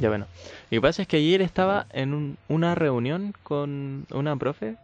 Ya 0.00 0.08
bueno. 0.08 0.26
Lo 0.70 0.76
que 0.76 0.80
pasa 0.80 1.02
es 1.02 1.08
que 1.08 1.16
ayer 1.18 1.42
estaba 1.42 1.86
en 1.92 2.14
un- 2.14 2.36
una 2.48 2.74
reunión 2.74 3.32
con 3.42 4.06
una 4.10 4.36
profe 4.36 4.76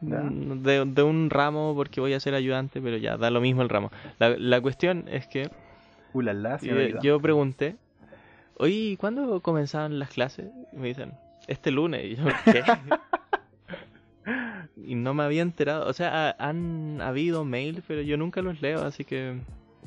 de, 0.00 0.84
de 0.84 1.02
un 1.02 1.30
ramo 1.30 1.74
porque 1.76 2.00
voy 2.00 2.12
a 2.14 2.20
ser 2.20 2.34
ayudante, 2.34 2.80
pero 2.80 2.96
ya 2.96 3.16
da 3.16 3.30
lo 3.30 3.40
mismo 3.40 3.62
el 3.62 3.68
ramo. 3.68 3.90
La, 4.18 4.30
la 4.36 4.60
cuestión 4.60 5.04
es 5.08 5.26
que 5.26 5.48
Ulala, 6.12 6.52
yo, 6.58 6.58
señorita. 6.58 7.00
yo 7.02 7.20
pregunté, 7.20 7.76
oye, 8.58 8.96
¿cuándo 8.98 9.40
comenzaban 9.40 9.98
las 9.98 10.10
clases? 10.10 10.46
Y 10.72 10.76
me 10.76 10.88
dicen, 10.88 11.12
este 11.46 11.70
lunes. 11.70 12.04
Y 12.04 12.16
yo, 12.16 12.24
¿qué? 12.44 12.62
y 14.76 14.94
no 14.94 15.14
me 15.14 15.22
había 15.22 15.42
enterado. 15.42 15.88
O 15.88 15.92
sea, 15.92 16.30
ha- 16.30 16.48
han 16.48 17.00
habido 17.00 17.44
mails, 17.44 17.82
pero 17.86 18.02
yo 18.02 18.16
nunca 18.16 18.42
los 18.42 18.60
leo, 18.60 18.82
así 18.84 19.04
que 19.04 19.36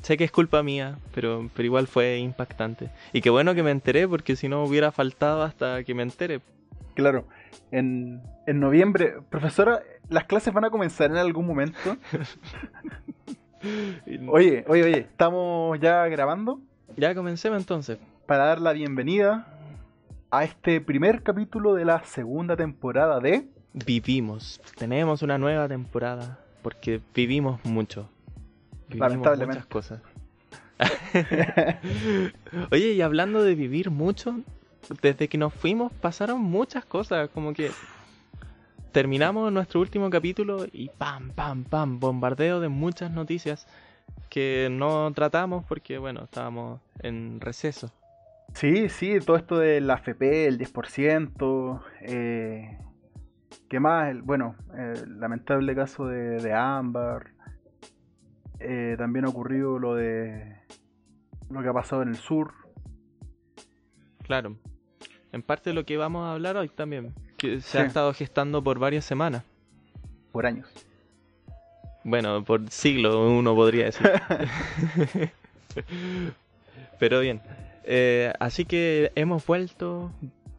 sé 0.02 0.16
que 0.16 0.24
es 0.24 0.30
culpa 0.32 0.62
mía, 0.62 0.98
pero, 1.14 1.48
pero 1.54 1.66
igual 1.66 1.86
fue 1.86 2.18
impactante. 2.18 2.90
Y 3.12 3.20
qué 3.20 3.30
bueno 3.30 3.54
que 3.54 3.62
me 3.62 3.70
enteré, 3.70 4.06
porque 4.08 4.36
si 4.36 4.48
no 4.48 4.62
hubiera 4.64 4.92
faltado 4.92 5.42
hasta 5.42 5.82
que 5.84 5.94
me 5.94 6.02
entere. 6.02 6.40
Claro, 6.94 7.26
en, 7.70 8.22
en 8.46 8.60
noviembre, 8.60 9.14
profesora, 9.30 9.82
las 10.08 10.24
clases 10.24 10.54
van 10.54 10.64
a 10.64 10.70
comenzar 10.70 11.10
en 11.10 11.16
algún 11.18 11.46
momento. 11.46 11.96
Oye, 14.28 14.64
oye, 14.68 14.84
oye, 14.84 14.98
estamos 15.00 15.80
ya 15.80 16.06
grabando 16.06 16.60
Ya 16.96 17.14
comencemos 17.14 17.58
entonces. 17.58 17.98
para 18.26 18.44
dar 18.44 18.60
la 18.60 18.72
bienvenida 18.72 19.48
a 20.30 20.44
este 20.44 20.80
primer 20.80 21.22
capítulo 21.22 21.74
de 21.74 21.84
la 21.84 22.04
segunda 22.04 22.56
temporada 22.56 23.18
de... 23.18 23.48
Vivimos. 23.72 24.60
Tenemos 24.78 25.22
una 25.22 25.38
nueva 25.38 25.66
temporada, 25.68 26.38
porque 26.62 27.00
vivimos 27.14 27.58
mucho. 27.64 28.08
Lamentablemente. 28.90 29.60
muchas 29.60 29.66
cosas. 29.66 30.02
Oye, 32.70 32.92
y 32.92 33.00
hablando 33.00 33.42
de 33.42 33.54
vivir 33.54 33.90
mucho, 33.90 34.40
desde 35.02 35.28
que 35.28 35.38
nos 35.38 35.54
fuimos 35.54 35.92
pasaron 35.92 36.40
muchas 36.40 36.84
cosas, 36.84 37.30
como 37.30 37.52
que 37.54 37.70
terminamos 38.92 39.52
nuestro 39.52 39.80
último 39.80 40.10
capítulo 40.10 40.66
y 40.72 40.88
pam, 40.88 41.30
pam, 41.30 41.64
pam, 41.64 41.98
bombardeo 41.98 42.60
de 42.60 42.68
muchas 42.68 43.10
noticias 43.10 43.66
que 44.30 44.68
no 44.70 45.12
tratamos 45.12 45.64
porque, 45.66 45.98
bueno, 45.98 46.24
estábamos 46.24 46.80
en 47.00 47.40
receso. 47.40 47.92
Sí, 48.54 48.88
sí, 48.88 49.18
todo 49.20 49.36
esto 49.36 49.58
de 49.58 49.80
la 49.80 49.94
FP, 49.94 50.46
el 50.46 50.58
10%, 50.58 51.82
eh, 52.02 52.78
¿qué 53.68 53.80
más? 53.80 54.10
El, 54.10 54.22
bueno, 54.22 54.56
el 54.76 55.20
lamentable 55.20 55.74
caso 55.74 56.06
de, 56.06 56.40
de 56.40 56.54
Ámbar. 56.54 57.35
Eh, 58.60 58.94
también 58.98 59.24
ha 59.24 59.28
ocurrido 59.28 59.78
lo 59.78 59.94
de 59.94 60.56
lo 61.50 61.62
que 61.62 61.68
ha 61.68 61.72
pasado 61.72 62.02
en 62.02 62.08
el 62.08 62.16
sur. 62.16 62.52
Claro. 64.22 64.56
En 65.32 65.42
parte 65.42 65.70
de 65.70 65.74
lo 65.74 65.84
que 65.84 65.96
vamos 65.96 66.24
a 66.24 66.32
hablar 66.32 66.56
hoy 66.56 66.68
también, 66.68 67.14
que 67.36 67.60
se 67.60 67.78
ha 67.78 67.84
estado 67.84 68.12
gestando 68.14 68.62
por 68.62 68.78
varias 68.78 69.04
semanas. 69.04 69.44
por 70.32 70.46
años. 70.46 70.68
Bueno, 72.04 72.44
por 72.44 72.68
siglo 72.70 73.28
uno 73.28 73.54
podría 73.54 73.86
decir. 73.86 74.10
Pero 76.98 77.20
bien, 77.20 77.40
eh, 77.84 78.32
así 78.40 78.64
que 78.64 79.12
hemos 79.14 79.44
vuelto, 79.44 80.12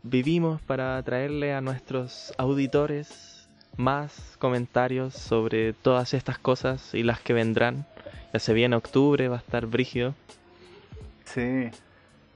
vivimos 0.03 0.61
para 0.61 1.01
traerle 1.03 1.53
a 1.53 1.61
nuestros 1.61 2.33
auditores 2.37 3.26
más 3.77 4.35
comentarios 4.39 5.13
sobre 5.13 5.73
todas 5.73 6.13
estas 6.13 6.37
cosas 6.37 6.93
y 6.93 7.03
las 7.03 7.19
que 7.21 7.33
vendrán. 7.33 7.85
Ya 8.33 8.39
se 8.39 8.53
viene 8.53 8.75
octubre, 8.75 9.27
va 9.27 9.37
a 9.37 9.39
estar 9.39 9.65
brígido. 9.67 10.13
Sí. 11.25 11.69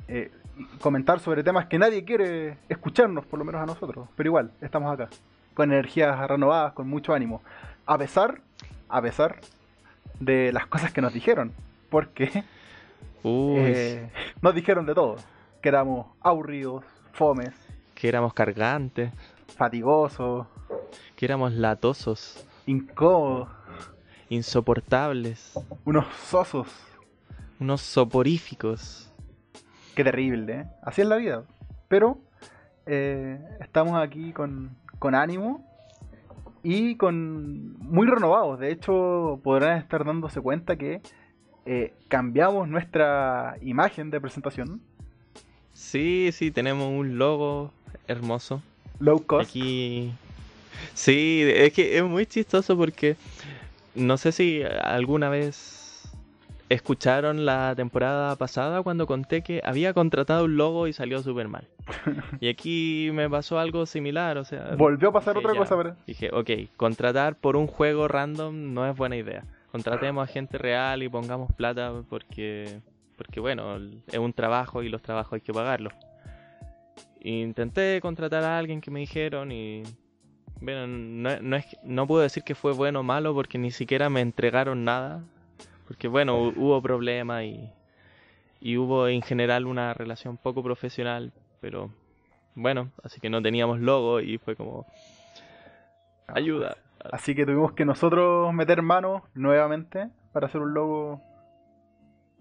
Eh, 0.08 0.32
comentar 0.80 1.20
sobre 1.20 1.44
temas 1.44 1.66
que 1.66 1.78
nadie 1.78 2.04
quiere 2.04 2.58
escucharnos, 2.70 3.26
por 3.26 3.40
lo 3.40 3.46
menos 3.46 3.62
a 3.62 3.66
nosotros. 3.66 4.08
Pero 4.16 4.30
igual, 4.30 4.52
estamos 4.62 4.94
acá. 4.94 5.10
Con 5.54 5.72
energías 5.72 6.18
renovadas, 6.30 6.74
con 6.74 6.88
mucho 6.88 7.14
ánimo. 7.14 7.42
A 7.86 7.98
pesar, 7.98 8.42
a 8.88 9.02
pesar 9.02 9.40
de 10.20 10.54
las 10.54 10.68
cosas 10.68 10.94
que 10.94 11.02
nos 11.02 11.14
dijeron. 11.14 11.52
Porque 11.90 12.44
eh, 13.24 14.10
nos 14.42 14.56
dijeron 14.56 14.86
de 14.86 14.94
todo. 14.94 15.18
Que 15.62 15.70
éramos 15.70 16.08
aburridos, 16.22 16.84
fomes, 17.12 17.54
que 18.02 18.08
éramos 18.08 18.34
cargantes, 18.34 19.12
fatigosos, 19.56 20.48
que 21.22 21.26
éramos 21.26 21.54
latosos, 21.54 22.44
incómodos, 22.66 23.48
insoportables, 24.28 25.54
unos 25.86 26.08
sosos. 26.16 26.68
unos 27.60 27.82
soporíficos. 27.82 29.14
Qué 29.94 30.04
terrible, 30.04 30.62
¿eh? 30.62 30.66
Así 30.82 31.02
es 31.02 31.08
la 31.08 31.18
vida. 31.18 31.44
Pero 31.90 32.18
eh, 32.88 33.40
estamos 33.60 34.02
aquí 34.02 34.34
con, 34.34 34.76
con 34.98 35.14
ánimo 35.14 35.64
y 36.64 36.96
con 36.96 37.78
muy 37.78 38.08
renovados. 38.08 38.60
De 38.60 38.72
hecho, 38.72 39.40
podrán 39.44 39.78
estar 39.78 40.04
dándose 40.04 40.42
cuenta 40.42 40.76
que 40.76 41.04
eh, 41.68 41.94
cambiamos 42.08 42.68
nuestra 42.68 43.58
imagen 43.62 44.10
de 44.10 44.20
presentación. 44.20 44.82
Sí, 45.72 46.32
sí, 46.34 46.50
tenemos 46.50 46.88
un 46.88 47.20
logo 47.20 47.72
hermoso. 48.08 48.64
Low 49.00 49.24
cost. 49.24 49.52
Aquí. 49.52 50.16
Sí, 50.94 51.44
es 51.46 51.74
que 51.74 51.98
es 51.98 52.04
muy 52.04 52.26
chistoso 52.26 52.78
porque 52.78 53.16
no 53.96 54.18
sé 54.18 54.32
si 54.32 54.64
alguna 54.64 55.30
vez 55.30 56.10
escucharon 56.70 57.46
la 57.46 57.74
temporada 57.76 58.36
pasada 58.38 58.82
cuando 58.82 59.06
conté 59.06 59.42
que 59.42 59.62
había 59.66 59.94
contratado 59.94 60.46
un 60.46 60.56
logo 60.56 60.88
y 60.88 60.94
salió 60.94 61.22
súper 61.22 61.48
mal. 61.48 61.68
Y 62.40 62.48
aquí 62.48 63.10
me 63.14 63.30
pasó 63.30 63.60
algo 63.60 63.86
similar, 63.86 64.38
o 64.38 64.46
sea, 64.46 64.76
Volvió 64.78 65.10
a 65.10 65.12
pasar 65.12 65.38
otra 65.38 65.54
ya. 65.54 65.60
cosa, 65.60 65.76
pero... 65.78 65.96
dije, 66.08 66.30
ok, 66.32 66.50
contratar 66.78 67.36
por 67.36 67.58
un 67.58 67.68
juego 67.68 68.08
random 68.08 68.74
no 68.74 68.90
es 68.90 68.96
buena 68.96 69.18
idea. 69.18 69.44
Contratemos 69.72 70.28
a 70.28 70.32
gente 70.32 70.58
real 70.58 71.04
y 71.04 71.10
pongamos 71.10 71.52
plata 71.54 71.94
porque, 72.10 72.80
porque 73.18 73.40
bueno, 73.40 73.78
es 74.08 74.20
un 74.20 74.34
trabajo 74.34 74.82
y 74.84 74.90
los 74.90 75.02
trabajos 75.02 75.34
hay 75.34 75.42
que 75.42 75.54
pagarlos. 75.54 75.94
Intenté 77.22 78.00
contratar 78.02 78.44
a 78.44 78.58
alguien 78.58 78.82
que 78.82 78.92
me 78.92 79.02
dijeron 79.02 79.52
y 79.52 79.84
bueno, 80.62 80.88
no, 80.88 81.40
no 81.42 81.56
es 81.56 81.66
no 81.84 82.08
puedo 82.08 82.22
decir 82.22 82.44
que 82.44 82.56
fue 82.56 82.74
bueno 82.74 83.02
o 83.02 83.04
malo 83.04 83.34
porque 83.34 83.58
ni 83.58 83.72
siquiera 83.72 84.10
me 84.10 84.22
entregaron 84.22 84.84
nada. 84.86 85.24
Porque 85.88 86.08
bueno, 86.08 86.38
hu- 86.40 86.54
hubo 86.56 86.82
problemas 86.82 87.44
y, 87.44 87.70
y 88.62 88.78
hubo 88.78 89.08
en 89.08 89.22
general 89.22 89.66
una 89.66 89.94
relación 89.94 90.38
poco 90.38 90.64
profesional, 90.64 91.34
pero 91.60 91.90
bueno, 92.56 92.92
así 93.04 93.20
que 93.20 93.30
no 93.30 93.42
teníamos 93.42 93.80
logo 93.80 94.22
y 94.22 94.38
fue 94.38 94.56
como 94.56 94.86
ayuda. 96.28 96.78
Así 97.12 97.34
que 97.36 97.46
tuvimos 97.46 97.74
que 97.74 97.84
nosotros 97.86 98.54
meter 98.54 98.82
mano 98.82 99.24
nuevamente 99.34 100.10
para 100.32 100.48
hacer 100.48 100.62
un 100.62 100.74
logo 100.74 101.22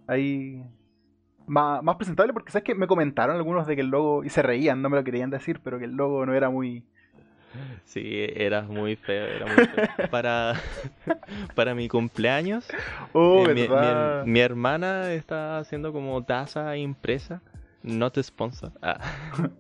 ahí 0.07 0.63
más, 1.47 1.83
más 1.83 1.97
presentable. 1.97 2.33
Porque 2.33 2.53
sabes 2.53 2.65
que 2.65 2.75
me 2.75 2.87
comentaron 2.87 3.37
algunos 3.37 3.67
de 3.67 3.75
que 3.75 3.81
el 3.83 3.89
logo, 3.89 4.23
y 4.25 4.29
se 4.29 4.43
reían, 4.43 4.83
no 4.83 4.91
me 4.91 4.97
lo 4.97 5.05
querían 5.05 5.31
decir, 5.31 5.61
pero 5.65 5.79
que 5.79 5.87
el 5.87 5.93
logo 5.93 6.25
no 6.27 6.35
era 6.35 6.51
muy... 6.51 6.85
Sí, 7.85 8.27
era 8.35 8.63
muy 8.63 8.97
feo, 8.97 9.27
era 9.27 9.47
muy 9.47 9.57
feo. 9.57 10.09
Para, 10.11 10.55
para 11.55 11.75
mi 11.75 11.89
cumpleaños, 11.89 12.69
Oh, 13.13 13.45
eh, 13.49 13.55
mi, 13.55 13.69
verdad. 13.69 14.25
mi- 14.25 14.33
mi 14.33 14.41
hermana 14.41 15.13
está 15.13 15.59
haciendo 15.59 15.93
como 15.93 16.23
taza 16.25 16.77
impresa, 16.77 17.43
not 17.83 18.19
sponsor. 18.23 18.73
Ah. 18.83 18.99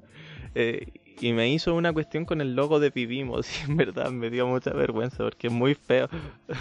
Eh, 0.56 0.88
y 1.20 1.32
me 1.32 1.48
hizo 1.48 1.76
una 1.76 1.92
cuestión 1.92 2.24
con 2.24 2.40
el 2.40 2.56
logo 2.56 2.80
de 2.80 2.90
Vivimos 2.90 3.46
y 3.62 3.70
en 3.70 3.76
verdad 3.76 4.10
me 4.10 4.30
dio 4.30 4.48
mucha 4.48 4.72
vergüenza 4.72 5.18
porque 5.22 5.46
es 5.46 5.52
muy 5.52 5.74
feo. 5.76 6.08
Pero 6.48 6.56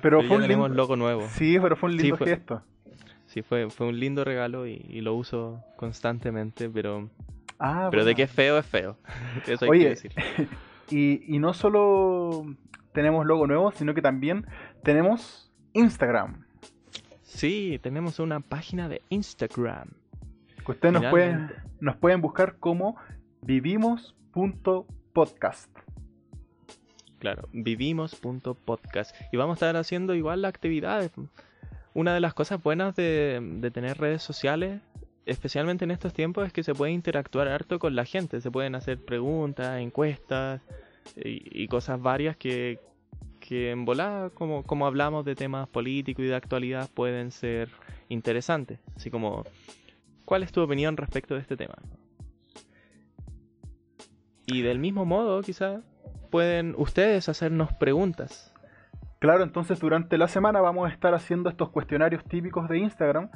Pero 0.00 0.22
fue 0.22 0.28
ya 0.28 0.34
un 0.36 0.42
tenemos 0.42 0.68
lindo... 0.70 0.82
logo 0.82 0.96
nuevo. 0.96 1.28
Sí, 1.28 1.58
pero 1.60 1.76
fue 1.76 1.90
un 1.90 1.96
Sí, 1.96 2.02
lindo 2.04 2.16
fue- 2.16 2.26
gesto. 2.28 2.62
Sí, 3.26 3.42
fue, 3.42 3.68
fue 3.68 3.88
un 3.88 4.00
lindo 4.00 4.24
regalo 4.24 4.66
y, 4.66 4.82
y 4.88 5.02
lo 5.02 5.14
uso 5.14 5.62
constantemente, 5.76 6.70
pero, 6.70 7.10
Ah, 7.58 7.88
pero 7.90 8.04
de 8.04 8.14
que 8.14 8.24
es 8.24 8.30
feo 8.30 8.58
es 8.58 8.66
feo. 8.66 8.98
Eso 9.46 9.64
hay 9.64 9.70
Oye, 9.70 9.82
que 9.82 9.88
decir. 9.90 10.12
Y, 10.88 11.34
y 11.34 11.40
no 11.40 11.52
solo 11.52 12.46
tenemos 12.92 13.26
logo 13.26 13.48
nuevo, 13.48 13.72
sino 13.72 13.92
que 13.92 14.02
también 14.02 14.46
tenemos 14.84 15.52
Instagram. 15.72 16.46
Sí, 17.22 17.80
tenemos 17.82 18.20
una 18.20 18.38
página 18.40 18.88
de 18.88 19.02
Instagram. 19.10 19.88
Que 20.64 20.72
ustedes 20.72 20.94
nos 20.94 21.10
pueden, 21.10 21.50
nos 21.80 21.96
pueden 21.96 22.22
buscar 22.22 22.58
como 22.58 22.96
vivimos.podcast. 23.42 25.76
Claro, 27.18 27.48
vivimos.podcast. 27.52 29.14
Y 29.32 29.36
vamos 29.36 29.54
a 29.54 29.58
estar 29.66 29.76
haciendo 29.76 30.14
igual 30.14 30.42
las 30.42 30.50
actividades. 30.50 31.10
Una 31.92 32.14
de 32.14 32.20
las 32.20 32.32
cosas 32.32 32.62
buenas 32.62 32.94
de, 32.96 33.40
de 33.58 33.70
tener 33.70 33.98
redes 33.98 34.22
sociales, 34.22 34.80
especialmente 35.26 35.84
en 35.84 35.90
estos 35.90 36.12
tiempos, 36.12 36.46
es 36.46 36.52
que 36.52 36.62
se 36.62 36.74
puede 36.74 36.92
interactuar 36.92 37.48
harto 37.48 37.78
con 37.78 37.94
la 37.94 38.04
gente. 38.04 38.40
Se 38.40 38.50
pueden 38.50 38.74
hacer 38.74 39.04
preguntas, 39.04 39.80
encuestas 39.80 40.62
y, 41.16 41.64
y 41.64 41.68
cosas 41.68 42.00
varias 42.00 42.36
que, 42.36 42.80
que 43.40 43.70
en 43.70 43.84
volada, 43.84 44.30
como, 44.30 44.62
como 44.62 44.86
hablamos 44.86 45.24
de 45.24 45.34
temas 45.34 45.68
políticos 45.68 46.24
y 46.24 46.28
de 46.28 46.34
actualidad, 46.34 46.88
pueden 46.94 47.30
ser 47.30 47.70
interesantes. 48.08 48.80
Así 48.96 49.10
como 49.10 49.44
¿cuál 50.24 50.42
es 50.42 50.52
tu 50.52 50.60
opinión 50.60 50.96
respecto 50.96 51.34
de 51.34 51.40
este 51.40 51.56
tema? 51.56 51.76
Y 54.46 54.62
del 54.62 54.78
mismo 54.78 55.04
modo, 55.06 55.40
quizá 55.42 55.80
pueden 56.30 56.74
ustedes 56.76 57.28
hacernos 57.28 57.72
preguntas. 57.72 58.52
Claro, 59.18 59.42
entonces 59.42 59.80
durante 59.80 60.18
la 60.18 60.28
semana 60.28 60.60
vamos 60.60 60.88
a 60.88 60.92
estar 60.92 61.14
haciendo 61.14 61.48
estos 61.48 61.70
cuestionarios 61.70 62.22
típicos 62.24 62.68
de 62.68 62.78
Instagram 62.78 63.30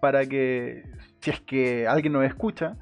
para 0.00 0.26
que 0.26 0.84
si 1.20 1.30
es 1.30 1.40
que 1.40 1.86
alguien 1.86 2.12
nos 2.12 2.24
escucha 2.24 2.76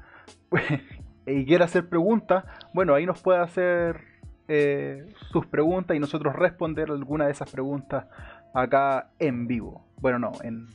pues, 0.49 0.63
y 1.25 1.45
quiere 1.45 1.63
hacer 1.63 1.87
preguntas, 1.87 2.45
bueno, 2.73 2.93
ahí 2.95 3.05
nos 3.05 3.21
puede 3.21 3.39
hacer 3.39 4.01
eh, 4.47 5.05
sus 5.31 5.45
preguntas 5.45 5.95
y 5.95 5.99
nosotros 5.99 6.35
responder 6.35 6.89
alguna 6.89 7.25
de 7.25 7.31
esas 7.31 7.49
preguntas 7.49 8.05
acá 8.53 9.11
en 9.19 9.47
vivo. 9.47 9.85
Bueno, 9.97 10.19
no, 10.19 10.31
en, 10.43 10.67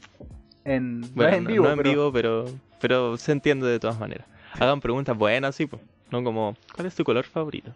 en, 0.65 1.03
en 1.17 1.45
vivo, 1.45 1.69
en 1.69 1.77
pero... 1.77 1.91
vivo, 1.91 2.13
pero, 2.13 2.45
pero 2.81 3.17
se 3.17 3.33
entiende 3.33 3.67
de 3.67 3.81
todas 3.81 3.99
maneras. 3.99 4.27
Hagan 4.59 4.81
preguntas 4.81 5.17
buenas, 5.17 5.55
sí, 5.55 5.67
pues. 5.67 5.83
No 6.11 6.23
como, 6.23 6.55
¿cuál 6.75 6.87
es 6.87 6.95
tu 6.95 7.05
color 7.05 7.25
favorito? 7.25 7.73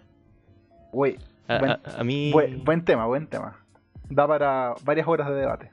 Güey, 0.93 1.19
a, 1.49 2.05
mí... 2.05 2.33
Buen, 2.33 2.85
tema, 2.85 3.07
buen 3.07 3.27
tema. 3.27 3.59
Da 4.09 4.27
para 4.27 4.75
varias 4.85 5.07
horas 5.09 5.29
de 5.29 5.35
debate. 5.35 5.71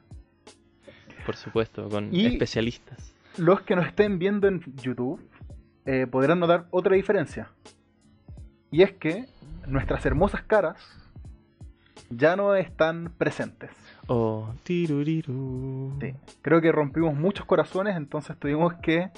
Por 1.27 1.35
supuesto, 1.35 1.89
con 1.89 2.15
especialistas. 2.15 3.13
Los 3.35 3.59
que 3.59 3.75
nos 3.75 3.85
estén 3.85 4.17
viendo 4.17 4.47
en 4.47 4.61
YouTube 4.81 5.19
eh, 5.85 6.07
podrán 6.09 6.39
notar 6.39 6.67
otra 6.71 6.95
diferencia. 6.95 7.49
Y 8.71 8.81
es 8.81 8.93
que 8.93 9.25
nuestras 9.67 10.05
hermosas 10.05 10.43
caras 10.43 10.77
ya 12.09 12.37
no 12.37 12.55
están 12.55 13.11
presentes. 13.17 13.71
Oh, 14.07 14.53
tiruriru. 14.63 15.97
Sí, 15.99 16.15
creo 16.41 16.61
que 16.61 16.71
rompimos 16.71 17.13
muchos 17.13 17.45
corazones, 17.45 17.97
entonces 17.97 18.37
tuvimos 18.37 18.75
que 18.75 19.11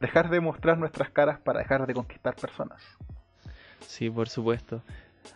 dejar 0.00 0.30
de 0.30 0.40
mostrar 0.40 0.78
nuestras 0.78 1.10
caras 1.10 1.38
para 1.38 1.60
dejar 1.60 1.86
de 1.86 1.94
conquistar 1.94 2.34
personas. 2.34 2.82
Sí, 3.86 4.10
por 4.10 4.28
supuesto. 4.28 4.82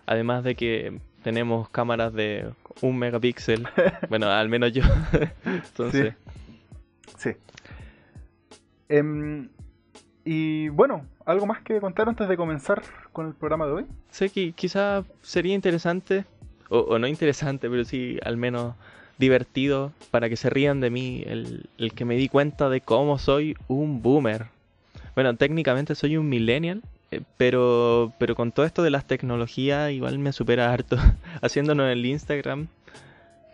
Además 0.07 0.43
de 0.43 0.57
que 0.57 1.01
tenemos 1.27 1.69
cámaras 1.71 2.13
de 2.13 2.53
un 2.83 2.97
megapíxel. 2.97 3.67
bueno, 4.09 4.31
al 4.31 4.49
menos 4.49 4.73
yo. 4.73 4.85
Entonces. 5.45 6.15
Sí. 7.19 7.31
Em, 8.89 9.49
y 10.25 10.69
bueno, 10.69 11.05
¿algo 11.25 11.47
más 11.47 11.63
que 11.63 11.81
contar 11.81 12.09
antes 12.09 12.29
de 12.29 12.37
comenzar 12.37 12.81
con 13.13 13.27
el 13.27 13.35
programa 13.35 13.67
de 13.67 13.73
hoy? 13.73 13.87
Sé 14.09 14.31
que 14.31 14.53
quizá 14.53 15.03
sería 15.21 15.53
interesante, 15.53 16.27
o, 16.69 16.97
no 16.97 17.09
interesante, 17.09 17.69
pero 17.69 17.85
sí 17.85 18.21
al 18.25 18.37
menos 18.37 18.77
divertido 19.19 19.91
para 20.13 20.29
que 20.29 20.37
se 20.37 20.49
rían 20.49 20.79
de 20.79 20.91
mí 20.91 21.25
el, 21.27 21.69
el 21.77 21.93
que 21.93 22.05
me 22.05 22.15
di 22.15 22.29
cuenta 22.29 22.69
de 22.69 22.83
cómo 22.83 23.19
soy 23.19 23.57
un 23.67 24.01
boomer. 24.01 24.47
Bueno, 25.17 25.35
técnicamente 25.35 25.97
soy 25.97 26.19
un 26.19 26.29
millennial, 26.29 26.85
pero, 27.37 28.13
pero 28.19 28.35
con 28.35 28.53
todo 28.53 28.67
esto 28.67 28.83
de 28.83 28.91
las 28.91 29.07
tecnologías 29.07 29.93
igual 29.93 30.19
me 30.19 30.33
supera 30.33 30.73
harto. 30.73 30.97
Haciéndonos 31.43 31.91
el 31.91 32.05
Instagram, 32.05 32.69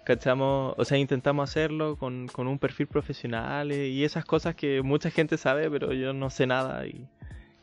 ¿cachamos? 0.05 0.75
O 0.79 0.85
sea, 0.85 0.99
intentamos 0.99 1.51
hacerlo 1.51 1.97
con, 1.97 2.29
con 2.29 2.47
un 2.47 2.59
perfil 2.59 2.87
profesional 2.87 3.71
eh, 3.73 3.89
y 3.89 4.05
esas 4.05 4.25
cosas 4.25 4.55
que 4.55 4.83
mucha 4.83 5.11
gente 5.11 5.37
sabe, 5.37 5.71
pero 5.71 5.93
yo 5.93 6.13
no 6.13 6.31
sé 6.31 6.47
nada 6.47 6.87
y 6.87 7.07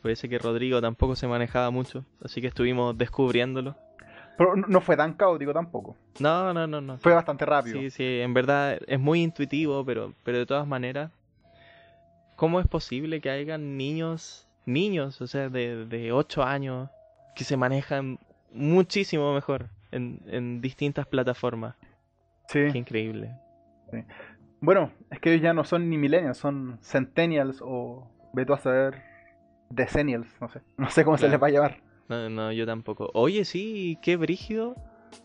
parece 0.02 0.28
que 0.28 0.38
Rodrigo 0.38 0.80
tampoco 0.80 1.16
se 1.16 1.26
manejaba 1.26 1.70
mucho, 1.70 2.04
así 2.24 2.40
que 2.40 2.46
estuvimos 2.46 2.96
descubriéndolo. 2.96 3.76
Pero 4.38 4.56
no 4.56 4.80
fue 4.80 4.96
tan 4.96 5.12
caótico 5.14 5.52
tampoco. 5.52 5.96
No, 6.18 6.54
no, 6.54 6.66
no, 6.66 6.80
no. 6.80 6.96
Fue 6.96 7.12
bastante 7.12 7.44
rápido. 7.44 7.78
Sí, 7.78 7.90
sí, 7.90 8.20
en 8.20 8.32
verdad 8.32 8.78
es 8.86 8.98
muy 8.98 9.22
intuitivo, 9.22 9.84
pero, 9.84 10.14
pero 10.24 10.38
de 10.38 10.46
todas 10.46 10.66
maneras 10.66 11.10
¿Cómo 12.40 12.58
es 12.58 12.66
posible 12.66 13.20
que 13.20 13.28
hayan 13.28 13.76
niños, 13.76 14.48
niños, 14.66 15.20
o 15.20 15.26
sea, 15.26 15.48
de, 15.48 15.86
de 15.86 16.12
8 16.12 16.42
años, 16.42 16.88
que 17.34 17.44
se 17.44 17.56
manejan 17.56 18.18
muchísimo 18.52 19.32
mejor 19.34 19.70
en, 19.90 20.60
distintas 20.60 21.06
plataformas? 21.06 21.76
Sí. 22.48 22.60
Qué 22.72 22.78
increíble. 22.78 23.36
Bueno, 24.60 24.92
es 25.10 25.20
que 25.20 25.30
ellos 25.32 25.42
ya 25.42 25.54
no 25.54 25.64
son 25.64 25.88
ni 25.88 25.98
millennials, 25.98 26.38
son 26.38 26.78
centennials 26.82 27.60
o, 27.62 28.08
veto 28.32 28.54
a 28.54 28.58
saber, 28.58 29.02
decennials, 29.70 30.28
no 30.40 30.48
sé. 30.48 30.60
No 30.76 30.90
sé 30.90 31.04
cómo 31.04 31.16
se 31.16 31.28
les 31.28 31.40
va 31.42 31.46
a 31.46 31.50
llamar. 31.50 31.82
No, 32.08 32.28
no, 32.28 32.52
yo 32.52 32.66
tampoco. 32.66 33.10
Oye, 33.14 33.44
sí, 33.44 33.98
qué 34.02 34.16
brígido 34.16 34.74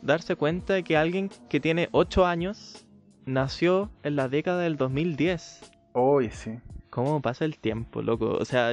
darse 0.02 0.36
cuenta 0.36 0.74
de 0.74 0.84
que 0.84 0.98
alguien 0.98 1.30
que 1.50 1.60
tiene 1.60 1.90
8 1.92 2.26
años 2.26 2.88
nació 3.26 3.92
en 4.04 4.16
la 4.16 4.30
década 4.30 4.62
del 4.62 4.78
2010. 4.78 5.72
Hoy 5.94 6.30
sí. 6.30 6.60
¿Cómo 6.96 7.22
pasa 7.22 7.44
el 7.44 7.58
tiempo, 7.58 8.02
loco? 8.02 8.38
O 8.40 8.46
sea, 8.46 8.72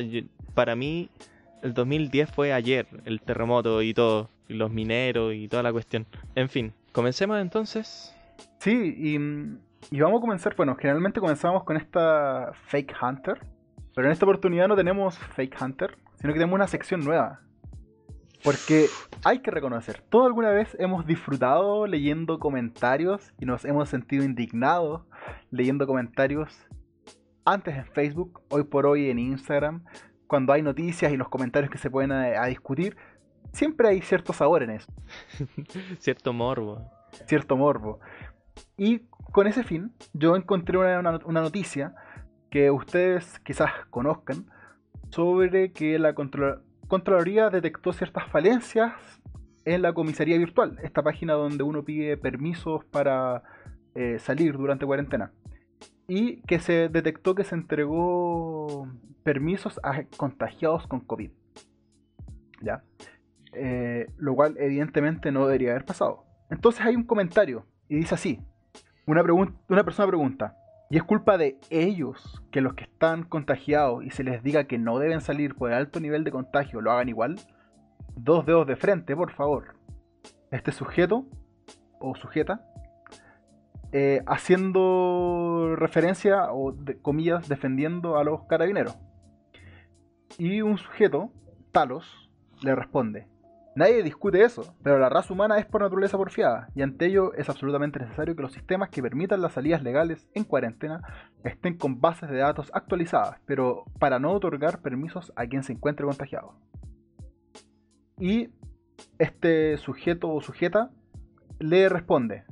para 0.54 0.76
mí 0.76 1.10
el 1.60 1.74
2010 1.74 2.30
fue 2.30 2.52
ayer, 2.52 2.86
el 3.04 3.20
terremoto 3.20 3.82
y 3.82 3.94
todo, 3.94 4.30
y 4.46 4.54
los 4.54 4.70
mineros 4.70 5.34
y 5.34 5.48
toda 5.48 5.64
la 5.64 5.72
cuestión. 5.72 6.06
En 6.36 6.48
fin, 6.48 6.72
comencemos 6.92 7.40
entonces. 7.40 8.14
Sí, 8.60 8.94
y, 9.90 9.98
vamos 10.00 10.18
a 10.18 10.20
comenzar, 10.20 10.54
bueno, 10.54 10.76
generalmente 10.76 11.18
comenzamos 11.18 11.64
con 11.64 11.76
esta 11.76 12.52
Fake 12.66 12.94
Hunter, 13.02 13.40
pero 13.92 14.06
en 14.06 14.12
esta 14.12 14.24
oportunidad 14.24 14.68
no 14.68 14.76
tenemos 14.76 15.18
Fake 15.18 15.60
Hunter, 15.60 15.98
sino 16.20 16.32
que 16.32 16.38
tenemos 16.38 16.54
una 16.54 16.68
sección 16.68 17.00
nueva. 17.00 17.40
Porque 18.44 18.86
hay 19.24 19.40
que 19.40 19.50
reconocer, 19.50 20.00
todos 20.00 20.26
alguna 20.26 20.50
vez 20.50 20.76
hemos 20.78 21.08
disfrutado 21.08 21.88
leyendo 21.88 22.38
comentarios 22.38 23.32
y 23.40 23.46
nos 23.46 23.64
hemos 23.64 23.88
sentido 23.88 24.22
indignados 24.22 25.02
leyendo 25.50 25.88
comentarios 25.88 26.68
antes 27.44 27.76
en 27.76 27.86
Facebook, 27.86 28.40
hoy 28.48 28.64
por 28.64 28.86
hoy 28.86 29.10
en 29.10 29.18
Instagram, 29.18 29.84
cuando 30.26 30.52
hay 30.52 30.62
noticias 30.62 31.12
y 31.12 31.16
los 31.16 31.28
comentarios 31.28 31.70
que 31.70 31.78
se 31.78 31.90
pueden 31.90 32.12
a, 32.12 32.46
discutir, 32.46 32.96
siempre 33.52 33.88
hay 33.88 34.00
cierto 34.00 34.32
sabor 34.32 34.62
en 34.62 34.70
eso. 34.70 34.92
Cierto 35.98 36.32
morbo. 36.32 36.90
Cierto 37.26 37.56
morbo. 37.56 38.00
Y 38.76 39.00
con 39.32 39.46
ese 39.46 39.64
fin, 39.64 39.92
yo 40.14 40.36
encontré 40.36 40.78
una, 40.78 41.02
noticia 41.02 41.94
que 42.50 42.70
ustedes 42.70 43.38
quizás 43.40 43.70
conozcan 43.90 44.46
sobre 45.10 45.72
que 45.72 45.98
la 45.98 46.14
Contraloría 46.14 47.50
detectó 47.50 47.92
ciertas 47.92 48.26
falencias 48.28 48.92
en 49.64 49.82
la 49.82 49.92
comisaría 49.92 50.38
virtual, 50.38 50.78
esta 50.82 51.02
página 51.02 51.34
donde 51.34 51.62
uno 51.62 51.84
pide 51.84 52.16
permisos 52.16 52.84
para 52.86 53.42
eh, 53.94 54.18
salir 54.18 54.56
durante 54.56 54.86
cuarentena 54.86 55.32
y 56.14 56.42
que 56.42 56.58
se 56.58 56.90
detectó 56.90 57.34
que 57.34 57.42
se 57.42 57.54
entregó 57.54 58.86
permisos 59.22 59.80
a 59.82 60.02
contagiados 60.18 60.86
con 60.86 61.00
COVID. 61.00 61.30
¿Ya? 62.60 62.82
Eh, 63.54 64.06
lo 64.18 64.34
cual 64.34 64.56
evidentemente 64.58 65.32
no 65.32 65.46
debería 65.46 65.70
haber 65.70 65.86
pasado. 65.86 66.26
Entonces 66.50 66.84
hay 66.84 66.96
un 66.96 67.04
comentario 67.04 67.64
y 67.88 67.96
dice 67.96 68.14
así, 68.14 68.40
una, 69.06 69.22
una 69.22 69.84
persona 69.84 70.06
pregunta, 70.06 70.54
¿y 70.90 70.98
es 70.98 71.02
culpa 71.02 71.38
de 71.38 71.58
ellos 71.70 72.42
que 72.50 72.60
los 72.60 72.74
que 72.74 72.84
están 72.84 73.22
contagiados 73.22 74.04
y 74.04 74.10
se 74.10 74.22
les 74.22 74.42
diga 74.42 74.64
que 74.64 74.76
no 74.76 74.98
deben 74.98 75.22
salir 75.22 75.54
por 75.54 75.70
el 75.70 75.78
alto 75.78 75.98
nivel 75.98 76.24
de 76.24 76.30
contagio 76.30 76.82
lo 76.82 76.92
hagan 76.92 77.08
igual? 77.08 77.36
Dos 78.16 78.44
dedos 78.44 78.66
de 78.66 78.76
frente, 78.76 79.16
por 79.16 79.32
favor. 79.32 79.76
Este 80.50 80.72
sujeto 80.72 81.24
o 82.00 82.14
sujeta 82.16 82.66
eh, 83.92 84.22
haciendo 84.26 85.74
referencia 85.76 86.52
o 86.52 86.74
comillas 87.02 87.48
defendiendo 87.48 88.16
a 88.16 88.24
los 88.24 88.44
carabineros. 88.44 88.96
Y 90.38 90.62
un 90.62 90.78
sujeto, 90.78 91.30
Talos, 91.72 92.30
le 92.62 92.74
responde, 92.74 93.28
nadie 93.74 94.02
discute 94.02 94.42
eso, 94.42 94.74
pero 94.82 94.98
la 94.98 95.08
raza 95.08 95.32
humana 95.32 95.58
es 95.58 95.66
por 95.66 95.82
naturaleza 95.82 96.16
porfiada, 96.16 96.68
y 96.74 96.82
ante 96.82 97.06
ello 97.06 97.34
es 97.34 97.48
absolutamente 97.48 97.98
necesario 97.98 98.34
que 98.34 98.42
los 98.42 98.52
sistemas 98.52 98.88
que 98.88 99.02
permitan 99.02 99.42
las 99.42 99.52
salidas 99.52 99.82
legales 99.82 100.26
en 100.34 100.44
cuarentena 100.44 101.02
estén 101.44 101.76
con 101.76 102.00
bases 102.00 102.30
de 102.30 102.38
datos 102.38 102.70
actualizadas, 102.74 103.40
pero 103.46 103.84
para 103.98 104.18
no 104.18 104.32
otorgar 104.32 104.80
permisos 104.80 105.32
a 105.36 105.46
quien 105.46 105.62
se 105.62 105.72
encuentre 105.72 106.06
contagiado. 106.06 106.54
Y 108.18 108.50
este 109.18 109.76
sujeto 109.78 110.30
o 110.30 110.40
sujeta 110.40 110.90
le 111.58 111.88
responde, 111.88 112.44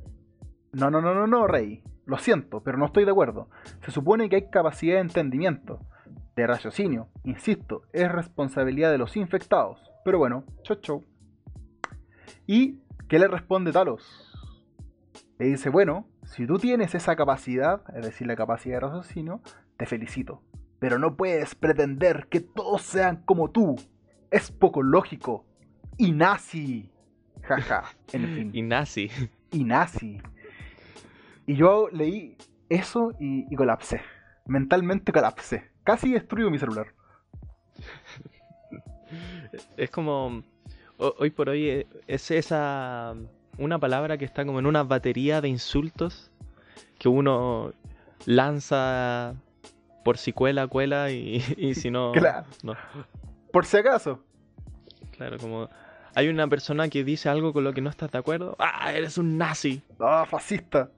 no, 0.72 0.90
no, 0.90 1.00
no, 1.00 1.14
no, 1.14 1.26
no, 1.26 1.46
Rey. 1.46 1.82
Lo 2.06 2.18
siento, 2.18 2.62
pero 2.62 2.78
no 2.78 2.86
estoy 2.86 3.04
de 3.04 3.10
acuerdo. 3.10 3.48
Se 3.84 3.90
supone 3.90 4.28
que 4.28 4.36
hay 4.36 4.50
capacidad 4.50 4.96
de 4.96 5.00
entendimiento, 5.00 5.80
de 6.36 6.46
raciocinio. 6.46 7.08
Insisto, 7.24 7.82
es 7.92 8.10
responsabilidad 8.10 8.90
de 8.90 8.98
los 8.98 9.16
infectados. 9.16 9.90
Pero 10.04 10.18
bueno, 10.18 10.44
chau 10.62 10.76
chau. 10.76 11.04
¿Y 12.46 12.80
qué 13.08 13.18
le 13.18 13.28
responde 13.28 13.72
Talos? 13.72 14.32
Le 15.38 15.46
dice, 15.46 15.70
bueno, 15.70 16.06
si 16.24 16.46
tú 16.46 16.58
tienes 16.58 16.94
esa 16.94 17.16
capacidad, 17.16 17.82
es 17.94 18.04
decir, 18.04 18.26
la 18.26 18.36
capacidad 18.36 18.76
de 18.76 18.80
raciocinio, 18.80 19.40
te 19.76 19.86
felicito. 19.86 20.42
Pero 20.78 20.98
no 20.98 21.16
puedes 21.16 21.54
pretender 21.54 22.26
que 22.28 22.40
todos 22.40 22.82
sean 22.82 23.22
como 23.24 23.50
tú. 23.50 23.76
Es 24.30 24.50
poco 24.50 24.82
lógico. 24.82 25.44
Y 25.96 26.12
nazi. 26.12 26.90
Jaja. 27.42 27.84
En 28.12 28.34
fin. 28.34 28.50
Y 28.54 28.62
nazi. 28.62 29.10
Y 29.50 29.64
nazi. 29.64 30.20
Y 31.50 31.56
yo 31.56 31.88
leí 31.90 32.36
eso 32.68 33.12
y, 33.18 33.52
colapsé. 33.56 34.00
Mentalmente 34.46 35.10
colapsé. 35.10 35.68
casi 35.82 36.12
destruyo 36.12 36.48
mi 36.48 36.60
celular. 36.60 36.86
Es 39.76 39.90
como. 39.90 40.44
ho- 40.98 41.14
Hoy 41.18 41.30
por 41.30 41.48
hoy 41.48 41.68
eh, 41.68 41.86
es 42.06 42.30
esa. 42.30 43.14
Una 43.58 43.80
palabra 43.80 44.16
que 44.16 44.24
está 44.24 44.44
como 44.44 44.60
en 44.60 44.66
una 44.66 44.84
batería 44.84 45.40
de 45.40 45.48
insultos 45.48 46.30
que 47.00 47.08
uno 47.08 47.72
lanza 48.26 49.34
por 50.04 50.18
si 50.18 50.32
cuela, 50.32 50.68
cuela 50.68 51.10
y, 51.10 51.42
y 51.56 51.74
si 51.74 51.90
no. 51.90 52.12
Claro. 52.14 52.46
no. 52.62 52.74
Por 53.52 53.66
si 53.66 53.76
acaso. 53.78 54.22
Claro, 55.16 55.36
como. 55.38 55.68
Hay 56.14 56.28
una 56.28 56.46
persona 56.46 56.88
que 56.88 57.02
dice 57.02 57.28
algo 57.28 57.52
con 57.52 57.64
lo 57.64 57.72
que 57.72 57.80
no 57.80 57.90
estás 57.90 58.12
de 58.12 58.18
acuerdo. 58.18 58.54
¡Ah, 58.60 58.92
eres 58.92 59.18
un 59.18 59.36
nazi! 59.36 59.82
Ah, 59.98 60.24
fascista. 60.30 60.90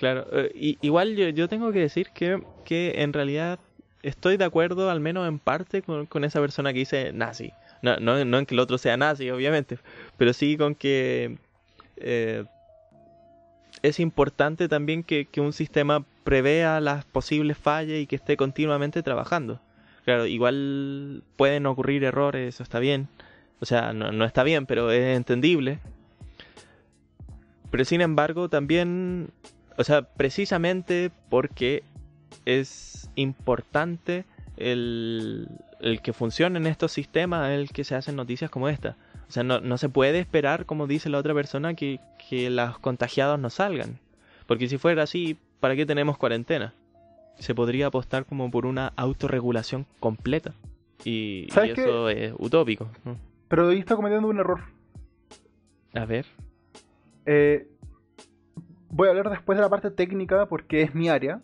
Claro, 0.00 0.26
eh, 0.32 0.50
y, 0.54 0.78
igual 0.80 1.14
yo, 1.14 1.28
yo 1.28 1.46
tengo 1.46 1.72
que 1.72 1.80
decir 1.80 2.08
que, 2.14 2.42
que 2.64 3.02
en 3.02 3.12
realidad 3.12 3.58
estoy 4.02 4.38
de 4.38 4.46
acuerdo, 4.46 4.88
al 4.88 4.98
menos 4.98 5.28
en 5.28 5.38
parte, 5.38 5.82
con, 5.82 6.06
con 6.06 6.24
esa 6.24 6.40
persona 6.40 6.72
que 6.72 6.78
dice 6.78 7.12
nazi. 7.12 7.52
No, 7.82 7.98
no, 7.98 8.24
no 8.24 8.38
en 8.38 8.46
que 8.46 8.54
el 8.54 8.60
otro 8.60 8.78
sea 8.78 8.96
nazi, 8.96 9.30
obviamente, 9.30 9.78
pero 10.16 10.32
sí 10.32 10.56
con 10.56 10.74
que 10.74 11.36
eh, 11.98 12.44
es 13.82 14.00
importante 14.00 14.68
también 14.68 15.02
que, 15.02 15.26
que 15.26 15.42
un 15.42 15.52
sistema 15.52 16.02
prevea 16.24 16.80
las 16.80 17.04
posibles 17.04 17.58
fallas 17.58 17.98
y 17.98 18.06
que 18.06 18.16
esté 18.16 18.38
continuamente 18.38 19.02
trabajando. 19.02 19.60
Claro, 20.06 20.24
igual 20.24 21.22
pueden 21.36 21.66
ocurrir 21.66 22.04
errores, 22.04 22.54
eso 22.54 22.62
está 22.62 22.78
bien. 22.78 23.08
O 23.60 23.66
sea, 23.66 23.92
no, 23.92 24.12
no 24.12 24.24
está 24.24 24.44
bien, 24.44 24.64
pero 24.64 24.90
es 24.90 25.14
entendible. 25.14 25.78
Pero 27.70 27.84
sin 27.84 28.00
embargo, 28.00 28.48
también 28.48 29.30
o 29.80 29.84
sea, 29.84 30.02
precisamente 30.02 31.10
porque 31.30 31.82
es 32.44 33.08
importante 33.14 34.26
el, 34.58 35.48
el 35.80 36.02
que 36.02 36.12
funcionen 36.12 36.66
estos 36.66 36.92
sistemas, 36.92 37.48
el 37.48 37.70
que 37.70 37.84
se 37.84 37.94
hacen 37.94 38.14
noticias 38.14 38.50
como 38.50 38.68
esta. 38.68 38.98
O 39.26 39.32
sea, 39.32 39.42
no, 39.42 39.60
no 39.60 39.78
se 39.78 39.88
puede 39.88 40.18
esperar, 40.18 40.66
como 40.66 40.86
dice 40.86 41.08
la 41.08 41.16
otra 41.16 41.32
persona, 41.32 41.72
que, 41.72 41.98
que 42.28 42.50
los 42.50 42.78
contagiados 42.78 43.40
no 43.40 43.48
salgan. 43.48 43.98
Porque 44.46 44.68
si 44.68 44.76
fuera 44.76 45.04
así, 45.04 45.38
¿para 45.60 45.74
qué 45.76 45.86
tenemos 45.86 46.18
cuarentena? 46.18 46.74
Se 47.38 47.54
podría 47.54 47.86
apostar 47.86 48.26
como 48.26 48.50
por 48.50 48.66
una 48.66 48.92
autorregulación 48.96 49.86
completa. 49.98 50.52
Y, 51.04 51.46
y 51.46 51.50
¿Sabes 51.52 51.72
qué? 51.72 51.84
eso 51.84 52.10
es 52.10 52.34
utópico. 52.36 52.90
¿no? 53.06 53.16
Pero 53.48 53.70
ahí 53.70 53.78
está 53.78 53.96
cometiendo 53.96 54.28
un 54.28 54.40
error. 54.40 54.60
A 55.94 56.04
ver. 56.04 56.26
Eh, 57.24 57.69
voy 58.90 59.08
a 59.08 59.10
hablar 59.10 59.30
después 59.30 59.56
de 59.56 59.62
la 59.62 59.70
parte 59.70 59.90
técnica 59.90 60.46
porque 60.46 60.82
es 60.82 60.94
mi 60.94 61.08
área. 61.08 61.40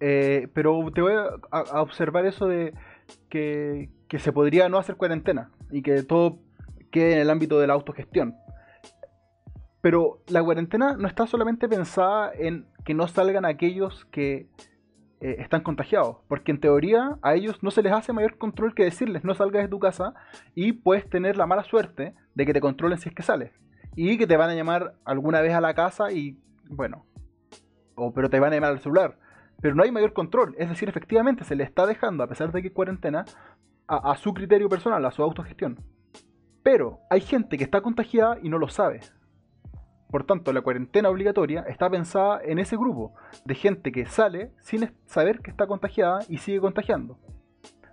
Eh, 0.00 0.48
pero 0.52 0.90
te 0.92 1.00
voy 1.00 1.12
a, 1.12 1.80
observar 1.80 2.26
eso 2.26 2.46
de 2.46 2.74
que, 3.28 3.90
que 4.08 4.18
se 4.18 4.32
podría 4.32 4.68
no 4.68 4.78
hacer 4.78 4.96
cuarentena 4.96 5.52
y 5.70 5.82
que 5.82 6.02
todo 6.02 6.40
quede 6.90 7.14
en 7.14 7.18
el 7.20 7.30
ámbito 7.30 7.60
de 7.60 7.66
la 7.66 7.74
autogestión. 7.74 8.34
Pero 9.80 10.22
la 10.28 10.42
cuarentena 10.42 10.96
no 10.96 11.06
está 11.06 11.26
solamente 11.26 11.68
pensada 11.68 12.32
en 12.34 12.66
que 12.84 12.94
no 12.94 13.06
salgan 13.06 13.44
aquellos 13.44 14.04
que 14.06 14.48
eh, 15.20 15.36
están 15.38 15.62
contagiados, 15.62 16.16
porque 16.26 16.50
en 16.50 16.58
teoría 16.58 17.16
a 17.22 17.34
ellos 17.34 17.62
no 17.62 17.70
se 17.70 17.82
les 17.82 17.92
hace 17.92 18.12
mayor 18.12 18.38
control 18.38 18.74
que 18.74 18.82
decirles 18.82 19.22
no 19.22 19.34
salgas 19.34 19.62
de 19.62 19.68
tu 19.68 19.78
casa 19.78 20.14
y 20.56 20.72
puedes 20.72 21.08
tener 21.08 21.36
la 21.36 21.46
mala 21.46 21.62
suerte 21.62 22.14
de 22.34 22.46
que 22.46 22.52
te 22.52 22.60
controlen 22.60 22.98
si 22.98 23.08
es 23.08 23.14
que 23.14 23.22
sales 23.22 23.52
y 23.94 24.18
que 24.18 24.26
te 24.26 24.36
van 24.36 24.50
a 24.50 24.54
llamar 24.54 24.94
alguna 25.04 25.40
vez 25.40 25.52
a 25.54 25.60
la 25.60 25.74
casa 25.74 26.10
y 26.10 26.38
bueno, 26.72 27.06
o 27.94 28.12
pero 28.12 28.30
te 28.30 28.40
van 28.40 28.52
a 28.52 28.56
llamar 28.56 28.70
al 28.72 28.80
celular. 28.80 29.18
Pero 29.60 29.74
no 29.74 29.84
hay 29.84 29.92
mayor 29.92 30.12
control, 30.12 30.56
es 30.58 30.68
decir, 30.68 30.88
efectivamente 30.88 31.44
se 31.44 31.54
le 31.54 31.62
está 31.62 31.86
dejando, 31.86 32.24
a 32.24 32.26
pesar 32.26 32.50
de 32.50 32.62
que 32.62 32.72
cuarentena, 32.72 33.24
a, 33.86 34.10
a 34.10 34.16
su 34.16 34.34
criterio 34.34 34.68
personal, 34.68 35.04
a 35.04 35.12
su 35.12 35.22
autogestión. 35.22 35.78
Pero 36.62 37.00
hay 37.10 37.20
gente 37.20 37.56
que 37.56 37.64
está 37.64 37.80
contagiada 37.80 38.38
y 38.42 38.48
no 38.48 38.58
lo 38.58 38.68
sabe. 38.68 39.00
Por 40.10 40.24
tanto, 40.24 40.52
la 40.52 40.60
cuarentena 40.60 41.08
obligatoria 41.08 41.62
está 41.68 41.88
pensada 41.88 42.40
en 42.44 42.58
ese 42.58 42.76
grupo 42.76 43.14
de 43.44 43.54
gente 43.54 43.92
que 43.92 44.04
sale 44.06 44.52
sin 44.60 44.92
saber 45.06 45.40
que 45.40 45.50
está 45.50 45.66
contagiada 45.66 46.20
y 46.28 46.38
sigue 46.38 46.60
contagiando. 46.60 47.18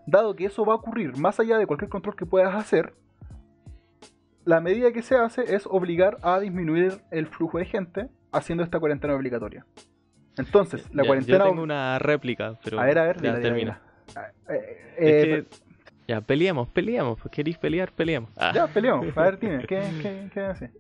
Dado 0.06 0.36
que 0.36 0.46
eso 0.46 0.66
va 0.66 0.74
a 0.74 0.78
ocurrir 0.78 1.18
más 1.18 1.40
allá 1.40 1.58
de 1.58 1.68
cualquier 1.68 1.90
control 1.90 2.16
que 2.16 2.26
puedas 2.26 2.56
hacer, 2.56 2.96
la 4.50 4.62
medida 4.62 4.92
que 4.92 5.04
se 5.04 5.16
hace 5.16 5.56
es 5.56 5.68
obligar 5.68 6.18
a 6.24 6.40
disminuir 6.40 7.02
el 7.12 7.28
flujo 7.28 7.60
de 7.60 7.66
gente 7.66 8.10
haciendo 8.32 8.64
esta 8.64 8.80
cuarentena 8.80 9.16
obligatoria. 9.16 9.66
Entonces, 10.38 10.86
la 10.94 11.04
Ya, 11.04 11.08
cuarentena... 11.08 11.38
Yo 11.40 11.44
tengo 11.50 11.64
una 11.64 12.00
réplica, 12.00 12.58
pero 12.64 12.80
A 12.80 12.86
ver, 12.86 12.98
a 13.00 13.04
ver, 13.06 13.22
ya 13.22 13.40
termina. 13.42 13.82
dila. 14.08 14.32
Eh, 14.50 14.94
Es 14.98 15.24
eh, 15.24 15.46
que- 15.50 15.58
Ya, 16.08 16.22
peleemos, 16.22 16.68
peleemos. 16.70 17.20
Pues 17.20 17.32
queréis 17.32 17.58
pelear, 17.58 17.92
peleemos. 17.92 18.30
Ah. 18.38 18.52
Ya, 18.54 18.68
peleamos. 18.68 19.16
A 19.18 19.22
ver, 19.22 19.40
dime, 19.40 19.66
¿qué, 19.68 19.80
qué, 20.02 20.30
qué 20.34 20.40
hace? 20.40 20.72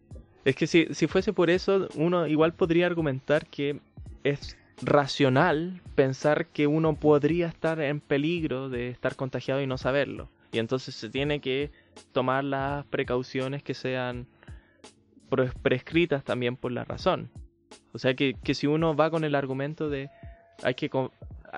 Es 0.45 0.55
que 0.55 0.65
si, 0.67 0.87
si 0.93 1.07
fuese 1.07 1.33
por 1.33 1.49
eso, 1.49 1.87
uno 1.95 2.25
igual 2.25 2.53
podría 2.53 2.85
argumentar 2.87 3.45
que 3.47 3.79
es 4.23 4.57
racional 4.81 5.81
pensar 5.95 6.47
que 6.47 6.65
uno 6.67 6.95
podría 6.95 7.47
estar 7.47 7.79
en 7.81 7.99
peligro 7.99 8.69
de 8.69 8.89
estar 8.89 9.15
contagiado 9.15 9.61
y 9.61 9.67
no 9.67 9.77
saberlo. 9.77 10.29
Y 10.51 10.59
entonces 10.59 10.95
se 10.95 11.09
tiene 11.09 11.41
que 11.41 11.69
tomar 12.13 12.43
las 12.43 12.85
precauciones 12.85 13.61
que 13.61 13.73
sean 13.73 14.25
prescritas 15.29 16.23
también 16.23 16.55
por 16.57 16.71
la 16.71 16.83
razón. 16.83 17.29
O 17.93 17.99
sea 17.99 18.13
que, 18.15 18.33
que 18.43 18.53
si 18.53 18.67
uno 18.67 18.95
va 18.95 19.09
con 19.11 19.23
el 19.23 19.35
argumento 19.35 19.89
de 19.89 20.09
hay 20.63 20.73
que 20.75 20.89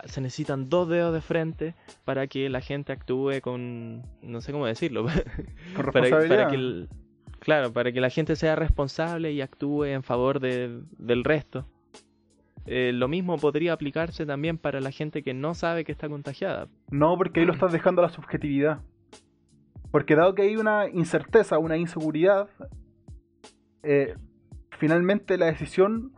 se 0.05 0.21
necesitan 0.21 0.69
dos 0.69 0.87
dedos 0.87 1.13
de 1.13 1.21
frente 1.21 1.75
para 2.05 2.27
que 2.27 2.49
la 2.49 2.61
gente 2.61 2.93
actúe 2.93 3.41
con 3.41 4.03
no 4.21 4.39
sé 4.41 4.51
cómo 4.51 4.65
decirlo 4.65 5.05
Con 5.75 5.85
para 5.91 6.47
que 6.49 6.55
el- 6.55 6.87
claro 7.39 7.73
para 7.73 7.91
que 7.91 7.99
la 7.99 8.09
gente 8.09 8.35
sea 8.37 8.55
responsable 8.55 9.31
y 9.33 9.41
actúe 9.41 9.85
en 9.85 10.03
favor 10.03 10.39
de- 10.39 10.81
del 10.97 11.23
resto 11.23 11.65
Eh, 12.67 12.91
lo 12.93 13.07
mismo 13.07 13.37
podría 13.37 13.73
aplicarse 13.73 14.25
también 14.25 14.57
para 14.59 14.79
la 14.81 14.91
gente 14.91 15.23
que 15.23 15.33
no 15.33 15.55
sabe 15.55 15.83
que 15.83 15.91
está 15.91 16.07
contagiada 16.07 16.67
No, 16.91 17.17
porque 17.17 17.39
ahí 17.41 17.45
lo 17.47 17.53
estás 17.53 17.71
dejando 17.73 18.01
a 18.01 18.05
la 18.05 18.11
subjetividad. 18.13 18.79
Porque 19.91 20.15
dado 20.15 20.35
que 20.35 20.43
hay 20.43 20.55
una 20.55 20.87
incerteza, 20.87 21.57
una 21.57 21.75
inseguridad, 21.75 22.47
eh, 23.83 24.15
finalmente 24.77 25.37
la 25.37 25.47
decisión 25.47 26.13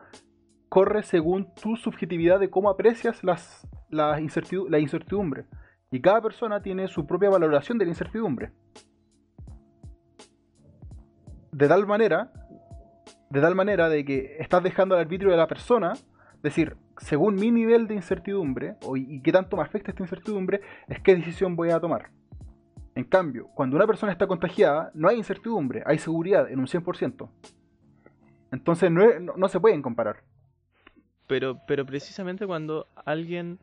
corre 0.69 1.03
según 1.03 1.53
tu 1.55 1.75
subjetividad 1.75 2.39
de 2.39 2.49
cómo 2.49 2.69
aprecias 2.69 3.23
las, 3.23 3.67
la 3.89 4.19
incertidumbre. 4.19 5.45
Y 5.91 6.01
cada 6.01 6.21
persona 6.21 6.61
tiene 6.61 6.87
su 6.87 7.05
propia 7.05 7.29
valoración 7.29 7.77
de 7.77 7.85
la 7.85 7.91
incertidumbre. 7.91 8.51
De 11.51 11.67
tal 11.67 11.85
manera, 11.85 12.33
de 13.29 13.41
tal 13.41 13.53
manera 13.53 13.89
de 13.89 14.03
que 14.03 14.37
estás 14.39 14.63
dejando 14.63 14.95
al 14.95 15.01
arbitrio 15.01 15.29
de 15.29 15.37
la 15.37 15.47
persona 15.47 15.93
decir, 16.41 16.77
según 16.97 17.35
mi 17.35 17.51
nivel 17.51 17.87
de 17.87 17.95
incertidumbre, 17.95 18.75
o 18.83 18.97
y, 18.97 19.05
y 19.07 19.21
qué 19.21 19.31
tanto 19.31 19.55
me 19.55 19.63
afecta 19.63 19.91
esta 19.91 20.03
incertidumbre, 20.03 20.61
es 20.87 20.99
qué 21.01 21.15
decisión 21.15 21.55
voy 21.55 21.69
a 21.69 21.79
tomar. 21.79 22.09
En 22.95 23.03
cambio, 23.05 23.47
cuando 23.55 23.75
una 23.75 23.87
persona 23.87 24.11
está 24.11 24.27
contagiada, 24.27 24.91
no 24.93 25.07
hay 25.09 25.17
incertidumbre, 25.17 25.81
hay 25.85 25.97
seguridad 25.97 26.49
en 26.51 26.59
un 26.59 26.67
100%. 26.67 27.27
Entonces 28.51 28.91
no, 28.91 29.03
es- 29.03 29.19
no- 29.21 29.33
no 29.35 29.47
se 29.47 29.59
pueden 29.59 29.81
comparar. 29.81 30.17
pero 31.27 31.57
pero 31.67 31.85
precisamente 31.85 32.45
cuando 32.45 32.85
alguien 33.05 33.57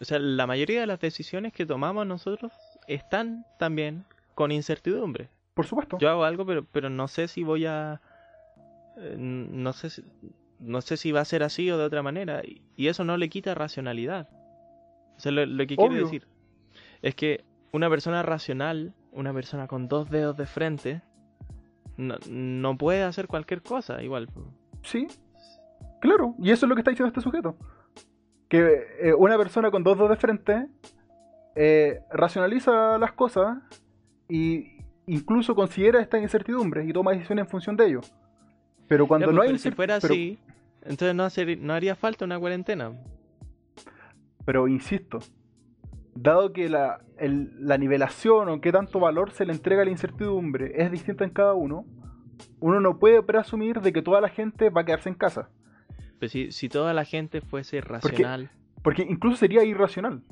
o 0.00 0.04
sea 0.04 0.18
la 0.18 0.46
mayoría 0.46 0.80
de 0.80 0.86
las 0.86 0.98
decisiones 0.98 1.52
que 1.52 1.66
tomamos 1.66 2.06
nosotros 2.06 2.52
están 2.88 3.44
también 3.58 4.04
con 4.34 4.50
incertidumbre 4.50 5.28
Por 5.54 5.66
supuesto. 5.66 5.98
yo 5.98 6.08
hago 6.08 6.24
algo 6.24 6.44
pero 6.46 6.64
pero 6.64 6.88
no 6.90 7.06
sé 7.06 7.28
si 7.28 7.44
voy 7.44 7.66
a 7.66 8.00
eh, 8.96 9.16
no 9.18 9.72
sé 9.74 9.90
si, 9.90 10.02
no 10.58 10.80
sé 10.80 10.96
si 10.96 11.12
va 11.12 11.20
a 11.20 11.24
ser 11.26 11.42
así 11.42 11.70
o 11.70 11.76
de 11.78 11.84
otra 11.84 12.02
manera 12.02 12.40
y, 12.42 12.88
eso 12.88 13.04
no 13.04 13.16
le 13.18 13.28
quita 13.28 13.54
racionalidad 13.54 14.28
o 15.16 15.20
sea 15.20 15.30
lo, 15.30 15.44
lo 15.46 15.66
que 15.66 15.76
quiero 15.76 15.92
Obvio. 15.92 16.04
decir 16.04 16.26
es 17.02 17.14
que 17.14 17.44
una 17.74 17.90
persona 17.90 18.22
racional 18.22 18.94
una 19.12 19.32
persona 19.32 19.66
con 19.66 19.88
dos 19.88 20.08
dedos 20.10 20.36
de 20.36 20.46
frente 20.46 21.02
no, 21.96 22.16
no 22.28 22.76
puede 22.78 23.02
hacer 23.02 23.26
cualquier 23.28 23.62
cosa 23.62 24.02
igual 24.02 24.28
Sí, 24.82 25.06
claro. 26.00 26.34
Y 26.38 26.50
eso 26.50 26.66
es 26.66 26.68
lo 26.68 26.74
que 26.74 26.80
está 26.82 26.90
diciendo 26.90 27.08
este 27.08 27.20
sujeto. 27.22 27.56
Que 28.48 28.82
eh, 29.00 29.14
una 29.14 29.38
persona 29.38 29.70
con 29.70 29.82
dos 29.82 29.96
dedos 29.96 30.10
de 30.10 30.16
frente 30.16 30.66
eh, 31.56 32.00
racionaliza 32.10 32.98
las 32.98 33.12
cosas 33.12 33.58
y 34.28 34.76
incluso 35.06 35.54
considera 35.54 36.00
esta 36.02 36.18
incertidumbre 36.18 36.84
y 36.84 36.92
toma 36.92 37.12
decisiones 37.12 37.44
en 37.46 37.50
función 37.50 37.76
de 37.76 37.86
ello. 37.86 38.00
Pero 38.88 39.06
cuando 39.08 39.26
Ya, 39.26 39.28
pues, 39.28 39.36
no 39.36 39.42
hay 39.42 39.48
pero 39.48 39.58
si 39.58 39.70
fuera 39.70 39.98
pero- 40.00 40.12
así 40.12 40.38
entonces 40.82 41.14
no, 41.14 41.24
hacer- 41.24 41.58
no 41.58 41.72
haría 41.72 41.94
falta 41.94 42.26
una 42.26 42.38
cuarentena 42.38 42.92
Pero 44.44 44.68
insisto, 44.68 45.20
dado 46.14 46.52
que 46.52 46.68
la, 46.68 47.00
el- 47.18 47.50
la 47.66 47.76
nivelación 47.78 48.48
o 48.48 48.60
qué 48.60 48.72
tanto 48.72 49.00
valor 49.00 49.30
se 49.32 49.44
le 49.46 49.52
entrega 49.52 49.82
a 49.82 49.84
la 49.84 49.90
incertidumbre 49.90 50.72
es 50.76 50.90
distinta 50.90 51.24
en 51.24 51.30
cada 51.30 51.54
uno, 51.54 51.84
uno 52.60 52.80
no 52.80 52.98
puede 52.98 53.22
presumir 53.22 53.80
de 53.80 53.92
que 53.92 54.02
toda 54.02 54.20
la 54.20 54.28
gente 54.28 54.70
va 54.70 54.82
a 54.82 54.84
quedarse 54.84 55.08
en 55.08 55.14
casa. 55.14 55.48
Pero 56.18 56.30
si, 56.30 56.52
si 56.52 56.68
toda 56.68 56.92
la 56.94 57.04
gente 57.04 57.40
fuese 57.40 57.80
racional, 57.80 58.50
Porque 58.82 59.02
incluso 59.02 59.36
sería 59.36 59.64
irracional. 59.64 60.22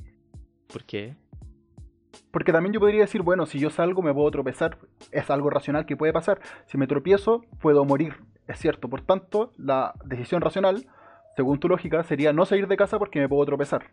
¿Por 0.73 0.85
qué? 0.85 1.17
Porque 2.31 2.53
también 2.53 2.73
yo 2.73 2.81
podría 2.81 3.01
decir, 3.01 3.23
bueno, 3.23 3.47
si 3.47 3.59
yo 3.59 3.71
salgo 3.71 4.03
me 4.03 4.12
puedo 4.12 4.31
tropezar, 4.31 4.79
es 5.11 5.31
algo 5.31 5.51
racional 5.51 5.87
que 5.87 5.97
puede 5.97 6.12
pasar. 6.12 6.41
Si 6.67 6.79
me 6.79 6.87
tropiezo, 6.87 7.45
puedo 7.61 7.85
morir, 7.85 8.15
es 8.49 8.59
cierto. 8.59 8.89
Por 8.89 9.03
tanto, 9.03 9.53
la 9.57 9.95
decisión 10.05 10.41
racional, 10.43 10.87
según 11.37 11.59
tu 11.59 11.69
lógica, 11.69 12.03
sería 12.05 12.33
no 12.33 12.45
salir 12.47 12.69
de 12.69 12.77
casa 12.77 12.99
porque 12.99 13.21
me 13.21 13.29
puedo 13.29 13.45
tropezar. 13.47 13.91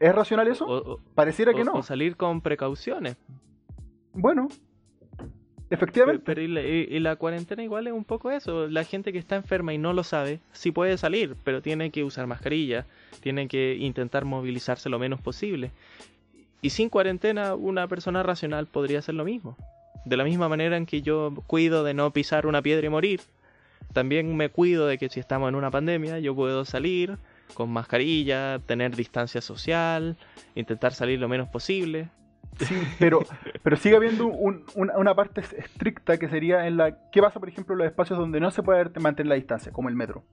¿Es 0.00 0.14
racional 0.14 0.48
eso? 0.48 0.66
O, 0.66 0.94
o- 0.94 1.00
Pareciera 1.14 1.52
que 1.54 1.64
no. 1.64 1.72
o 1.74 1.82
salir 1.82 2.16
con 2.16 2.40
precauciones. 2.40 3.16
Bueno, 4.12 4.48
Pero, 5.18 5.28
efectivamente. 5.70 6.22
pero 6.24 6.42
y, 6.42 6.48
la, 6.48 6.60
y- 6.62 6.86
y 6.90 6.98
la 7.00 7.16
cuarentena 7.16 7.62
igual 7.62 7.86
es 7.86 7.92
un 7.92 8.04
poco 8.04 8.30
eso. 8.30 8.68
La 8.68 8.84
gente 8.84 9.12
que 9.12 9.18
está 9.18 9.36
enferma 9.36 9.72
y 9.74 9.78
no 9.78 9.92
lo 9.92 10.04
sabe, 10.04 10.40
sí 10.52 10.70
puede 10.70 10.98
salir, 10.98 11.36
pero 11.44 11.62
tiene 11.62 11.90
que 11.90 12.04
usar 12.04 12.26
mascarilla, 12.26 12.86
tiene 13.20 13.48
que 13.48 13.76
intentar 13.80 14.24
movilizarse 14.24 14.88
lo 14.88 14.98
menos 14.98 15.20
posible. 15.20 15.70
Y 16.62 16.70
sin 16.70 16.88
cuarentena, 16.88 17.54
una 17.54 17.88
persona 17.88 18.22
racional 18.22 18.66
podría 18.66 19.00
hacer 19.00 19.14
lo 19.14 19.24
mismo. 19.24 19.56
De 20.04 20.16
la 20.16 20.24
misma 20.24 20.48
manera 20.48 20.76
en 20.76 20.86
que 20.86 21.02
yo 21.02 21.32
cuido 21.46 21.82
de 21.84 21.94
no 21.94 22.10
pisar 22.10 22.46
una 22.46 22.62
piedra 22.62 22.86
y 22.86 22.90
morir, 22.90 23.20
también 23.92 24.36
me 24.36 24.48
cuido 24.50 24.86
de 24.86 24.98
que 24.98 25.08
si 25.08 25.18
estamos 25.20 25.48
en 25.48 25.54
una 25.54 25.70
pandemia, 25.70 26.18
yo 26.18 26.34
puedo 26.34 26.64
salir 26.64 27.16
con 27.52 27.70
mascarilla, 27.70 28.58
tener 28.66 28.96
distancia 28.96 29.40
social, 29.40 30.16
intentar 30.54 30.92
salir 30.92 31.20
lo 31.20 31.28
menos 31.28 31.48
posible. 31.48 32.08
Sí, 32.60 32.74
pero, 33.00 33.20
pero 33.62 33.76
sigue 33.76 33.96
habiendo 33.96 34.26
un- 34.26 34.64
una, 34.76 34.96
una 34.96 35.14
parte 35.14 35.40
estricta 35.40 36.18
que 36.18 36.28
sería 36.28 36.66
en 36.68 36.76
la... 36.76 37.10
¿Qué 37.10 37.20
pasa, 37.20 37.40
por 37.40 37.48
ejemplo, 37.48 37.74
en 37.74 37.78
los 37.78 37.86
espacios 37.86 38.18
donde 38.18 38.38
no 38.40 38.50
se 38.52 38.62
puede 38.62 38.88
mantener 39.00 39.28
la 39.28 39.34
distancia, 39.34 39.72
como 39.72 39.88
el 39.88 39.96
metro? 39.96 40.24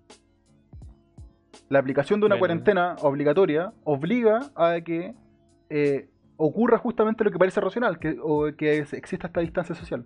La 1.70 1.80
aplicación 1.80 2.20
de 2.20 2.26
una 2.28 2.36
Bueno. 2.36 2.40
cuarentena 2.42 2.96
obligatoria 3.02 3.74
obliga 3.84 4.52
a 4.56 4.82
que 4.82 5.16
eh, 5.70 6.10
ocurra 6.38 6.78
justamente 6.78 7.24
lo 7.24 7.32
que 7.32 7.40
parece 7.40 7.62
racional, 7.62 7.98
que, 7.98 8.18
o 8.22 8.52
que 8.56 8.80
es- 8.80 8.94
exista 8.94 9.28
esta 9.28 9.40
distancia 9.40 9.74
social. 9.74 10.06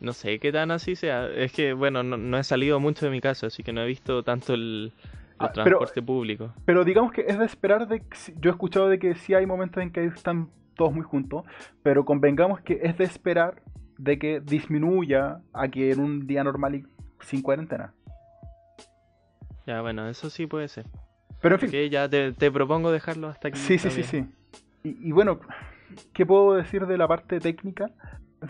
No 0.00 0.12
sé 0.12 0.38
qué 0.38 0.52
tan 0.52 0.70
así 0.70 0.94
sea. 0.96 1.26
Es 1.28 1.52
que, 1.52 1.72
bueno, 1.72 2.02
no, 2.02 2.16
no 2.16 2.38
he 2.38 2.44
salido 2.44 2.78
mucho 2.80 3.04
de 3.06 3.10
mi 3.10 3.20
casa, 3.20 3.48
así 3.48 3.62
que 3.62 3.72
no 3.72 3.82
he 3.82 3.86
visto 3.86 4.22
tanto 4.22 4.54
el, 4.54 4.92
el 4.94 5.26
Ah, 5.40 5.50
pero- 5.52 5.64
transporte 5.78 6.02
público. 6.02 6.52
Pero 6.64 6.84
digamos 6.84 7.12
que 7.12 7.22
es 7.26 7.38
de 7.38 7.44
esperar 7.44 7.88
de... 7.88 8.02
Yo 8.36 8.50
he 8.50 8.52
escuchado 8.52 8.88
de 8.88 8.98
que 8.98 9.14
sí 9.16 9.34
hay 9.34 9.46
momentos 9.46 9.82
en 9.82 9.90
que 9.90 10.04
están 10.04 10.50
todos 10.76 10.92
muy 10.92 11.02
juntos, 11.02 11.42
pero 11.82 12.04
convengamos 12.04 12.60
que 12.60 12.78
es 12.82 12.96
de 12.96 13.04
esperar 13.04 13.62
de 13.98 14.18
que 14.20 14.40
disminuya 14.40 15.40
a 15.52 15.66
que 15.68 15.90
en 15.90 15.98
un 16.00 16.26
día 16.28 16.44
normal 16.44 16.76
y 16.76 16.84
sin 17.20 17.42
cuarentena. 17.42 17.92
Ya, 19.66 19.80
bueno, 19.82 20.08
eso 20.08 20.30
sí 20.30 20.46
puede 20.46 20.68
ser. 20.68 20.86
Pero 21.42 21.56
en 21.56 21.60
fin, 21.60 21.70
Que 21.70 21.90
ya 21.90 22.08
te, 22.08 22.32
te 22.32 22.50
propongo 22.50 22.90
dejarlo 22.90 23.28
hasta 23.28 23.48
aquí. 23.48 23.58
sí, 23.58 23.78
sí, 23.78 23.90
sí, 23.90 24.02
sí. 24.04 24.24
Y, 24.84 25.08
y 25.08 25.12
bueno, 25.12 25.40
¿qué 26.12 26.24
puedo 26.24 26.54
decir 26.54 26.86
de 26.86 26.96
la 26.96 27.06
parte 27.08 27.40
técnica 27.40 27.90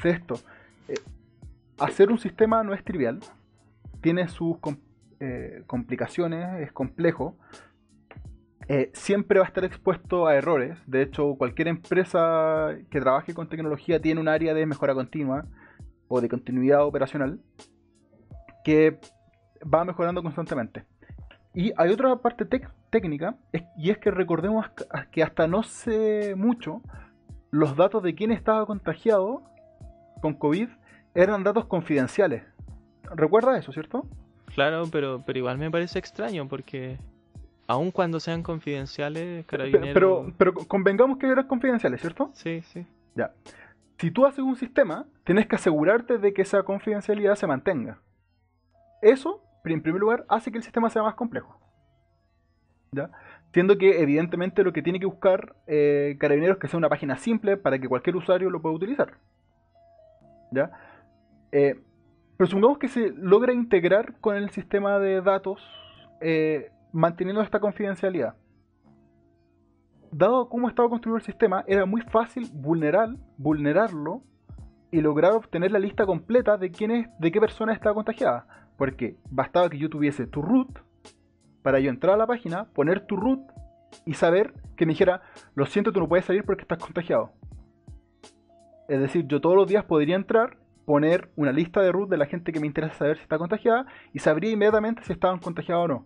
de 0.03 0.11
esto? 0.11 0.35
Hacer 1.79 2.11
un 2.11 2.19
sistema 2.19 2.63
no 2.65 2.75
es 2.75 2.85
trivial, 2.85 3.21
tiene 4.01 4.29
sus 4.29 4.57
eh, 5.21 5.63
complicaciones, 5.67 6.61
es 6.61 6.73
complejo. 6.73 7.37
Eh, 8.69 8.91
siempre 8.95 9.39
va 9.39 9.45
a 9.45 9.49
estar 9.49 9.65
expuesto 9.65 10.27
a 10.27 10.35
errores. 10.35 10.79
De 10.87 11.03
hecho, 11.03 11.37
cualquier 11.37 11.69
empresa 11.69 12.77
que 12.91 13.01
trabaje 13.01 13.33
con 13.33 13.49
tecnología 13.49 14.01
tiene 14.01 14.21
un 14.21 14.29
área 14.29 14.55
de 14.55 14.67
mejora 14.67 14.95
continua 14.95 15.47
o 16.09 16.21
de 16.21 16.29
continuidad 16.29 16.85
operacional 16.85 17.41
que 18.65 18.99
va 19.63 19.85
mejorando 19.85 20.23
constantemente. 20.23 20.85
Y 21.55 21.73
hay 21.77 21.91
otra 21.91 22.15
parte 22.17 22.45
técnica, 22.91 23.37
es- 23.53 23.65
y 23.77 23.91
es 23.91 23.99
que 23.99 24.11
recordemos 24.11 24.67
que 25.11 25.23
hasta 25.23 25.47
no 25.47 25.63
sé 25.63 26.35
mucho, 26.37 26.83
los 27.51 27.77
datos 27.77 28.03
de 28.03 28.15
quién 28.15 28.31
estaba 28.33 28.67
contagiado 28.67 29.43
con 30.21 30.35
COVID 30.35 30.69
eran 31.15 31.45
datos 31.45 31.67
confidenciales. 31.67 32.43
¿Recuerda 33.15 33.57
eso, 33.59 33.73
cierto? 33.73 34.07
Claro, 34.55 34.85
pero, 34.91 35.23
pero 35.25 35.39
igual 35.39 35.59
me 35.59 35.71
parece 35.71 35.99
extraño 35.99 36.49
porque 36.49 36.99
aun 37.67 37.91
cuando 37.91 38.19
sean 38.19 38.43
confidenciales, 38.43 39.45
Pero, 39.47 39.65
carabineros... 39.65 39.95
pero, 39.95 40.33
pero 40.37 40.55
convengamos 40.67 41.19
que 41.19 41.27
eran 41.27 41.47
confidenciales, 41.47 42.01
¿cierto? 42.01 42.31
Sí, 42.33 42.63
sí. 42.63 42.87
Ya. 43.15 43.33
Si 43.99 44.11
tú 44.11 44.27
haces 44.27 44.41
un 44.41 44.57
sistema, 44.57 45.07
tienes 45.25 45.47
que 45.47 45.57
asegurarte 45.57 46.19
de 46.19 46.33
que 46.33 46.43
esa 46.43 46.63
confidencialidad 46.63 47.35
se 47.35 47.47
mantenga. 47.47 47.99
Eso, 49.03 49.43
en 49.65 49.83
primer 49.83 50.01
lugar, 50.01 50.25
hace 50.29 50.51
que 50.51 50.59
el 50.59 50.65
sistema 50.65 50.89
sea 50.89 51.03
más 51.03 51.15
complejo. 51.15 51.61
¿Ya? 52.93 53.11
Siendo 53.53 53.77
que, 53.77 54.01
evidentemente, 54.01 54.63
lo 54.65 54.73
que 54.73 54.83
tiene 54.83 54.99
que 54.99 55.07
buscar 55.07 55.55
eh, 55.67 56.17
Carabineros 56.19 56.57
es 56.57 56.61
que 56.61 56.69
sea 56.69 56.79
una 56.79 56.89
página 56.89 57.19
simple 57.19 57.57
para 57.57 57.79
que 57.79 57.89
cualquier 57.89 58.17
usuario 58.17 58.51
lo 58.51 58.63
pueda 58.63 58.75
utilizar. 58.75 59.13
¿Ya? 60.53 60.71
Eh, 61.53 61.81
pero 62.37 62.49
supongamos 62.49 62.79
que 62.79 62.89
se 62.89 63.13
logra 63.17 63.53
integrar 63.53 64.19
con 64.21 64.37
el 64.37 64.51
sistema 64.51 64.99
de 64.99 65.21
datos 65.21 65.61
eh, 66.21 66.71
manteniendo 66.93 67.43
esta 67.43 67.59
confidencialidad 67.61 68.35
dado 70.11 70.49
cómo 70.49 70.69
estaba 70.69 70.89
construido 70.89 71.17
el 71.17 71.25
sistema, 71.25 71.65
era 71.67 71.87
muy 71.87 72.03
fácil 72.03 72.49
vulnerar, 72.53 73.11
vulnerarlo 73.37 74.23
y 74.91 75.01
lograr 75.01 75.33
obtener 75.33 75.71
la 75.71 75.79
lista 75.79 76.07
completa 76.07 76.57
de 76.57 76.71
quiénes, 76.71 77.09
de 77.19 77.31
qué 77.31 77.41
persona 77.41 77.73
estaba 77.73 77.95
contagiada. 77.95 78.47
Porque 78.77 79.17
bastaba 79.31 79.69
que 79.69 79.79
yo 79.79 79.91
tuviese 79.91 80.27
tu 80.27 80.41
root 80.41 80.79
para 81.63 81.81
yo 81.81 81.91
entrar 81.91 82.15
a 82.15 82.19
la 82.19 82.27
página, 82.27 82.67
poner 82.73 83.07
tu 83.07 83.17
root 83.17 83.41
y 84.07 84.15
saber 84.15 84.55
que 84.77 84.87
me 84.87 84.93
dijera, 84.93 85.23
lo 85.55 85.67
siento, 85.67 85.93
tú 85.93 86.01
no 86.01 86.09
puedes 86.09 86.25
salir 86.25 86.45
porque 86.45 86.63
estás 86.63 86.79
contagiado. 86.79 87.33
Es 88.89 89.01
decir, 89.01 89.27
yo 89.27 89.41
todos 89.41 89.57
los 89.57 89.67
días 89.67 89.85
podría 89.85 90.17
entrar, 90.17 90.57
poner 90.89 91.29
una 91.37 91.53
lista 91.53 91.83
de 91.83 91.93
root 91.93 92.09
de 92.09 92.17
la 92.17 92.25
gente 92.25 92.51
que 92.51 92.61
me 92.61 92.67
interesa 92.67 92.95
saber 92.95 93.19
si 93.19 93.23
está 93.25 93.37
contagiada 93.37 93.85
y 94.15 94.21
sabría 94.21 94.53
inmediatamente 94.53 95.03
si 95.05 95.13
estaban 95.13 95.39
contagiados 95.39 95.85
o 95.85 95.89
no. 95.89 96.05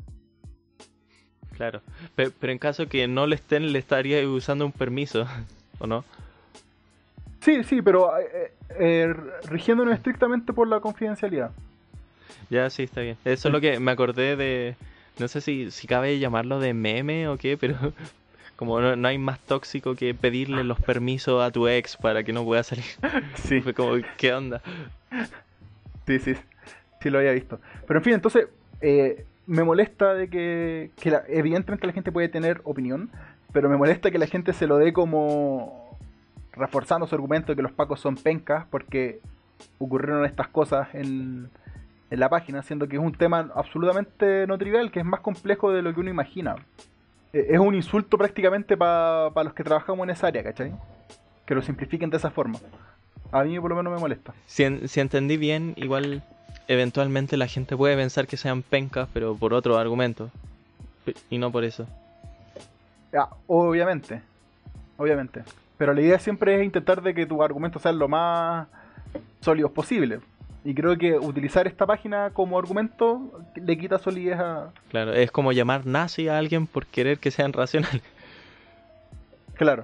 Claro. 1.52 1.82
Pe- 2.16 2.32
Pero, 2.32 2.52
en 2.52 2.58
caso 2.58 2.88
que 2.88 3.06
no 3.06 3.28
le 3.28 3.36
estén, 3.36 3.72
le 3.72 3.78
estaría 3.78 4.28
usando 4.28 4.66
un 4.66 4.72
permiso, 4.72 5.24
¿o 5.78 5.86
no? 5.86 6.04
Sí, 7.42 7.62
sí, 7.62 7.80
pero 7.80 8.10
eh, 8.18 8.52
eh, 8.80 9.14
rigiéndonos 9.48 9.94
estrictamente 9.94 10.52
por 10.52 10.66
la 10.66 10.80
confidencialidad. 10.80 11.52
Ya, 12.50 12.68
sí, 12.68 12.82
está 12.82 13.02
bien. 13.02 13.16
Eso 13.24 13.48
es 13.48 13.52
lo 13.52 13.60
que 13.60 13.78
me 13.78 13.92
acordé 13.92 14.34
de... 14.34 14.74
No 15.20 15.28
sé 15.28 15.40
si, 15.40 15.70
si 15.70 15.86
cabe 15.86 16.18
llamarlo 16.18 16.58
de 16.58 16.74
meme 16.74 17.28
o 17.28 17.36
qué, 17.36 17.56
pero 17.56 17.76
como 18.62 18.80
no, 18.80 18.94
no 18.94 19.08
hay 19.08 19.18
más 19.18 19.40
tóxico 19.40 19.96
que 19.96 20.14
pedirle 20.14 20.62
los 20.62 20.78
permisos 20.80 21.42
a 21.42 21.50
tu 21.50 21.66
ex 21.66 21.96
para 21.96 22.22
que 22.22 22.32
no 22.32 22.44
pueda 22.44 22.62
salir. 22.62 22.84
Sí, 23.34 23.60
Fue 23.60 23.74
como, 23.74 23.94
¿qué 24.16 24.32
onda? 24.32 24.62
sí, 26.06 26.18
sí, 26.20 26.34
sí 27.00 27.10
lo 27.10 27.18
había 27.18 27.32
visto. 27.32 27.58
Pero 27.86 27.98
en 27.98 28.04
fin, 28.04 28.12
entonces 28.14 28.46
eh, 28.80 29.24
me 29.46 29.64
molesta 29.64 30.14
de 30.14 30.28
que, 30.28 30.90
que 31.00 31.10
la- 31.10 31.24
evidentemente 31.28 31.86
la 31.86 31.92
gente 31.92 32.12
puede 32.12 32.28
tener 32.28 32.60
opinión, 32.64 33.10
pero 33.52 33.68
me 33.68 33.76
molesta 33.76 34.10
que 34.12 34.18
la 34.18 34.26
gente 34.26 34.52
se 34.52 34.66
lo 34.68 34.78
dé 34.78 34.92
como 34.92 35.98
reforzando 36.52 37.06
su 37.06 37.14
argumento 37.16 37.50
de 37.52 37.56
que 37.56 37.62
los 37.62 37.72
pacos 37.72 37.98
son 38.00 38.14
pencas 38.14 38.66
porque 38.70 39.20
ocurrieron 39.78 40.24
estas 40.24 40.48
cosas 40.48 40.88
en, 40.94 41.48
en 42.10 42.20
la 42.20 42.28
página, 42.28 42.62
siendo 42.62 42.86
que 42.88 42.96
es 42.96 43.02
un 43.02 43.12
tema 43.12 43.50
absolutamente 43.54 44.46
no 44.46 44.56
trivial, 44.58 44.90
que 44.92 45.00
es 45.00 45.04
más 45.06 45.20
complejo 45.20 45.72
de 45.72 45.82
lo 45.82 45.92
que 45.92 46.00
uno 46.00 46.10
imagina. 46.10 46.54
Eh, 47.32 47.46
Es 47.50 47.58
un 47.58 47.74
insulto 47.74 48.16
prácticamente 48.18 48.76
para 48.76 49.30
los 49.44 49.54
que 49.54 49.64
trabajamos 49.64 50.04
en 50.04 50.10
esa 50.10 50.26
área, 50.28 50.42
¿cachai? 50.42 50.72
Que 51.46 51.54
lo 51.54 51.62
simplifiquen 51.62 52.10
de 52.10 52.16
esa 52.16 52.30
forma. 52.30 52.58
A 53.30 53.44
mí 53.44 53.58
por 53.58 53.70
lo 53.70 53.76
menos 53.76 53.92
me 53.92 53.98
molesta. 53.98 54.34
Si, 54.46 54.62
en- 54.64 54.88
si 54.88 55.00
entendí 55.00 55.36
bien, 55.36 55.72
igual 55.76 56.22
eventualmente 56.68 57.36
la 57.36 57.46
gente 57.46 57.76
puede 57.76 57.96
pensar 57.96 58.26
que 58.26 58.36
sean 58.36 58.62
pencas, 58.62 59.08
pero 59.12 59.34
por 59.34 59.54
otro 59.54 59.78
argumento. 59.78 60.30
Y 61.30 61.38
no 61.38 61.50
por 61.50 61.64
eso. 61.64 61.86
Ya, 63.12 63.28
obviamente. 63.46 64.22
Obviamente. 64.96 65.42
Pero 65.78 65.92
la 65.94 66.00
idea 66.00 66.18
siempre 66.18 66.54
es 66.56 66.64
intentar 66.64 67.02
de 67.02 67.12
que 67.14 67.26
tus 67.26 67.40
argumentos 67.40 67.82
sean 67.82 67.98
lo 67.98 68.06
más 68.08 68.68
sólidos 69.40 69.72
posible. 69.72 70.20
Y 70.64 70.74
creo 70.74 70.96
que 70.96 71.18
utilizar 71.18 71.66
esta 71.66 71.86
página 71.86 72.30
como 72.30 72.58
argumento 72.58 73.32
le 73.56 73.76
quita 73.76 73.98
solidez 73.98 74.38
a... 74.38 74.72
Claro, 74.90 75.12
es 75.12 75.30
como 75.32 75.52
llamar 75.52 75.86
nazi 75.86 76.28
a 76.28 76.38
alguien 76.38 76.66
por 76.66 76.86
querer 76.86 77.18
que 77.18 77.30
sean 77.32 77.52
racionales. 77.52 78.02
Claro. 79.54 79.82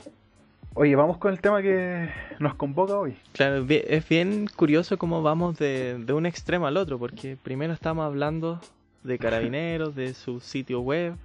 Oye, 0.74 0.94
vamos 0.94 1.18
con 1.18 1.32
el 1.32 1.40
tema 1.40 1.60
que 1.60 2.08
nos 2.38 2.54
convoca 2.54 2.96
hoy. 2.96 3.16
Claro, 3.32 3.66
es 3.68 4.08
bien 4.08 4.46
curioso 4.54 4.96
cómo 4.96 5.22
vamos 5.22 5.58
de, 5.58 5.98
de 5.98 6.12
un 6.12 6.26
extremo 6.26 6.68
al 6.68 6.76
otro, 6.76 6.98
porque 6.98 7.36
primero 7.36 7.72
estamos 7.72 8.04
hablando 8.04 8.60
de 9.02 9.18
carabineros, 9.18 9.96
de 9.96 10.14
su 10.14 10.38
sitio 10.38 10.80
web, 10.80 11.16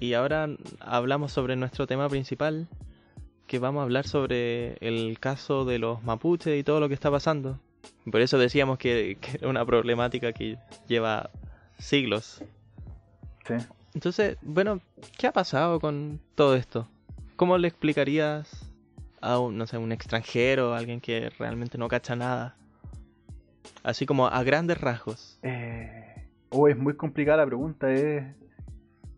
y 0.00 0.14
ahora 0.14 0.48
hablamos 0.80 1.32
sobre 1.32 1.54
nuestro 1.54 1.86
tema 1.86 2.08
principal, 2.08 2.66
que 3.46 3.60
vamos 3.60 3.80
a 3.80 3.84
hablar 3.84 4.06
sobre 4.08 4.74
el 4.80 5.18
caso 5.20 5.64
de 5.64 5.78
los 5.78 6.02
mapuches 6.02 6.58
y 6.58 6.64
todo 6.64 6.80
lo 6.80 6.88
que 6.88 6.94
está 6.94 7.10
pasando. 7.10 7.58
Por 8.10 8.20
eso 8.20 8.38
decíamos 8.38 8.78
que, 8.78 9.18
que 9.20 9.38
era 9.38 9.48
una 9.48 9.64
problemática 9.64 10.32
que 10.32 10.58
lleva 10.86 11.30
siglos. 11.78 12.42
Sí. 13.46 13.54
Entonces, 13.94 14.36
bueno, 14.42 14.80
¿qué 15.18 15.26
ha 15.26 15.32
pasado 15.32 15.80
con 15.80 16.20
todo 16.34 16.54
esto? 16.54 16.88
¿Cómo 17.36 17.58
le 17.58 17.68
explicarías 17.68 18.70
a 19.20 19.38
un, 19.38 19.56
no 19.56 19.66
sé, 19.66 19.78
un 19.78 19.92
extranjero, 19.92 20.74
a 20.74 20.78
alguien 20.78 21.00
que 21.00 21.30
realmente 21.38 21.78
no 21.78 21.88
cacha 21.88 22.14
nada? 22.14 22.54
Así 23.82 24.06
como 24.06 24.26
a 24.26 24.42
grandes 24.42 24.80
rasgos. 24.80 25.38
Eh, 25.42 26.28
oh, 26.50 26.68
es 26.68 26.76
muy 26.76 26.94
complicada 26.94 27.38
la 27.38 27.46
pregunta. 27.46 27.92
Es... 27.92 28.24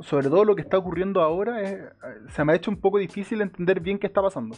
Sobre 0.00 0.28
todo 0.28 0.44
lo 0.44 0.56
que 0.56 0.62
está 0.62 0.78
ocurriendo 0.78 1.20
ahora, 1.20 1.60
es... 1.62 1.78
se 2.28 2.44
me 2.44 2.52
ha 2.52 2.56
hecho 2.56 2.70
un 2.70 2.78
poco 2.78 2.98
difícil 2.98 3.40
entender 3.40 3.80
bien 3.80 3.98
qué 3.98 4.06
está 4.06 4.22
pasando. 4.22 4.56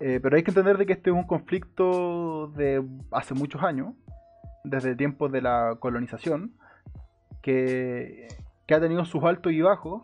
Eh, 0.00 0.20
pero 0.22 0.36
hay 0.36 0.42
que 0.42 0.50
entender 0.50 0.76
de 0.78 0.86
que 0.86 0.92
este 0.94 1.10
es 1.10 1.16
un 1.16 1.24
conflicto 1.24 2.48
de 2.48 2.84
hace 3.10 3.34
muchos 3.34 3.62
años, 3.62 3.94
desde 4.64 4.96
tiempos 4.96 5.30
de 5.30 5.42
la 5.42 5.76
colonización, 5.78 6.52
que, 7.42 8.28
que 8.66 8.74
ha 8.74 8.80
tenido 8.80 9.04
sus 9.04 9.22
altos 9.24 9.52
y 9.52 9.60
bajos, 9.60 10.02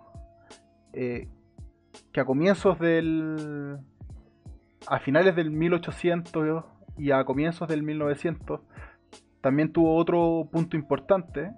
eh, 0.93 1.29
que 2.13 2.21
a 2.21 2.25
comienzos 2.25 2.79
del... 2.79 3.79
a 4.87 4.99
finales 4.99 5.37
del 5.37 5.51
1800 5.51 6.65
y 6.99 7.11
a 7.13 7.25
comienzos 7.25 7.69
del 7.69 7.83
1900 7.83 8.61
también 9.41 9.73
tuvo 9.73 9.97
otro 9.97 10.49
punto 10.51 10.77
importante 10.77 11.53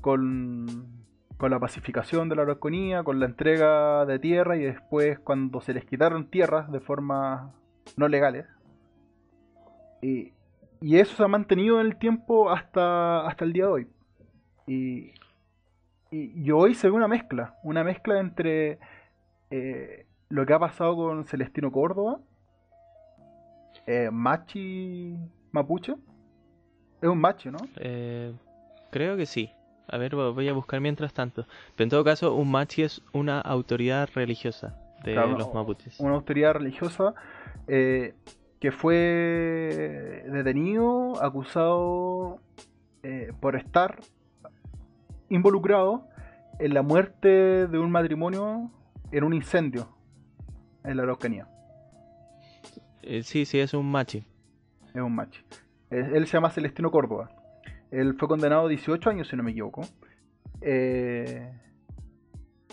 con, 0.00 1.03
con 1.36 1.50
la 1.50 1.58
pacificación 1.58 2.28
de 2.28 2.36
la 2.36 2.42
Araucanía, 2.42 3.02
con 3.02 3.20
la 3.20 3.26
entrega 3.26 4.06
de 4.06 4.18
tierra 4.18 4.56
y 4.56 4.62
después 4.62 5.18
cuando 5.18 5.60
se 5.60 5.74
les 5.74 5.84
quitaron 5.84 6.30
tierras 6.30 6.70
de 6.70 6.80
forma 6.80 7.52
no 7.96 8.08
legales. 8.08 8.46
Y, 10.00 10.32
y 10.80 10.98
eso 10.98 11.16
se 11.16 11.22
ha 11.22 11.28
mantenido 11.28 11.80
en 11.80 11.86
el 11.86 11.96
tiempo 11.96 12.50
hasta, 12.50 13.26
hasta 13.26 13.44
el 13.44 13.52
día 13.52 13.64
de 13.64 13.70
hoy. 13.70 13.88
Y, 14.66 15.12
y, 16.10 16.50
hoy 16.50 16.74
se 16.74 16.88
ve 16.88 16.94
una 16.94 17.08
mezcla, 17.08 17.56
una 17.62 17.82
mezcla 17.82 18.20
entre 18.20 18.78
eh, 19.50 20.06
lo 20.28 20.46
que 20.46 20.52
ha 20.52 20.58
pasado 20.58 20.94
con 20.96 21.24
Celestino 21.24 21.72
Córdoba, 21.72 22.20
eh, 23.86 24.10
Machi 24.12 25.18
Mapuche. 25.52 25.94
Es 27.02 27.08
un 27.08 27.18
macho, 27.18 27.50
¿no? 27.50 27.58
Eh, 27.76 28.32
creo 28.90 29.16
que 29.16 29.26
sí. 29.26 29.50
A 29.88 29.98
ver, 29.98 30.14
voy 30.14 30.48
a 30.48 30.52
buscar 30.52 30.80
mientras 30.80 31.12
tanto. 31.12 31.46
Pero 31.76 31.84
en 31.84 31.90
todo 31.90 32.04
caso, 32.04 32.34
un 32.34 32.50
machi 32.50 32.82
es 32.82 33.02
una 33.12 33.40
autoridad 33.40 34.08
religiosa 34.14 34.76
de 35.04 35.14
los 35.14 35.52
mapuches. 35.52 36.00
Una 36.00 36.14
autoridad 36.14 36.54
religiosa 36.54 37.14
eh, 37.68 38.14
que 38.60 38.72
fue 38.72 40.24
detenido, 40.26 41.22
acusado 41.22 42.38
eh, 43.02 43.32
por 43.40 43.56
estar 43.56 44.00
involucrado 45.28 46.06
en 46.58 46.72
la 46.72 46.82
muerte 46.82 47.66
de 47.66 47.78
un 47.78 47.90
matrimonio 47.90 48.70
en 49.12 49.24
un 49.24 49.34
incendio 49.34 49.88
en 50.84 50.96
la 50.96 51.02
Araucanía. 51.02 51.46
Eh, 53.02 53.22
sí, 53.22 53.44
sí, 53.44 53.58
es 53.58 53.74
un 53.74 53.90
machi. 53.90 54.24
Es 54.94 55.02
un 55.02 55.14
machi. 55.14 55.40
Él 55.90 56.26
se 56.26 56.32
llama 56.32 56.50
Celestino 56.50 56.90
Córdoba. 56.90 57.30
Él 57.94 58.14
fue 58.18 58.26
condenado 58.26 58.66
a 58.66 58.68
18 58.68 59.08
años, 59.08 59.28
si 59.28 59.36
no 59.36 59.42
me 59.44 59.52
equivoco. 59.52 59.82
Eh, 60.60 61.52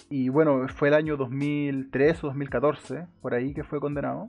y 0.10 0.30
bueno, 0.30 0.68
fue 0.68 0.88
el 0.88 0.96
año 0.96 1.16
2003 1.16 2.24
o 2.24 2.28
2014, 2.28 3.08
por 3.22 3.36
ahí 3.36 3.54
que 3.54 3.64
fue 3.64 3.80
condenado. 3.80 4.26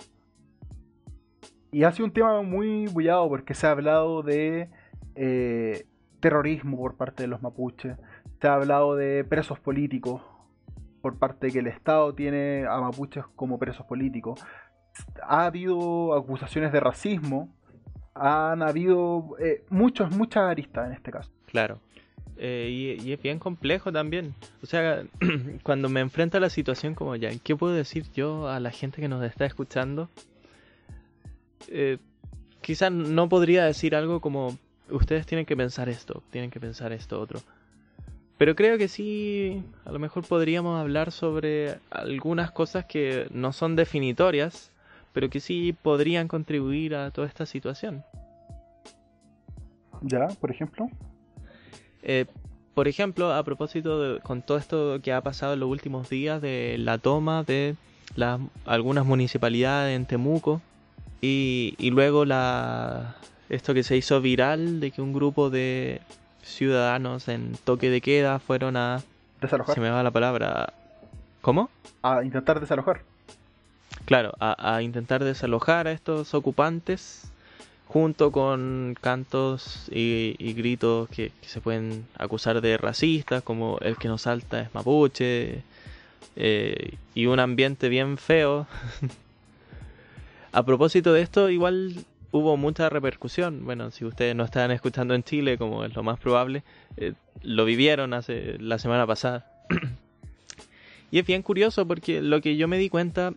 Y 1.71 1.85
ha 1.85 1.93
sido 1.93 2.07
un 2.07 2.13
tema 2.13 2.43
muy 2.43 2.87
bullado 2.89 3.27
porque 3.29 3.55
se 3.55 3.67
ha 3.67 3.71
hablado 3.71 4.23
de 4.23 4.69
eh, 5.15 5.87
terrorismo 6.21 6.77
por 6.77 6.97
parte 6.97 7.23
de 7.23 7.29
los 7.29 7.41
mapuches, 7.41 7.97
se 8.41 8.49
ha 8.49 8.55
hablado 8.55 8.95
de 8.95 9.25
presos 9.25 9.59
políticos 9.59 10.21
por 11.01 11.19
parte 11.19 11.47
de 11.47 11.53
que 11.53 11.59
el 11.61 11.69
Estado 11.69 12.15
tiene 12.15 12.67
a 12.69 12.79
mapuches 12.81 13.25
como 13.35 13.59
presos 13.59 13.87
políticos. 13.87 14.45
Ha 15.23 15.47
habido 15.47 16.15
acusaciones 16.15 16.71
de 16.71 16.81
racismo 16.81 17.49
han 18.15 18.63
habido 18.63 19.37
eh, 19.39 19.65
muchos, 19.71 20.15
muchas 20.15 20.45
aristas 20.45 20.87
en 20.87 20.93
este 20.93 21.11
caso. 21.11 21.31
Claro. 21.47 21.81
Eh, 22.37 22.99
y, 23.05 23.13
es 23.13 23.23
bien 23.23 23.39
complejo 23.39 23.93
también. 23.93 24.35
O 24.63 24.67
sea, 24.67 25.05
cuando 25.63 25.89
me 25.89 26.01
enfrento 26.01 26.39
a 26.39 26.41
la 26.41 26.51
situación 26.51 26.95
como 26.95 27.15
ya, 27.17 27.31
¿qué 27.43 27.55
puedo 27.57 27.75
decir 27.75 28.07
yo 28.13 28.49
a 28.49 28.59
la 28.61 28.71
gente 28.71 29.01
que 29.01 29.09
nos 29.09 29.25
está 29.25 29.47
escuchando? 29.47 30.09
Eh, 31.69 31.99
quizás 32.61 32.91
no 32.91 33.29
podría 33.29 33.65
decir 33.65 33.95
algo 33.95 34.21
como, 34.21 34.59
ustedes 34.91 35.27
tienen 35.27 35.47
que 35.47 35.57
pensar 35.57 35.89
esto, 35.89 36.23
tienen 36.31 36.51
que 36.51 36.61
pensar 36.61 36.93
esto 36.93 37.21
otro. 37.21 37.41
Pero 38.39 38.57
creo 38.57 38.77
que 38.77 38.89
sí, 38.89 39.63
a 39.85 39.93
lo 39.93 40.01
mejor 40.01 40.27
podríamos 40.27 40.81
hablar 40.81 41.13
sobre 41.13 41.77
algunas 41.91 42.51
cosas 42.51 42.87
que 42.87 43.29
no 43.31 43.53
son 43.53 43.77
definitorias, 43.77 44.72
pero 45.13 45.31
que 45.31 45.41
sí 45.41 45.75
podrían 45.81 46.29
contribuir 46.29 46.95
a 46.95 47.11
toda 47.11 47.27
esta 47.27 47.47
situación. 47.47 48.05
¿Ya? 50.03 50.29
Por 50.29 50.51
ejemplo. 50.51 50.89
Eh, 52.03 52.27
por 52.75 52.89
ejemplo, 52.89 53.33
a 53.33 53.43
propósito 53.45 54.01
de, 54.01 54.21
con 54.21 54.43
todo 54.43 54.59
esto 54.59 55.01
que 55.03 55.13
ha 55.13 55.21
pasado 55.21 55.55
en 55.55 55.61
los 55.61 55.69
últimos 55.69 56.09
días 56.09 56.41
de 56.41 56.77
la 56.79 56.99
toma 56.99 57.45
de 57.45 57.77
las, 58.17 58.41
algunas 58.65 59.05
municipalidades 59.05 59.95
en 59.95 60.07
Temuco 60.07 60.61
y, 61.21 61.75
y 61.79 61.91
luego 61.91 62.25
la 62.25 63.17
esto 63.53 63.75
que 63.75 63.83
se 63.83 63.97
hizo 63.97 64.21
viral 64.23 64.81
de 64.81 64.91
que 64.91 65.03
un 65.03 65.13
grupo 65.13 65.51
de 65.51 66.01
ciudadanos 66.43 67.29
en 67.29 67.53
toque 67.65 67.91
de 67.91 68.01
queda 68.01 68.39
fueron 68.39 68.79
a 68.79 69.03
desalojar. 69.43 69.75
Se 69.75 69.81
me 69.81 69.91
va 69.91 70.03
la 70.03 70.11
palabra. 70.11 70.73
¿Cómo? 71.43 71.69
A 72.03 72.25
intentar 72.25 72.61
desalojar. 72.61 73.03
Claro, 74.05 74.33
a, 74.41 74.83
intentar 74.83 75.23
desalojar 75.23 75.87
a 75.87 75.93
estos 75.93 76.35
ocupantes 76.35 77.31
junto 77.87 78.33
con 78.33 78.97
cantos 79.01 79.89
y, 79.93 80.35
gritos 80.55 81.09
que, 81.09 81.31
se 81.43 81.61
pueden 81.61 82.07
acusar 82.19 82.61
de 82.61 82.77
racistas, 82.79 83.43
como 83.43 83.79
el 83.81 83.97
que 83.97 84.09
nos 84.09 84.23
salta 84.23 84.63
es 84.63 84.75
mapuche, 84.75 85.63
eh, 86.37 86.95
y 87.15 87.27
un 87.27 87.39
ambiente 87.39 87.89
bien 87.89 88.19
feo. 88.19 88.67
a 90.53 90.65
propósito 90.65 91.13
de 91.13 91.23
esto, 91.23 91.49
igual 91.49 92.05
hubo 92.33 92.57
mucha 92.57 92.89
repercusión. 92.89 93.65
Bueno, 93.65 93.91
si 93.93 94.05
ustedes 94.05 94.35
no 94.35 94.45
están 94.45 94.73
escuchando 94.73 95.15
en 95.15 95.23
Chile, 95.23 95.59
como 95.59 95.85
es 95.85 95.95
lo 95.95 96.03
más 96.03 96.19
probable, 96.19 96.65
eh, 96.97 97.13
lo 97.43 97.65
vivieron 97.65 98.15
hace 98.15 98.59
la 98.59 98.79
semana 98.79 99.07
pasada. 99.07 99.47
y 101.13 101.21
es 101.21 101.27
bien 101.27 101.43
curioso 101.43 101.87
porque 101.87 102.21
lo 102.21 102.41
que 102.41 102.57
yo 102.57 102.67
me 102.67 102.79
di 102.79 102.89
cuenta 102.89 103.35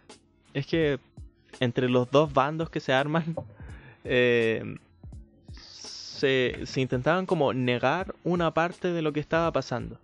es 0.55 0.65
que 0.65 0.99
entre 1.59 1.89
los 1.89 2.09
dos 2.09 2.33
bandos 2.33 2.69
que 2.69 2.79
se 2.79 2.93
arman, 2.93 3.35
eh, 4.05 4.77
se, 5.51 6.65
intentaban 6.77 7.25
como 7.25 7.53
negar 7.53 8.15
una 8.23 8.53
parte 8.53 8.91
de 8.93 9.01
lo 9.01 9.11
que 9.11 9.19
estaba 9.19 9.51
pasando. 9.51 9.99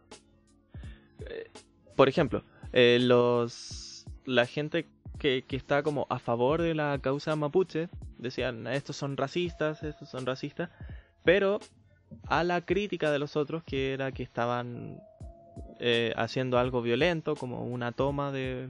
Eh, 1.22 1.50
por 1.96 2.10
ejemplo, 2.10 2.44
eh, 2.74 3.00
los 3.02 4.06
la 4.26 4.46
gente 4.46 4.88
que, 5.18 5.44
que, 5.48 5.56
está 5.56 5.84
como 5.84 6.06
a 6.10 6.20
favor 6.20 6.62
de 6.62 6.76
la 6.76 7.00
causa 7.02 7.36
mapuche 7.36 7.90
decían 8.18 8.68
estos 8.68 8.98
son 8.98 9.18
racistas, 9.18 9.84
estos 9.84 10.10
son 10.10 10.26
racistas, 10.26 10.70
pero 11.24 11.60
a 12.28 12.44
la 12.44 12.62
crítica 12.66 13.10
de 13.10 13.20
los 13.20 13.36
otros 13.38 13.64
que 13.64 13.94
era 13.94 14.12
que 14.12 14.24
estaban 14.24 15.02
haciendo 16.16 16.60
algo 16.60 16.84
violento 16.84 17.36
como 17.36 17.66
una 17.66 17.92
toma 17.92 18.32
de, 18.32 18.70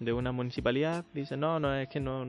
de 0.00 0.12
una 0.12 0.32
municipalidad 0.32 1.04
dicen, 1.14 1.40
no, 1.40 1.60
no, 1.60 1.74
es 1.74 1.88
que 1.88 2.00
no... 2.00 2.26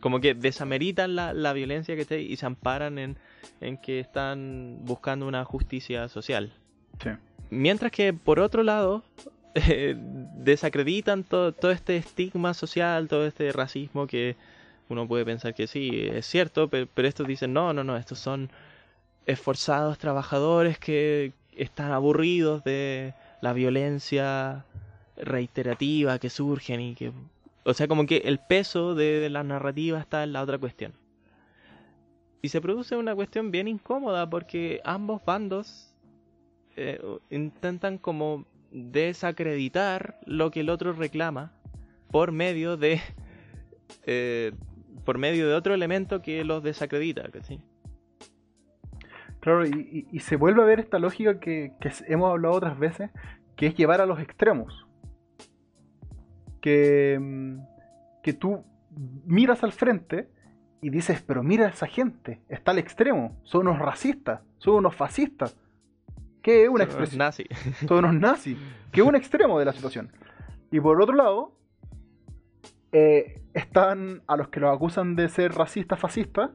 Como 0.00 0.20
que 0.20 0.34
desameritan 0.34 1.16
la, 1.16 1.32
la 1.32 1.52
violencia 1.52 1.96
que 1.96 2.02
está 2.02 2.16
y 2.16 2.36
se 2.36 2.46
amparan 2.46 2.98
en, 2.98 3.18
en 3.60 3.78
que 3.78 3.98
están 3.98 4.78
buscando 4.82 5.26
una 5.26 5.44
justicia 5.44 6.08
social. 6.08 6.52
Mientras 7.50 7.90
que 7.90 8.12
por 8.12 8.38
otro 8.38 8.62
lado, 8.62 9.02
eh, 9.54 9.96
desacreditan 9.98 11.24
todo, 11.24 11.52
todo 11.52 11.70
este 11.70 11.96
estigma 11.96 12.54
social, 12.54 13.08
todo 13.08 13.26
este 13.26 13.50
racismo 13.52 14.06
que 14.06 14.36
uno 14.88 15.08
puede 15.08 15.24
pensar 15.24 15.54
que 15.54 15.66
sí, 15.66 15.90
es 16.12 16.26
cierto, 16.26 16.68
pero, 16.68 16.86
pero 16.92 17.08
estos 17.08 17.26
dicen, 17.26 17.52
no, 17.52 17.72
no, 17.72 17.82
no, 17.82 17.96
estos 17.96 18.18
son 18.18 18.50
esforzados 19.24 19.98
trabajadores 19.98 20.78
que 20.78 21.32
están 21.56 21.90
aburridos 21.90 22.62
de 22.62 23.14
la 23.40 23.52
violencia 23.52 24.64
reiterativa 25.16 26.18
que 26.18 26.30
surgen 26.30 26.80
y 26.80 26.94
que... 26.94 27.12
O 27.64 27.74
sea, 27.74 27.88
como 27.88 28.06
que 28.06 28.18
el 28.18 28.38
peso 28.38 28.94
de, 28.94 29.28
la 29.28 29.42
narrativa 29.42 29.98
está 29.98 30.22
en 30.22 30.32
la 30.32 30.42
otra 30.42 30.58
cuestión. 30.58 30.92
Y 32.42 32.48
se 32.48 32.60
produce 32.60 32.96
una 32.96 33.14
cuestión 33.14 33.50
bien 33.50 33.66
incómoda 33.66 34.28
porque 34.30 34.80
ambos 34.84 35.24
bandos 35.24 35.92
eh, 36.76 37.00
intentan 37.30 37.98
como 37.98 38.46
desacreditar 38.70 40.20
lo 40.26 40.50
que 40.50 40.60
el 40.60 40.70
otro 40.70 40.92
reclama 40.92 41.52
por 42.10 42.32
medio 42.32 42.76
de... 42.76 43.00
Eh, 44.04 44.50
por 45.04 45.16
medio 45.16 45.48
de 45.48 45.54
otro 45.54 45.72
elemento 45.72 46.20
que 46.20 46.44
los 46.44 46.62
desacredita, 46.62 47.30
Claro, 49.38 49.64
y, 49.64 50.18
se 50.18 50.34
vuelve 50.34 50.60
a 50.60 50.64
ver 50.64 50.80
esta 50.80 50.98
lógica 50.98 51.38
que, 51.38 51.72
hemos 52.08 52.32
hablado 52.32 52.54
otras 52.54 52.76
veces, 52.80 53.10
que 53.54 53.68
es 53.68 53.76
llevar 53.76 54.00
a 54.00 54.06
los 54.06 54.18
extremos. 54.18 54.85
Que, 56.66 57.16
mm, 57.20 57.58
que 58.24 58.32
tú 58.32 58.64
miras 59.24 59.62
al 59.62 59.70
frente 59.70 60.28
y 60.82 60.90
dices, 60.90 61.22
pero 61.24 61.44
mira 61.44 61.66
a 61.66 61.68
esa 61.68 61.86
gente, 61.86 62.40
está 62.48 62.72
al 62.72 62.78
extremo, 62.78 63.36
son 63.44 63.68
unos 63.68 63.78
racistas, 63.78 64.40
son 64.58 64.74
unos 64.74 64.96
fascistas. 64.96 65.56
¿Qué 66.42 66.64
es 66.64 66.68
una 66.68 66.82
Son 66.86 66.90
expresión? 66.90 67.18
nazi. 67.18 67.44
son 67.86 67.98
unos 67.98 68.14
nazis, 68.14 68.58
que 68.90 69.00
es 69.00 69.06
un 69.06 69.14
extremo 69.14 69.60
de 69.60 69.64
la 69.64 69.72
situación. 69.72 70.10
Y 70.72 70.80
por 70.80 71.00
otro 71.00 71.14
lado, 71.14 71.52
eh, 72.90 73.42
están 73.54 74.22
a 74.26 74.36
los 74.36 74.48
que 74.48 74.58
los 74.58 74.74
acusan 74.74 75.14
de 75.14 75.28
ser 75.28 75.52
racistas, 75.52 76.00
fascistas, 76.00 76.50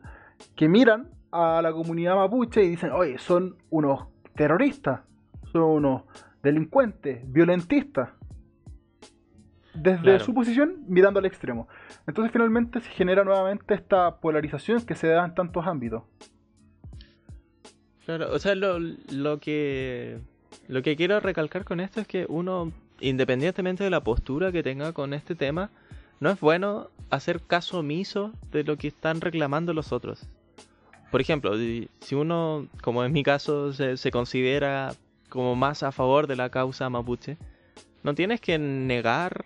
que 0.57 0.67
miran 0.67 1.09
a 1.31 1.61
la 1.61 1.71
comunidad 1.71 2.17
mapuche 2.17 2.61
y 2.65 2.67
dicen, 2.67 2.91
oye, 2.91 3.17
son 3.17 3.55
unos 3.69 4.07
terroristas, 4.35 5.03
son 5.53 5.63
unos 5.63 6.01
delincuentes, 6.43 7.21
violentistas. 7.31 8.09
Desde 9.73 10.01
Claro. 10.01 10.23
su 10.25 10.33
posición, 10.33 10.83
mirando 10.87 11.19
al 11.19 11.25
extremo. 11.25 11.67
Entonces 12.05 12.31
finalmente 12.31 12.81
se 12.81 12.89
genera 12.89 13.23
nuevamente 13.23 13.73
esta 13.73 14.17
polarización 14.17 14.81
que 14.85 14.95
se 14.95 15.07
da 15.07 15.23
en 15.25 15.33
tantos 15.33 15.65
ámbitos. 15.65 16.03
Claro, 18.05 18.31
o 18.33 18.39
sea, 18.39 18.55
lo, 18.55 18.79
lo 18.79 19.39
que 19.39 20.19
lo 20.67 20.81
que 20.81 20.95
quiero 20.95 21.19
recalcar 21.19 21.63
con 21.63 21.79
esto 21.79 22.01
es 22.01 22.07
que 22.07 22.25
uno, 22.27 22.71
independientemente 22.99 23.83
de 23.83 23.89
la 23.89 24.01
postura 24.03 24.51
que 24.51 24.63
tenga 24.63 24.91
con 24.91 25.13
este 25.13 25.35
tema, 25.35 25.69
no 26.19 26.29
es 26.29 26.39
bueno 26.39 26.89
hacer 27.09 27.41
caso 27.41 27.79
omiso 27.79 28.33
de 28.51 28.63
lo 28.63 28.77
que 28.77 28.87
están 28.87 29.21
reclamando 29.21 29.73
los 29.73 29.91
otros. 29.91 30.27
Por 31.11 31.21
ejemplo, 31.21 31.57
si 31.57 31.89
si 31.99 32.15
uno, 32.15 32.67
como 32.81 33.03
en 33.03 33.11
mi 33.11 33.23
caso, 33.23 33.73
se, 33.73 33.97
se 33.97 34.11
considera 34.11 34.93
como 35.29 35.55
más 35.55 35.83
a 35.83 35.91
favor 35.91 36.27
de 36.27 36.35
la 36.35 36.49
causa 36.49 36.89
mapuche, 36.89 37.37
no 38.03 38.15
tienes 38.15 38.41
que 38.41 38.57
negar 38.57 39.45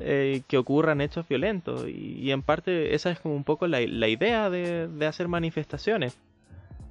eh, 0.00 0.42
que 0.48 0.58
ocurran 0.58 1.00
hechos 1.00 1.28
violentos. 1.28 1.86
Y, 1.88 2.18
y 2.20 2.30
en 2.32 2.42
parte 2.42 2.94
esa 2.94 3.10
es 3.10 3.20
como 3.20 3.34
un 3.36 3.44
poco 3.44 3.66
la, 3.66 3.80
la 3.80 4.08
idea 4.08 4.50
de, 4.50 4.88
de 4.88 5.06
hacer 5.06 5.28
manifestaciones. 5.28 6.18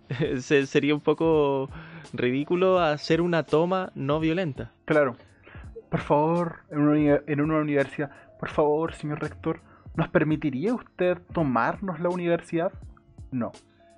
Se- 0.40 0.66
sería 0.66 0.94
un 0.96 1.02
poco 1.02 1.70
ridículo 2.14 2.80
hacer 2.80 3.22
una 3.22 3.44
toma 3.44 3.92
no 3.96 4.20
violenta. 4.20 4.72
Claro. 4.86 5.16
Por 5.90 6.00
favor, 6.02 6.60
en 6.72 6.80
una, 6.80 7.20
en 7.26 7.42
una 7.42 7.58
universidad, 7.58 8.12
por 8.40 8.50
favor, 8.50 8.94
señor 8.94 9.22
rector, 9.22 9.60
¿nos 9.96 10.08
permitiría 10.10 10.74
usted 10.74 11.18
tomarnos 11.34 12.00
la 12.00 12.10
universidad? 12.10 12.72
No. 13.32 13.52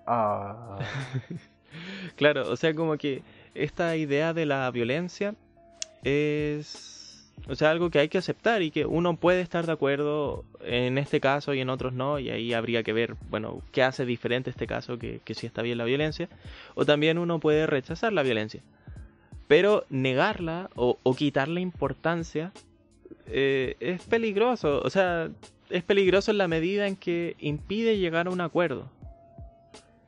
Ah, 0.07 0.79
Claro, 2.15 2.49
o 2.49 2.55
sea, 2.57 2.73
como 2.73 2.97
que 2.97 3.23
esta 3.55 3.95
idea 3.95 4.33
de 4.33 4.45
la 4.45 4.69
violencia 4.71 5.35
es, 6.03 7.00
o 7.47 7.55
sea, 7.55 7.71
algo 7.71 7.89
que 7.89 7.99
hay 7.99 8.09
que 8.09 8.17
aceptar 8.17 8.61
y 8.61 8.71
que 8.71 8.85
uno 8.85 9.15
puede 9.17 9.41
estar 9.41 9.65
de 9.65 9.71
acuerdo 9.71 10.45
en 10.61 10.97
este 10.97 11.19
caso 11.19 11.53
y 11.53 11.59
en 11.59 11.69
otros 11.69 11.93
no, 11.93 12.19
y 12.19 12.29
ahí 12.29 12.53
habría 12.53 12.83
que 12.83 12.93
ver, 12.93 13.15
bueno, 13.29 13.61
qué 13.71 13.83
hace 13.83 14.05
diferente 14.05 14.49
este 14.49 14.67
caso, 14.67 14.97
que, 14.97 15.21
que 15.23 15.33
si 15.33 15.47
está 15.47 15.61
bien 15.61 15.77
la 15.77 15.85
violencia, 15.85 16.29
o 16.75 16.85
también 16.85 17.17
uno 17.17 17.39
puede 17.39 17.67
rechazar 17.67 18.13
la 18.13 18.23
violencia. 18.23 18.61
Pero 19.47 19.85
negarla 19.89 20.69
o, 20.75 20.97
o 21.03 21.15
quitarle 21.15 21.59
importancia 21.61 22.53
eh, 23.27 23.75
es 23.79 24.01
peligroso, 24.03 24.81
o 24.83 24.89
sea, 24.89 25.29
es 25.69 25.83
peligroso 25.83 26.31
en 26.31 26.37
la 26.37 26.47
medida 26.47 26.87
en 26.87 26.95
que 26.95 27.35
impide 27.39 27.97
llegar 27.97 28.27
a 28.27 28.29
un 28.29 28.41
acuerdo. 28.41 28.89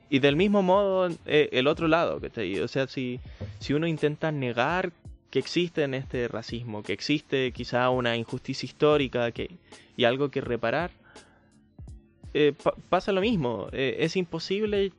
Y 0.09 0.19
del 0.19 0.35
mismo 0.35 0.61
modo, 0.61 1.09
eh, 1.25 1.49
el 1.53 1.67
otro 1.67 1.87
lado, 1.87 2.19
¿cachai? 2.21 2.59
O 2.59 2.67
sea, 2.67 2.87
si, 2.87 3.19
si 3.59 3.73
uno 3.73 3.87
intenta 3.87 4.31
negar 4.31 4.91
que 5.33 5.39
existe 5.39 5.81
en 5.83 5.95
este 5.95 6.27
racismo, 6.27 6.83
que 6.83 6.93
existe 6.93 7.51
quizá 7.53 7.89
una 7.89 8.15
injusticia 8.15 8.67
histórica 8.67 9.31
que, 9.31 9.57
y 9.97 10.03
algo 10.03 10.29
que 10.29 10.41
reparar, 10.41 10.91
eh, 12.35 12.53
pa- 12.63 12.75
pasa 12.87 13.11
lo 13.11 13.19
mismo. 13.19 13.67
Eh, 13.71 13.95
es 14.01 14.15
imposible 14.15 14.91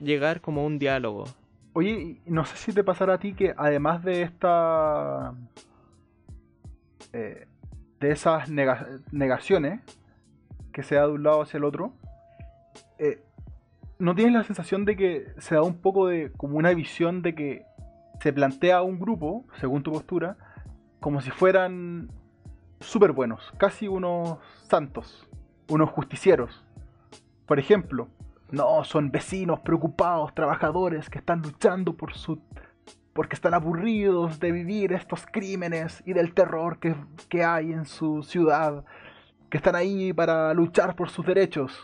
llegar 0.00 0.40
como 0.40 0.62
a 0.62 0.64
un 0.64 0.78
diálogo. 0.78 1.26
Oye, 1.74 2.16
no 2.24 2.46
sé 2.46 2.56
si 2.56 2.72
te 2.72 2.82
pasará 2.82 3.12
a 3.12 3.18
ti 3.18 3.34
que 3.34 3.52
además 3.58 4.02
de 4.02 4.22
esta... 4.22 5.34
eh, 7.12 7.46
de 8.00 8.10
esas 8.10 8.48
nega- 8.48 9.02
negaciones 9.12 9.80
que 10.72 10.82
se 10.82 10.94
da 10.94 11.06
de 11.08 11.12
un 11.12 11.24
lado 11.24 11.42
hacia 11.42 11.58
el 11.58 11.64
otro, 11.64 11.92
eh, 12.98 13.20
¿no 13.98 14.14
tienes 14.14 14.32
la 14.32 14.44
sensación 14.44 14.86
de 14.86 14.96
que 14.96 15.26
se 15.36 15.56
da 15.56 15.62
un 15.62 15.76
poco 15.76 16.06
de 16.06 16.32
como 16.38 16.56
una 16.56 16.72
visión 16.72 17.20
de 17.20 17.34
que 17.34 17.62
se 18.20 18.32
plantea 18.32 18.82
un 18.82 18.98
grupo, 18.98 19.44
según 19.60 19.82
tu 19.82 19.92
postura, 19.92 20.36
como 21.00 21.20
si 21.20 21.30
fueran 21.30 22.10
súper 22.80 23.12
buenos, 23.12 23.52
casi 23.58 23.88
unos 23.88 24.38
santos, 24.68 25.28
unos 25.68 25.90
justicieros? 25.90 26.64
Por 27.46 27.58
ejemplo, 27.58 28.08
no, 28.50 28.82
son 28.84 29.10
vecinos 29.10 29.60
preocupados, 29.60 30.34
trabajadores 30.34 31.10
que 31.10 31.18
están 31.18 31.42
luchando 31.42 31.94
por 31.94 32.14
su 32.14 32.40
porque 33.18 33.34
están 33.34 33.52
aburridos 33.52 34.38
de 34.38 34.52
vivir 34.52 34.92
estos 34.92 35.26
crímenes 35.26 36.04
y 36.06 36.12
del 36.12 36.34
terror 36.34 36.78
que, 36.78 36.94
que 37.28 37.42
hay 37.42 37.72
en 37.72 37.84
su 37.84 38.22
ciudad, 38.22 38.84
que 39.50 39.56
están 39.56 39.74
ahí 39.74 40.12
para 40.12 40.54
luchar 40.54 40.94
por 40.94 41.10
sus 41.10 41.26
derechos. 41.26 41.76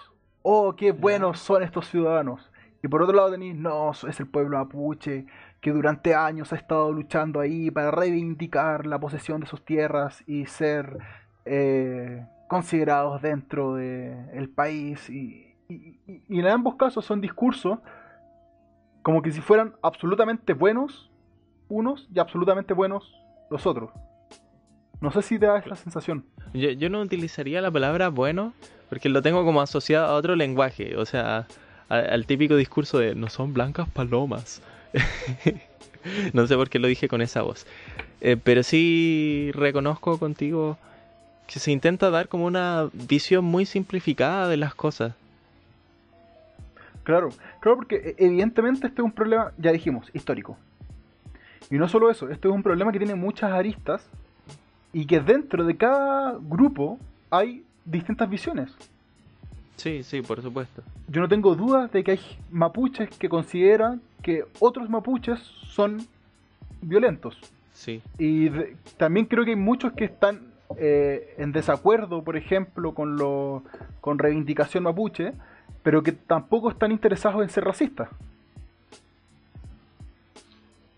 Oh, 0.42 0.76
qué 0.76 0.92
buenos 0.92 1.40
son 1.40 1.64
estos 1.64 1.88
ciudadanos. 1.88 2.52
Y 2.84 2.86
por 2.86 3.02
otro 3.02 3.16
lado 3.16 3.32
tenéis, 3.32 3.56
no, 3.56 3.90
es 3.90 4.20
el 4.20 4.28
pueblo 4.28 4.58
mapuche, 4.58 5.26
que 5.64 5.70
durante 5.70 6.14
años 6.14 6.52
ha 6.52 6.56
estado 6.56 6.92
luchando 6.92 7.40
ahí 7.40 7.70
para 7.70 7.90
reivindicar 7.90 8.84
la 8.84 9.00
posesión 9.00 9.40
de 9.40 9.46
sus 9.46 9.64
tierras 9.64 10.22
y 10.26 10.44
ser 10.44 10.98
eh, 11.46 12.26
considerados 12.48 13.22
dentro 13.22 13.76
del 13.76 14.50
país. 14.50 15.08
Y, 15.08 15.56
en 15.70 16.46
ambos 16.48 16.74
casos 16.74 17.06
son 17.06 17.22
discursos 17.22 17.78
como 19.00 19.22
que 19.22 19.30
si 19.30 19.40
fueran 19.40 19.74
absolutamente 19.82 20.52
buenos 20.52 21.10
unos 21.70 22.10
y 22.14 22.18
absolutamente 22.18 22.74
buenos 22.74 23.18
los 23.48 23.66
otros. 23.66 23.90
No 25.00 25.10
sé 25.12 25.22
si 25.22 25.38
te 25.38 25.46
da 25.46 25.56
esa 25.56 25.76
sensación. 25.76 26.26
Yo, 26.52 26.90
no 26.90 27.00
utilizaría 27.00 27.62
la 27.62 27.70
palabra 27.70 28.10
bueno 28.10 28.52
porque 28.90 29.08
lo 29.08 29.22
tengo 29.22 29.46
como 29.46 29.62
asociado 29.62 30.08
a 30.08 30.14
otro 30.14 30.36
lenguaje, 30.36 30.94
o 30.98 31.06
sea, 31.06 31.46
al 31.88 32.26
típico 32.26 32.54
discurso 32.54 32.98
de 32.98 33.14
no 33.14 33.30
son 33.30 33.54
blancas 33.54 33.88
palomas. 33.88 34.60
no 36.32 36.46
sé 36.46 36.56
por 36.56 36.70
qué 36.70 36.78
lo 36.78 36.88
dije 36.88 37.08
con 37.08 37.22
esa 37.22 37.42
voz. 37.42 37.66
Eh, 38.20 38.36
pero 38.42 38.62
sí 38.62 39.50
reconozco 39.52 40.18
contigo 40.18 40.78
que 41.46 41.58
se 41.58 41.70
intenta 41.70 42.10
dar 42.10 42.28
como 42.28 42.46
una 42.46 42.88
visión 42.92 43.44
muy 43.44 43.66
simplificada 43.66 44.48
de 44.48 44.56
las 44.56 44.74
cosas. 44.74 45.14
Claro, 47.02 47.28
claro, 47.60 47.76
porque 47.76 47.96
eh, 47.96 48.14
evidentemente 48.18 48.86
este 48.86 49.02
es 49.02 49.04
un 49.04 49.12
problema, 49.12 49.52
ya 49.58 49.72
dijimos, 49.72 50.10
histórico. 50.14 50.56
Y 51.70 51.76
no 51.76 51.88
solo 51.88 52.10
eso, 52.10 52.30
este 52.30 52.48
es 52.48 52.54
un 52.54 52.62
problema 52.62 52.92
que 52.92 52.98
tiene 52.98 53.14
muchas 53.14 53.52
aristas 53.52 54.06
y 54.92 55.06
que 55.06 55.20
dentro 55.20 55.64
de 55.64 55.76
cada 55.76 56.38
grupo 56.40 56.98
hay 57.30 57.64
distintas 57.84 58.28
visiones. 58.30 58.70
Sí, 59.76 60.02
sí, 60.02 60.22
por 60.22 60.40
supuesto. 60.40 60.82
Yo 61.08 61.20
no 61.20 61.28
tengo 61.28 61.54
dudas 61.54 61.90
de 61.92 62.04
que 62.04 62.12
hay 62.12 62.20
mapuches 62.50 63.10
que 63.18 63.28
consideran 63.28 64.00
que 64.24 64.44
otros 64.58 64.88
mapuches 64.90 65.38
son 65.68 66.04
violentos. 66.80 67.38
Sí, 67.74 68.00
Y 68.18 68.48
de- 68.48 68.76
también 68.96 69.26
creo 69.26 69.44
que 69.44 69.50
hay 69.50 69.56
muchos 69.56 69.92
que 69.92 70.04
están 70.04 70.40
eh, 70.78 71.34
en 71.38 71.52
desacuerdo, 71.52 72.22
por 72.24 72.36
ejemplo, 72.36 72.94
con 72.94 73.16
lo 73.16 73.62
con 74.00 74.18
reivindicación 74.18 74.82
mapuche, 74.84 75.32
pero 75.82 76.02
que 76.02 76.12
tampoco 76.12 76.70
están 76.70 76.90
interesados 76.90 77.42
en 77.42 77.50
ser 77.50 77.64
racistas. 77.64 78.08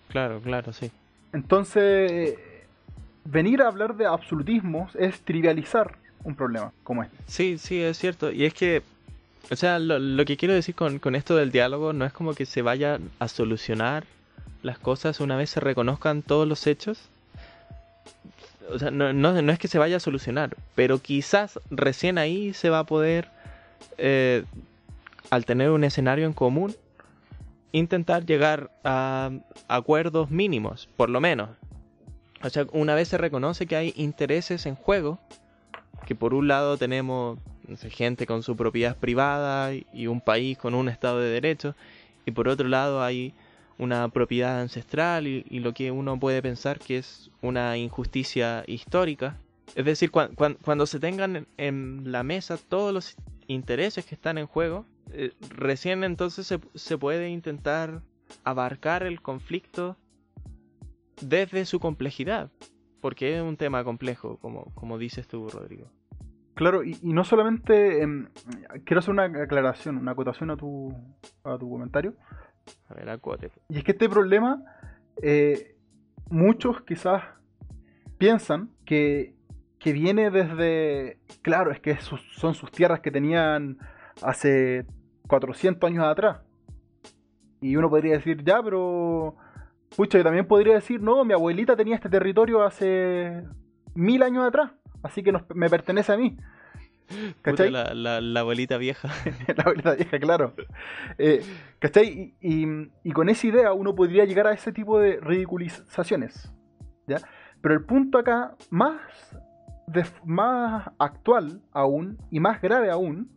claro, 0.08 0.40
claro, 0.40 0.72
sí. 0.72 0.90
Entonces, 1.32 2.38
venir 3.24 3.60
a 3.62 3.68
hablar 3.68 3.96
de 3.96 4.06
absolutismos 4.06 4.94
es 4.96 5.20
trivializar 5.20 5.96
un 6.24 6.34
problema 6.34 6.72
como 6.84 7.02
este. 7.02 7.16
Sí, 7.26 7.58
sí, 7.58 7.80
es 7.82 7.98
cierto. 7.98 8.30
Y 8.32 8.44
es 8.44 8.54
que, 8.54 8.82
o 9.50 9.56
sea, 9.56 9.78
lo, 9.78 10.24
que 10.24 10.36
quiero 10.36 10.54
decir 10.54 10.74
con, 10.74 11.14
esto 11.14 11.36
del 11.36 11.52
diálogo 11.52 11.92
no 11.92 12.04
es 12.04 12.12
como 12.12 12.34
que 12.34 12.46
se 12.46 12.62
vaya 12.62 12.98
a 13.18 13.28
solucionar 13.28 14.04
las 14.62 14.78
cosas 14.78 15.20
una 15.20 15.36
vez 15.36 15.50
se 15.50 15.60
reconozcan 15.60 16.22
todos 16.22 16.48
los 16.48 16.66
hechos. 16.66 16.98
O 18.68 18.80
sea, 18.80 18.90
no 18.90 19.50
es 19.52 19.58
que 19.60 19.68
se 19.68 19.78
vaya 19.78 19.98
a 19.98 20.00
solucionar, 20.00 20.56
pero 20.74 20.98
quizás 20.98 21.60
recién 21.70 22.18
ahí 22.18 22.52
se 22.52 22.68
va 22.68 22.80
a 22.80 22.84
poder, 22.84 23.28
eh, 23.96 24.42
al 25.30 25.44
tener 25.44 25.70
un 25.70 25.84
escenario 25.84 26.26
en 26.26 26.32
común, 26.32 26.74
intentar 27.70 28.26
llegar 28.26 28.72
a 28.82 29.30
acuerdos 29.68 30.30
mínimos, 30.30 30.88
por 30.96 31.10
lo 31.10 31.20
menos. 31.20 31.50
O 32.42 32.50
sea, 32.50 32.66
una 32.72 32.96
vez 32.96 33.06
se 33.06 33.18
reconoce 33.18 33.66
que 33.66 33.76
hay 33.76 33.92
intereses 33.96 34.66
en 34.66 34.74
juego, 34.74 35.20
que 36.06 36.16
por 36.16 36.34
un 36.34 36.48
lado 36.48 36.76
tenemos 36.76 37.38
gente 37.90 38.26
con 38.26 38.42
su 38.42 38.56
propiedad 38.56 38.96
privada 38.96 39.74
y- 39.74 39.86
y 39.92 40.06
un 40.06 40.20
país 40.20 40.56
con 40.58 40.74
un 40.74 40.88
estado 40.88 41.20
de 41.20 41.28
derecho 41.28 41.74
y 42.24 42.32
por 42.32 42.48
otro 42.48 42.68
lado 42.68 43.02
hay 43.02 43.34
una 43.78 44.08
propiedad 44.08 44.60
ancestral 44.60 45.26
y, 45.26 45.42
lo 45.60 45.74
que 45.74 45.90
uno 45.90 46.18
puede 46.18 46.42
pensar 46.42 46.78
que 46.78 46.98
es 46.98 47.30
una 47.42 47.76
injusticia 47.76 48.64
histórica. 48.66 49.38
Es 49.74 49.84
decir, 49.84 50.10
cuando 50.10 50.86
se 50.86 50.98
tengan 51.00 51.46
en 51.56 52.10
la 52.10 52.22
mesa 52.22 52.56
todos 52.56 52.94
los 52.94 53.16
intereses 53.46 54.06
que 54.06 54.14
están 54.14 54.38
en 54.38 54.46
juego, 54.46 54.86
eh, 55.12 55.32
recién 55.50 56.04
entonces 56.04 56.46
se, 56.46 56.58
se 56.74 56.98
puede 56.98 57.28
intentar 57.28 58.00
abarcar 58.44 59.02
el 59.02 59.20
conflicto 59.20 59.96
desde 61.20 61.64
su 61.64 61.78
complejidad, 61.78 62.50
porque 63.00 63.36
es 63.36 63.42
un 63.42 63.56
tema 63.56 63.84
complejo, 63.84 64.38
como, 64.38 64.72
como 64.74 64.98
dices 64.98 65.28
tú, 65.28 65.48
Rodrigo. 65.48 65.90
Claro, 66.56 66.82
y, 66.82 66.98
no 67.02 67.22
solamente 67.22 68.00
em, 68.00 68.28
quiero 68.86 69.00
hacer 69.00 69.10
una 69.10 69.24
aclaración, 69.24 69.98
una 69.98 70.12
acotación 70.12 70.50
a 70.50 70.56
tu, 70.56 70.90
a 71.44 71.58
tu 71.58 71.68
comentario. 71.68 72.14
A 72.88 72.94
ver, 72.94 73.10
acote. 73.10 73.50
Y 73.68 73.76
es 73.76 73.84
que 73.84 73.92
este 73.92 74.08
problema, 74.08 74.64
eh, 75.20 75.76
muchos 76.30 76.80
quizás 76.80 77.22
piensan 78.16 78.70
que, 78.86 79.34
que, 79.78 79.92
viene 79.92 80.30
desde, 80.30 81.18
claro, 81.42 81.72
es 81.72 81.80
que 81.80 81.98
son 81.98 82.54
sus 82.54 82.70
tierras 82.70 83.00
que 83.00 83.10
tenían 83.10 83.76
hace 84.22 84.86
400 85.28 85.90
años 85.90 86.04
atrás. 86.06 86.40
Y 87.60 87.76
uno 87.76 87.90
podría 87.90 88.14
decir, 88.14 88.42
ya, 88.42 88.62
pero... 88.62 89.36
Pucha, 89.94 90.16
yo 90.16 90.24
también 90.24 90.48
podría 90.48 90.74
decir, 90.74 91.02
no, 91.02 91.22
mi 91.22 91.34
abuelita 91.34 91.76
tenía 91.76 91.96
este 91.96 92.08
territorio 92.08 92.62
hace 92.62 93.44
mil 93.94 94.22
años 94.22 94.46
atrás 94.46 94.72
así 95.06 95.22
que 95.22 95.32
me 95.54 95.70
pertenece 95.70 96.12
a 96.12 96.16
mí. 96.16 96.36
¿Cachai? 97.42 97.70
La, 97.70 98.40
abuelita 98.40 98.78
vieja. 98.78 99.08
la 99.56 99.62
abuelita 99.62 99.94
vieja, 99.94 100.18
claro. 100.18 100.54
Eh, 101.18 101.42
¿Cachai? 101.78 102.34
Y, 102.40 103.12
con 103.12 103.28
esa 103.28 103.46
idea 103.46 103.72
uno 103.72 103.94
podría 103.94 104.24
llegar 104.24 104.46
a 104.46 104.52
ese 104.52 104.72
tipo 104.72 104.98
de 104.98 105.20
ridiculizaciones. 105.20 106.52
¿ya? 107.06 107.18
Pero 107.60 107.74
el 107.74 107.84
punto 107.84 108.18
acá, 108.18 108.56
más, 108.70 109.00
más 110.24 110.90
actual 110.98 111.62
aún, 111.72 112.18
y 112.30 112.40
más 112.40 112.60
grave 112.60 112.90
aún, 112.90 113.30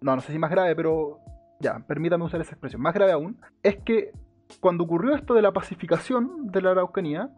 no, 0.00 0.16
no 0.16 0.22
sé 0.22 0.32
si 0.32 0.38
más 0.38 0.50
grave, 0.50 0.74
pero 0.74 1.20
ya, 1.60 1.78
permítame 1.86 2.24
usar 2.24 2.40
esa 2.40 2.52
expresión, 2.52 2.82
más 2.82 2.94
grave 2.94 3.12
aún, 3.12 3.38
es 3.62 3.76
que 3.84 4.12
cuando 4.60 4.84
ocurrió 4.84 5.14
esto 5.14 5.34
de 5.34 5.42
la 5.42 5.52
pacificación 5.52 6.50
de 6.50 6.62
la 6.62 6.72
Araucanía, 6.72 7.30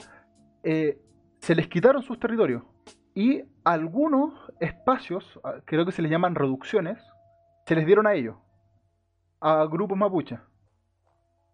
eh, 0.63 0.99
se 1.41 1.55
les 1.55 1.69
quitaron 1.69 2.03
sus 2.03 2.19
territorios. 2.19 2.63
Y 3.15 3.43
algunos 3.65 4.33
espacios, 4.61 5.41
ah, 5.45 5.57
creo 5.65 5.85
que 5.85 5.93
se 5.93 6.03
les 6.03 6.11
llaman 6.11 6.35
reducciones, 6.35 6.99
se 7.67 7.75
les 7.75 7.87
dieron 7.87 8.07
a 8.07 8.15
ellos, 8.15 8.37
a 9.41 9.65
grupos 9.67 9.99
mapuches. 9.99 10.41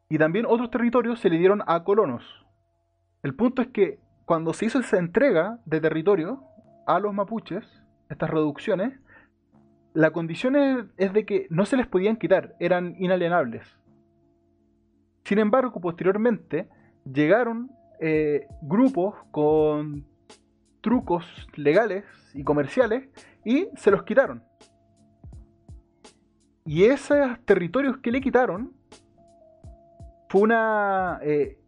Y 0.08 0.18
también 0.18 0.46
otros 0.46 0.70
territorios 0.70 1.20
se 1.20 1.28
le 1.28 1.38
dieron 1.38 1.62
a 1.66 1.84
colonos. 1.84 2.24
El 3.22 3.34
punto 3.34 3.62
es 3.62 3.68
que 3.68 3.98
cuando 4.24 4.52
se 4.52 4.66
hizo 4.66 4.78
esa 4.78 4.98
entrega 4.98 5.58
de 5.64 5.80
territorio 5.80 6.44
a 6.86 6.98
los 7.00 7.12
mapuches, 7.12 7.64
estas 8.08 8.30
reducciones, 8.30 8.98
la 9.94 10.12
condición 10.12 10.54
es, 10.96 11.12
de 11.12 11.26
que 11.26 11.46
no 11.50 11.66
se 11.66 11.76
les 11.76 11.86
podían 11.86 12.16
quitar, 12.16 12.54
eran 12.60 12.94
inalienables. 12.98 13.66
Sin 15.24 15.38
embargo, 15.38 15.80
posteriormente 15.80 16.68
llegaron 17.04 17.70
eh, 18.00 18.46
grupos 18.62 19.14
con 19.30 20.06
trucos 20.80 21.24
legales 21.54 22.04
y 22.34 22.44
comerciales 22.44 23.08
y 23.44 23.68
se 23.76 23.90
los 23.90 24.02
quitaron. 24.02 24.42
Y 26.64 26.84
esos 26.84 27.38
territorios 27.44 27.98
que 27.98 28.12
le 28.12 28.20
quitaron 28.20 28.72
fue 30.28 30.42
una... 30.42 31.18
Eh, 31.22 31.58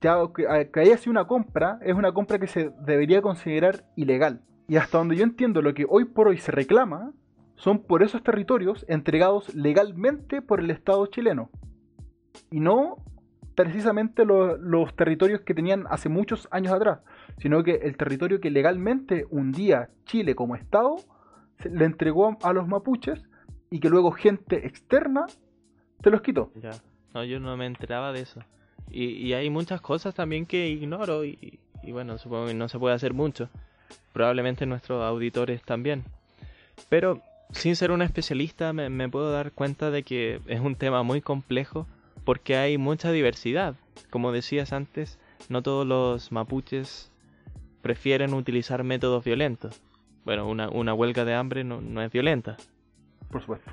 ya 0.00 0.16
que, 0.34 0.80
haya 0.80 0.96
sido 0.96 1.10
una 1.10 1.26
compra, 1.26 1.78
es 1.82 1.94
una 1.94 2.12
compra 2.12 2.38
que 2.38 2.46
se 2.46 2.70
debería 2.80 3.20
considerar 3.20 3.84
ilegal. 3.96 4.40
Y 4.66 4.76
hasta 4.76 4.98
donde 4.98 5.16
yo 5.16 5.24
entiendo 5.24 5.62
lo 5.62 5.74
que 5.74 5.84
hoy 5.88 6.04
por 6.04 6.28
hoy 6.28 6.38
se 6.38 6.52
reclama 6.52 7.12
son 7.56 7.82
por 7.82 8.02
esos 8.02 8.22
territorios 8.22 8.86
entregados 8.88 9.54
legalmente 9.54 10.40
por 10.40 10.60
el 10.60 10.70
Estado 10.70 11.04
chileno. 11.06 11.50
Y 12.50 12.60
no 12.60 12.96
precisamente 13.54 14.24
los 14.24 14.94
territorios 14.96 15.42
que 15.42 15.52
tenían 15.52 15.84
hace 15.90 16.08
muchos 16.08 16.48
años 16.50 16.72
atrás, 16.72 17.00
sino 17.40 17.62
que 17.62 17.76
el 17.82 17.96
territorio 17.96 18.40
que 18.40 18.50
legalmente 18.50 19.26
un 19.30 19.52
día 19.52 19.90
Chile 20.04 20.34
como 20.34 20.56
Estado 20.56 20.96
le 21.64 21.84
entregó 21.84 22.36
a 22.42 22.52
los 22.52 22.68
mapuches 22.68 23.22
y 23.70 23.80
que 23.80 23.88
luego 23.88 24.10
gente 24.12 24.66
externa 24.66 25.26
se 26.02 26.10
los 26.10 26.22
quitó. 26.22 26.50
Ya, 26.54 26.70
no, 27.14 27.24
yo 27.24 27.40
no 27.40 27.56
me 27.56 27.66
enteraba 27.66 28.12
de 28.12 28.22
eso. 28.22 28.40
Y, 28.90 29.32
hay 29.34 29.50
muchas 29.50 29.80
cosas 29.80 30.14
también 30.14 30.46
que 30.46 30.68
ignoro 30.68 31.24
y, 31.24 31.60
bueno, 31.88 32.18
supongo 32.18 32.46
que 32.46 32.54
no 32.54 32.68
se 32.68 32.78
puede 32.78 32.94
hacer 32.94 33.14
mucho. 33.14 33.48
Probablemente 34.12 34.66
nuestros 34.66 35.02
auditores 35.02 35.62
también. 35.62 36.04
Pero 36.88 37.22
sin 37.52 37.76
ser 37.76 37.92
un 37.92 38.02
especialista 38.02 38.72
me 38.72 39.08
puedo 39.08 39.30
dar 39.30 39.52
cuenta 39.52 39.90
de 39.90 40.02
que 40.02 40.40
es 40.46 40.60
un 40.60 40.74
tema 40.74 41.02
muy 41.04 41.20
complejo 41.20 41.86
porque 42.24 42.56
hay 42.56 42.78
mucha 42.78 43.12
diversidad. 43.12 43.76
Como 44.10 44.32
decías 44.32 44.72
antes, 44.72 45.18
no 45.48 45.62
todos 45.62 45.86
los 45.86 46.32
mapuches 46.32 47.10
prefieren 47.82 48.34
utilizar 48.34 48.84
métodos 48.84 49.24
violentos. 49.24 49.80
Bueno, 50.24 50.48
una, 50.48 50.94
huelga 50.94 51.24
de 51.24 51.34
hambre 51.34 51.64
no, 51.64 52.02
es 52.02 52.12
violenta. 52.12 52.56
Por 53.30 53.40
supuesto. 53.40 53.70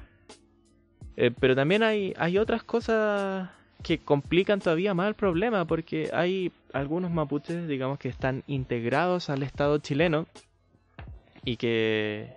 Eh, 1.15 1.31
pero 1.39 1.55
también 1.55 1.83
hay, 1.83 2.13
hay 2.17 2.37
otras 2.37 2.63
cosas 2.63 3.49
que 3.83 3.99
complican 3.99 4.59
todavía 4.59 4.93
más 4.93 5.07
el 5.07 5.15
problema, 5.15 5.65
porque 5.65 6.09
hay 6.13 6.51
algunos 6.73 7.11
mapuches, 7.11 7.67
digamos, 7.67 7.99
que 7.99 8.09
están 8.09 8.43
integrados 8.47 9.29
al 9.29 9.43
Estado 9.43 9.77
chileno 9.79 10.27
y 11.43 11.57
que, 11.57 12.33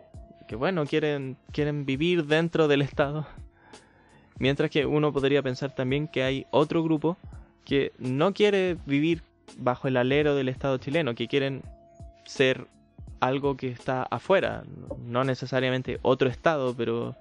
que 0.48 0.56
bueno, 0.56 0.87
quieren, 0.87 1.37
quieren 1.52 1.87
vivir 1.87 2.26
dentro 2.26 2.68
del 2.68 2.83
Estado 2.83 3.26
Mientras 4.40 4.70
que 4.70 4.87
uno 4.87 5.12
podría 5.12 5.42
pensar 5.42 5.74
también 5.74 6.09
que 6.09 6.22
hay 6.22 6.46
otro 6.50 6.83
grupo 6.83 7.18
que 7.66 7.92
no 7.98 8.33
quiere 8.33 8.78
vivir 8.87 9.22
bajo 9.59 9.89
el 9.89 9.97
alero 9.97 10.35
del 10.35 10.49
Estado 10.49 10.79
chileno, 10.79 11.15
que 11.15 11.29
quieren 11.29 11.63
ser 12.25 12.67
algo 13.21 13.57
que 13.57 13.69
está 13.69 14.03
afuera, 14.05 14.65
no 15.07 15.25
necesariamente 15.25 15.99
otro 16.03 16.29
Estado, 16.29 16.75
pero, 16.77 17.15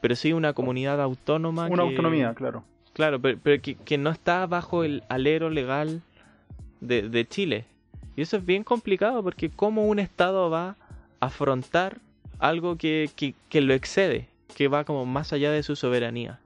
pero 0.00 0.16
sí 0.16 0.32
una 0.32 0.52
comunidad 0.52 1.00
autónoma. 1.00 1.68
Una 1.68 1.82
autonomía, 1.84 2.34
claro. 2.34 2.64
Claro, 2.92 3.20
pero, 3.20 3.62
que, 3.62 3.98
no 3.98 4.10
está 4.10 4.46
bajo 4.46 4.84
el 4.84 5.02
alero 5.08 5.48
legal 5.48 6.02
de, 6.80 7.26
Chile. 7.28 7.64
Y 8.16 8.22
eso 8.22 8.36
es 8.36 8.44
bien 8.44 8.64
complicado 8.64 9.22
porque 9.22 9.48
cómo 9.48 9.86
un 9.86 9.98
Estado 9.98 10.50
va 10.50 10.76
a 11.20 11.26
afrontar 11.26 11.98
algo 12.38 12.76
que, 12.76 13.08
que 13.48 13.60
lo 13.60 13.72
excede 13.72 14.28
que 14.52 14.68
va 14.68 14.84
como 14.84 15.06
más 15.06 15.32
allá 15.32 15.50
de 15.50 15.62
su 15.62 15.76
soberanía. 15.76 16.38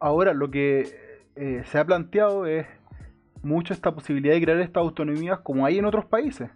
Ahora, 0.00 0.34
lo 0.34 0.50
que 0.50 1.20
eh, 1.36 1.62
se 1.66 1.78
ha 1.78 1.84
planteado 1.84 2.46
es 2.46 2.66
mucho 3.46 3.72
esta 3.72 3.94
posibilidad 3.94 4.34
de 4.34 4.42
crear 4.42 4.60
estas 4.60 4.82
autonomías 4.82 5.38
como 5.40 5.64
hay 5.64 5.78
en 5.78 5.84
otros 5.84 6.04
países. 6.04 6.50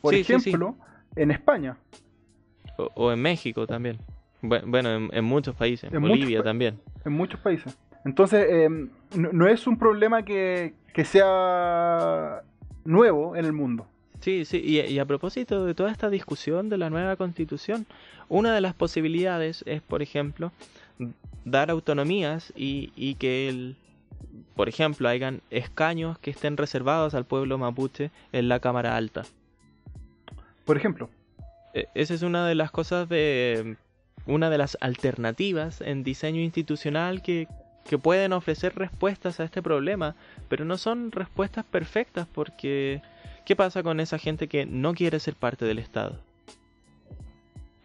Por 0.00 0.14
ejemplo, 0.14 0.76
en 1.14 1.30
España. 1.30 1.76
O, 2.94 3.12
en 3.12 3.20
México 3.20 3.66
también. 3.66 3.98
Bueno, 4.40 5.08
en, 5.12 5.24
muchos 5.24 5.54
países. 5.54 5.92
En, 5.92 6.00
Bolivia 6.00 6.42
también. 6.42 6.80
En 7.04 7.12
muchos 7.12 7.38
países. 7.38 7.78
Entonces, 8.04 8.44
em, 8.50 8.90
no, 9.14 9.46
es 9.46 9.66
un 9.68 9.78
problema 9.78 10.24
que, 10.24 10.74
que 10.92 11.04
sea 11.04 12.42
nuevo 12.84 13.36
en 13.36 13.44
el 13.44 13.52
mundo. 13.52 13.86
Sí, 14.22 14.44
sí, 14.44 14.58
y, 14.58 14.98
a 15.00 15.04
propósito 15.04 15.64
de 15.64 15.74
toda 15.74 15.90
esta 15.90 16.08
discusión 16.08 16.68
de 16.68 16.78
la 16.78 16.90
nueva 16.90 17.16
constitución, 17.16 17.86
una 18.28 18.54
de 18.54 18.60
las 18.60 18.72
posibilidades 18.72 19.64
es, 19.66 19.82
por 19.82 20.00
ejemplo, 20.00 20.52
dar 21.44 21.70
autonomías 21.70 22.52
y, 22.54 23.16
que, 23.16 23.48
el, 23.48 23.76
por 24.54 24.68
ejemplo, 24.68 25.08
hayan 25.08 25.40
escaños 25.50 26.18
que 26.18 26.30
estén 26.30 26.56
reservados 26.56 27.14
al 27.14 27.24
pueblo 27.24 27.58
mapuche 27.58 28.10
en 28.32 28.48
la 28.48 28.60
Cámara 28.60 28.96
Alta. 28.96 29.22
Por 30.64 30.76
ejemplo. 30.76 31.10
E, 31.74 31.88
esa 31.94 32.14
es 32.14 32.22
una 32.22 32.46
de 32.46 32.54
las 32.54 32.70
cosas 32.70 33.08
de... 33.08 33.76
una 34.26 34.50
de 34.50 34.58
las 34.58 34.76
alternativas 34.80 35.80
en 35.80 36.04
diseño 36.04 36.40
institucional 36.40 37.22
que, 37.22 37.48
que 37.88 37.98
pueden 37.98 38.32
ofrecer 38.32 38.74
respuestas 38.74 39.40
a 39.40 39.44
este 39.44 39.62
problema, 39.62 40.14
pero 40.48 40.64
no 40.64 40.76
son 40.76 41.12
respuestas 41.12 41.64
perfectas 41.64 42.26
porque 42.32 43.02
¿Qué 43.44 43.56
pasa 43.56 43.82
con 43.82 43.98
esa 43.98 44.18
gente 44.18 44.46
que 44.46 44.66
no 44.66 44.94
quiere 44.94 45.18
ser 45.18 45.34
parte 45.34 45.64
del 45.64 45.80
Estado? 45.80 46.18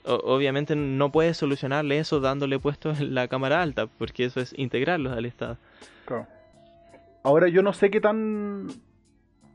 Obviamente 0.08 0.76
no 0.76 1.12
puedes 1.12 1.38
solucionarle 1.38 2.00
eso 2.00 2.20
dándole 2.20 2.60
puestos 2.60 3.00
en 3.02 3.14
la 3.14 3.28
cámara 3.28 3.62
alta, 3.62 3.88
porque 3.88 4.26
eso 4.26 4.40
es 4.40 4.54
integrarlos 4.58 5.16
al 5.16 5.26
Estado. 5.26 5.58
Claro. 6.06 6.28
Ahora 7.24 7.48
yo 7.50 7.62
no 7.62 7.74
sé 7.74 7.90
qué 7.90 8.00
tan 8.00 8.68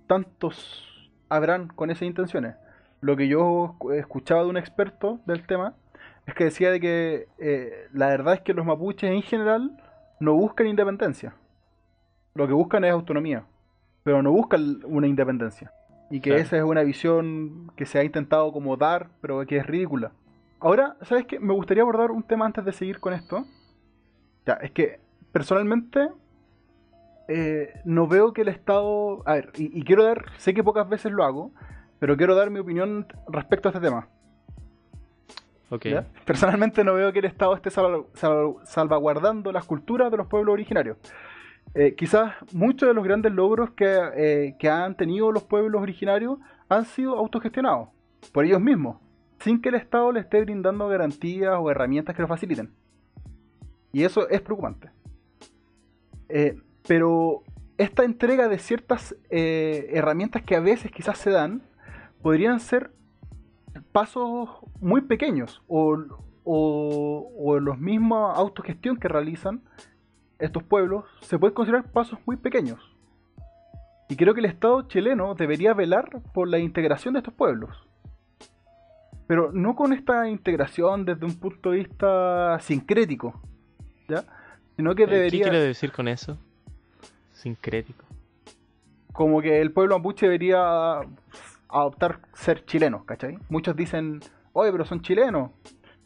tantos 0.06 1.10
habrán 1.28 1.68
con 1.68 1.90
esas 1.90 2.02
intenciones. 2.02 2.54
Lo 3.00 3.16
que 3.16 3.28
yo 3.28 3.76
he 3.92 3.98
escuchado 3.98 4.44
de 4.44 4.50
un 4.50 4.56
experto 4.56 5.18
del 5.26 5.46
tema 5.46 5.74
es 6.26 6.34
que 6.34 6.44
decía 6.44 6.70
de 6.70 6.80
que 6.80 7.28
eh, 7.38 7.88
la 7.92 8.08
verdad 8.08 8.34
es 8.34 8.40
que 8.42 8.54
los 8.54 8.64
mapuches 8.66 9.10
en 9.10 9.22
general 9.22 9.76
no 10.20 10.34
buscan 10.34 10.66
independencia. 10.66 11.34
Lo 12.34 12.46
que 12.46 12.52
buscan 12.52 12.84
es 12.84 12.92
autonomía, 12.92 13.44
pero 14.04 14.22
no 14.22 14.30
buscan 14.32 14.80
una 14.84 15.06
independencia. 15.06 15.72
Y 16.10 16.20
que 16.20 16.30
Claro. 16.30 16.42
esa 16.42 16.56
es 16.58 16.62
una 16.62 16.82
visión 16.82 17.72
que 17.74 17.86
se 17.86 17.98
ha 17.98 18.04
intentado 18.04 18.52
como 18.52 18.76
dar, 18.76 19.08
pero 19.20 19.44
que 19.46 19.56
es 19.56 19.66
ridícula. 19.66 20.12
Ahora, 20.62 20.96
¿sabes 21.02 21.26
qué? 21.26 21.40
Me 21.40 21.52
gustaría 21.52 21.82
abordar 21.82 22.12
un 22.12 22.22
tema 22.22 22.46
antes 22.46 22.64
de 22.64 22.72
seguir 22.72 23.00
con 23.00 23.12
esto. 23.12 23.44
Ya, 24.46 24.54
es 24.54 24.70
que 24.70 25.00
personalmente 25.32 26.08
eh, 27.26 27.80
no 27.84 28.06
veo 28.06 28.32
que 28.32 28.42
el 28.42 28.48
Estado... 28.48 29.22
A 29.26 29.34
ver, 29.34 29.52
y, 29.56 29.76
y 29.76 29.82
quiero 29.82 30.04
dar, 30.04 30.24
sé 30.38 30.54
que 30.54 30.62
pocas 30.62 30.88
veces 30.88 31.10
lo 31.10 31.24
hago, 31.24 31.50
pero 31.98 32.16
quiero 32.16 32.36
dar 32.36 32.50
mi 32.50 32.60
opinión 32.60 33.06
respecto 33.28 33.68
a 33.68 33.72
este 33.72 33.80
tema. 33.80 34.08
Ok. 35.70 35.86
¿ya? 35.86 36.06
Personalmente 36.24 36.84
no 36.84 36.94
veo 36.94 37.12
que 37.12 37.18
el 37.18 37.24
Estado 37.24 37.56
esté 37.56 37.70
salva- 37.70 38.04
sal- 38.14 38.54
salvaguardando 38.64 39.50
las 39.50 39.64
culturas 39.64 40.12
de 40.12 40.16
los 40.16 40.28
pueblos 40.28 40.52
originarios. 40.52 40.96
Eh, 41.74 41.94
quizás 41.96 42.34
muchos 42.52 42.88
de 42.88 42.94
los 42.94 43.02
grandes 43.02 43.32
logros 43.32 43.70
que, 43.70 43.98
eh, 44.14 44.56
que 44.60 44.68
han 44.68 44.96
tenido 44.96 45.32
los 45.32 45.42
pueblos 45.42 45.82
originarios 45.82 46.38
han 46.68 46.84
sido 46.84 47.16
autogestionados 47.18 47.88
por 48.32 48.44
ellos 48.44 48.60
mismos, 48.60 48.98
sin 49.42 49.60
que 49.60 49.70
el 49.70 49.74
Estado 49.74 50.12
les 50.12 50.24
esté 50.24 50.40
brindando 50.40 50.88
garantías 50.88 51.56
o 51.58 51.70
herramientas 51.70 52.14
que 52.14 52.22
lo 52.22 52.28
faciliten. 52.28 52.72
Y 53.92 54.04
eso 54.04 54.28
es 54.28 54.40
preocupante. 54.40 54.90
Eh, 56.28 56.60
pero 56.86 57.42
esta 57.76 58.04
entrega 58.04 58.48
de 58.48 58.58
ciertas 58.58 59.16
eh, 59.30 59.90
herramientas 59.92 60.42
que 60.42 60.56
a 60.56 60.60
veces 60.60 60.90
quizás 60.90 61.18
se 61.18 61.30
dan, 61.30 61.62
podrían 62.22 62.60
ser 62.60 62.92
pasos 63.90 64.48
muy 64.80 65.02
pequeños 65.02 65.62
o, 65.66 65.98
o, 66.44 67.32
o 67.36 67.60
los 67.60 67.78
mismos 67.78 68.36
autogestión 68.36 68.96
que 68.96 69.08
realizan 69.08 69.62
estos 70.38 70.62
pueblos 70.62 71.04
se 71.20 71.38
pueden 71.38 71.54
considerar 71.54 71.90
pasos 71.90 72.18
muy 72.26 72.36
pequeños. 72.36 72.80
Y 74.08 74.16
creo 74.16 74.34
que 74.34 74.40
el 74.40 74.46
Estado 74.46 74.82
chileno 74.82 75.34
debería 75.34 75.74
velar 75.74 76.20
por 76.32 76.48
la 76.48 76.58
integración 76.58 77.14
de 77.14 77.20
estos 77.20 77.34
pueblos. 77.34 77.88
Pero 79.32 79.50
no 79.50 79.74
con 79.74 79.94
esta 79.94 80.28
integración 80.28 81.06
desde 81.06 81.24
un 81.24 81.36
punto 81.40 81.70
de 81.70 81.78
vista 81.78 82.58
sincrético, 82.60 83.40
¿ya? 84.06 84.24
Sino 84.76 84.94
que 84.94 85.04
Eh, 85.04 85.06
¿Qué 85.06 85.12
debería... 85.14 85.42
quiere 85.44 85.60
decir 85.60 85.90
con 85.90 86.06
eso? 86.06 86.36
Sincrético. 87.32 88.04
como 89.14 89.40
que 89.40 89.62
el 89.62 89.72
pueblo 89.72 89.96
mapuche 89.96 90.26
debería 90.26 91.00
adoptar 91.68 92.20
ser 92.34 92.66
chilenos, 92.66 93.04
¿cachai? 93.06 93.38
Muchos 93.48 93.74
dicen, 93.74 94.20
oye, 94.52 94.70
pero 94.70 94.84
son 94.84 95.00
chilenos. 95.00 95.50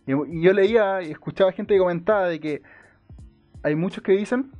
Y, 0.06 0.12
y 0.12 0.42
yo 0.42 0.52
leía 0.52 1.02
y 1.02 1.10
escuchaba 1.10 1.50
gente 1.50 1.74
que 1.74 1.80
comentaba 1.80 2.28
de 2.28 2.38
que 2.38 2.62
hay 3.64 3.74
muchos 3.74 4.04
que 4.04 4.12
dicen 4.12 4.52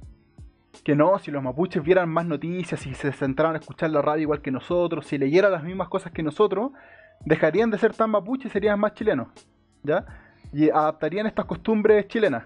que 0.82 0.96
no, 0.96 1.16
si 1.20 1.30
los 1.30 1.40
mapuches 1.40 1.84
vieran 1.84 2.08
más 2.08 2.26
noticias, 2.26 2.80
si 2.80 2.94
se 2.94 3.12
centraran 3.12 3.54
a 3.54 3.58
escuchar 3.58 3.90
la 3.90 4.02
radio 4.02 4.22
igual 4.22 4.42
que 4.42 4.50
nosotros, 4.50 5.06
si 5.06 5.18
leyeran 5.18 5.52
las 5.52 5.62
mismas 5.62 5.88
cosas 5.88 6.10
que 6.12 6.24
nosotros, 6.24 6.72
dejarían 7.24 7.70
de 7.70 7.78
ser 7.78 7.94
tan 7.94 8.10
mapuches 8.10 8.46
y 8.46 8.52
serían 8.52 8.78
más 8.78 8.94
chilenos, 8.94 9.28
¿ya? 9.82 10.04
Y 10.52 10.70
adaptarían 10.70 11.26
estas 11.26 11.44
costumbres 11.44 12.06
chilenas. 12.08 12.44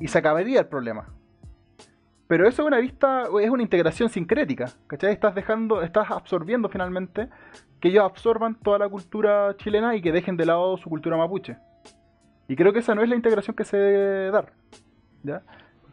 Y 0.00 0.08
se 0.08 0.18
acabaría 0.18 0.60
el 0.60 0.66
problema. 0.66 1.08
Pero 2.26 2.48
eso 2.48 2.62
es 2.62 2.68
una 2.68 2.78
vista, 2.78 3.24
es 3.40 3.50
una 3.50 3.62
integración 3.62 4.08
sincrética, 4.08 4.70
¿cachai? 4.86 5.12
Estás 5.12 5.34
dejando, 5.34 5.82
estás 5.82 6.10
absorbiendo 6.10 6.68
finalmente 6.68 7.28
que 7.80 7.88
ellos 7.88 8.04
absorban 8.04 8.54
toda 8.54 8.78
la 8.78 8.88
cultura 8.88 9.54
chilena 9.56 9.94
y 9.94 10.00
que 10.00 10.10
dejen 10.10 10.36
de 10.36 10.46
lado 10.46 10.76
su 10.78 10.88
cultura 10.88 11.16
mapuche. 11.16 11.58
Y 12.48 12.56
creo 12.56 12.72
que 12.72 12.78
esa 12.80 12.94
no 12.94 13.02
es 13.02 13.08
la 13.08 13.14
integración 13.14 13.54
que 13.54 13.64
se 13.64 13.76
debe 13.76 14.30
dar, 14.30 14.52
¿ya? 15.22 15.42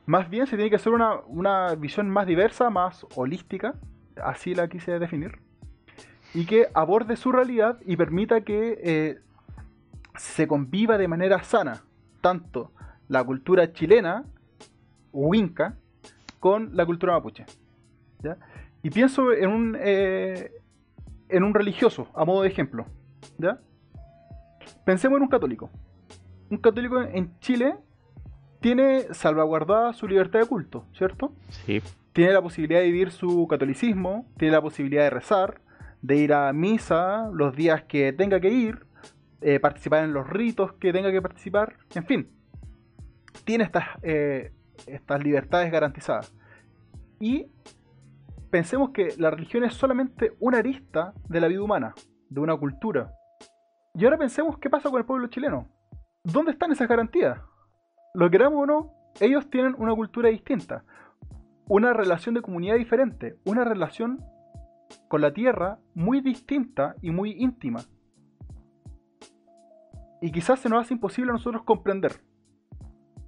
Más 0.06 0.30
bien 0.30 0.48
se 0.48 0.56
tiene 0.56 0.70
que 0.70 0.78
hacer 0.78 0.94
una, 0.94 1.20
una 1.28 1.76
visión 1.76 2.10
más 2.10 2.26
diversa, 2.26 2.70
más 2.70 3.06
holística, 3.16 3.76
así 4.22 4.56
la 4.56 4.68
quise 4.68 5.00
definir, 5.00 5.40
y 6.34 6.46
que 6.46 6.68
aborde 6.74 7.16
su 7.16 7.32
realidad 7.32 7.80
y 7.86 7.98
permita 7.98 8.42
que 8.42 8.80
eh, 8.84 9.20
se 10.16 10.48
conviva 10.48 10.98
de 10.98 11.08
manera 11.08 11.44
sana, 11.44 11.84
tanto 12.22 12.72
la 13.08 13.24
cultura 13.24 13.74
chilena, 13.74 14.24
o 15.12 15.36
inca, 15.36 15.76
con 16.40 16.76
la 16.76 16.86
cultura 16.86 17.14
mapuche. 17.14 17.46
¿ya? 18.22 18.38
Y 18.82 18.90
pienso 18.90 19.34
en 19.34 19.50
un, 19.50 19.78
eh, 19.80 20.52
en 21.30 21.44
un 21.44 21.54
religioso, 21.54 22.08
a 22.16 22.24
modo 22.24 22.44
de 22.44 22.50
ejemplo. 22.50 22.86
¿ya? 23.38 23.60
Pensemos 24.86 25.18
en 25.18 25.24
un 25.24 25.30
católico. 25.30 25.70
Un 26.50 26.58
católico 26.58 27.02
en 27.02 27.38
Chile 27.40 27.76
tiene 28.62 29.14
salvaguardada 29.14 29.94
su 29.94 30.08
libertad 30.08 30.40
de 30.40 30.46
culto, 30.46 30.86
¿cierto? 30.94 31.34
Sí. 31.66 31.82
Tiene 32.14 32.34
la 32.34 32.42
posibilidad 32.42 32.80
de 32.80 32.86
vivir 32.86 33.12
su 33.12 33.48
catolicismo, 33.48 34.26
tiene 34.38 34.54
la 34.54 34.62
posibilidad 34.62 35.04
de 35.04 35.10
rezar, 35.10 35.62
de 36.02 36.16
ir 36.16 36.34
a 36.34 36.52
misa 36.54 37.30
los 37.32 37.56
días 37.56 37.84
que 37.84 38.14
tenga 38.14 38.40
que 38.40 38.50
ir, 38.50 38.86
eh, 39.42 39.60
participar 39.60 40.04
en 40.04 40.14
los 40.14 40.28
ritos 40.30 40.74
que 40.74 40.94
tenga 40.94 41.12
que 41.12 41.22
participar, 41.22 41.76
en 41.96 42.06
fin. 42.06 42.30
Tiene 43.44 43.64
estas, 43.64 43.86
eh, 44.04 44.52
estas 44.88 45.24
libertades 45.24 45.72
garantizadas. 45.72 46.34
Y 47.20 47.48
pensemos 48.50 48.90
que 48.92 49.16
la 49.18 49.32
religión 49.32 49.64
es 49.64 49.74
solamente 49.74 50.34
una 50.40 50.60
arista 50.60 51.14
de 51.30 51.40
la 51.40 51.48
vida 51.48 51.62
humana, 51.62 51.94
de 52.30 52.40
una 52.40 52.56
cultura. 52.56 53.14
Y 53.94 54.06
ahora 54.06 54.18
pensemos 54.18 54.58
qué 54.58 54.70
pasa 54.70 54.90
con 54.90 55.00
el 55.00 55.06
pueblo 55.06 55.28
chileno. 55.28 55.68
¿Dónde 56.24 56.52
están 56.52 56.72
esas 56.72 56.88
garantías? 56.88 57.40
Lo 58.14 58.30
queramos 58.30 58.64
o 58.64 58.66
no, 58.66 58.94
ellos 59.20 59.50
tienen 59.50 59.76
una 59.78 59.94
cultura 59.96 60.30
distinta, 60.30 60.84
una 61.68 61.94
relación 61.94 62.36
de 62.36 62.42
comunidad 62.42 62.76
diferente, 62.76 63.38
una 63.46 63.64
relación 63.64 64.24
con 65.08 65.22
la 65.22 65.34
tierra 65.34 65.80
muy 65.94 66.22
distinta 66.22 66.96
y 67.02 67.12
muy 67.12 67.32
íntima. 67.32 67.82
Y 70.22 70.32
quizás 70.32 70.60
se 70.60 70.70
nos 70.70 70.82
hace 70.82 70.94
imposible 70.94 71.32
a 71.32 71.34
nosotros 71.34 71.64
comprender. 71.64 72.22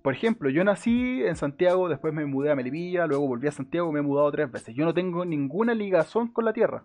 Por 0.03 0.13
ejemplo, 0.13 0.49
yo 0.49 0.63
nací 0.63 1.23
en 1.23 1.35
Santiago, 1.35 1.87
después 1.87 2.13
me 2.13 2.25
mudé 2.25 2.51
a 2.51 2.55
Melipilla, 2.55 3.07
luego 3.07 3.27
volví 3.27 3.47
a 3.47 3.51
Santiago, 3.51 3.91
me 3.91 3.99
he 3.99 4.03
mudado 4.03 4.31
tres 4.31 4.51
veces. 4.51 4.75
Yo 4.75 4.85
no 4.85 4.93
tengo 4.93 5.23
ninguna 5.25 5.73
ligazón 5.73 6.27
con 6.27 6.45
la 6.45 6.53
tierra. 6.53 6.83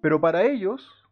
Pero 0.00 0.20
para 0.20 0.44
ellos, 0.44 1.04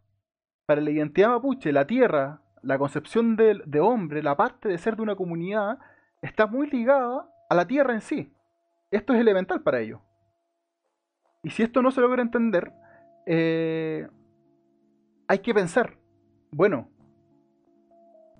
para 0.64 0.80
la 0.80 0.90
identidad 0.90 1.30
mapuche, 1.30 1.72
la 1.72 1.86
tierra, 1.86 2.40
la 2.62 2.78
concepción 2.78 3.34
de, 3.36 3.60
de 3.66 3.80
hombre, 3.80 4.22
la 4.22 4.36
parte 4.36 4.68
de 4.68 4.78
ser 4.78 4.96
de 4.96 5.02
una 5.02 5.16
comunidad, 5.16 5.78
está 6.22 6.46
muy 6.46 6.70
ligada 6.70 7.28
a 7.50 7.54
la 7.54 7.66
tierra 7.66 7.94
en 7.94 8.00
sí. 8.00 8.32
Esto 8.90 9.12
es 9.12 9.20
elemental 9.20 9.62
para 9.62 9.80
ellos. 9.80 10.00
Y 11.42 11.50
si 11.50 11.62
esto 11.62 11.82
no 11.82 11.90
se 11.90 12.00
logra 12.00 12.22
entender, 12.22 12.72
eh, 13.26 14.06
hay 15.26 15.38
que 15.38 15.54
pensar, 15.54 15.96
bueno, 16.50 16.88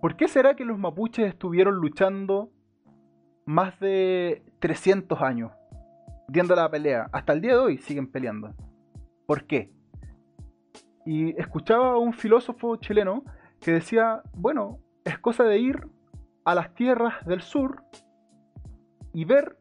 ¿por 0.01 0.17
qué 0.17 0.29
será 0.29 0.55
que 0.55 0.65
los 0.65 0.79
mapuches 0.79 1.27
estuvieron 1.27 1.77
luchando 1.77 2.51
más 3.47 3.79
de 3.81 4.43
300 4.61 5.21
años, 5.23 5.53
viendo 6.29 6.55
la 6.55 6.71
pelea? 6.71 7.09
Hasta 7.13 7.33
el 7.33 7.41
día 7.41 7.53
de 7.53 7.59
hoy 7.59 7.79
siguen 7.79 8.11
peleando. 8.11 8.55
¿Por 9.27 9.45
qué? 9.45 9.71
Y 11.07 11.39
escuchaba 11.41 11.93
a 11.93 11.99
un 11.99 12.13
filósofo 12.13 12.77
chileno 12.77 13.25
que 13.61 13.73
decía, 13.73 14.23
bueno, 14.35 14.79
es 15.05 15.19
cosa 15.19 15.45
de 15.45 15.59
ir 15.59 15.89
a 16.45 16.55
las 16.55 16.75
tierras 16.75 17.25
del 17.27 17.41
sur 17.41 17.83
y 19.13 19.25
ver 19.25 19.59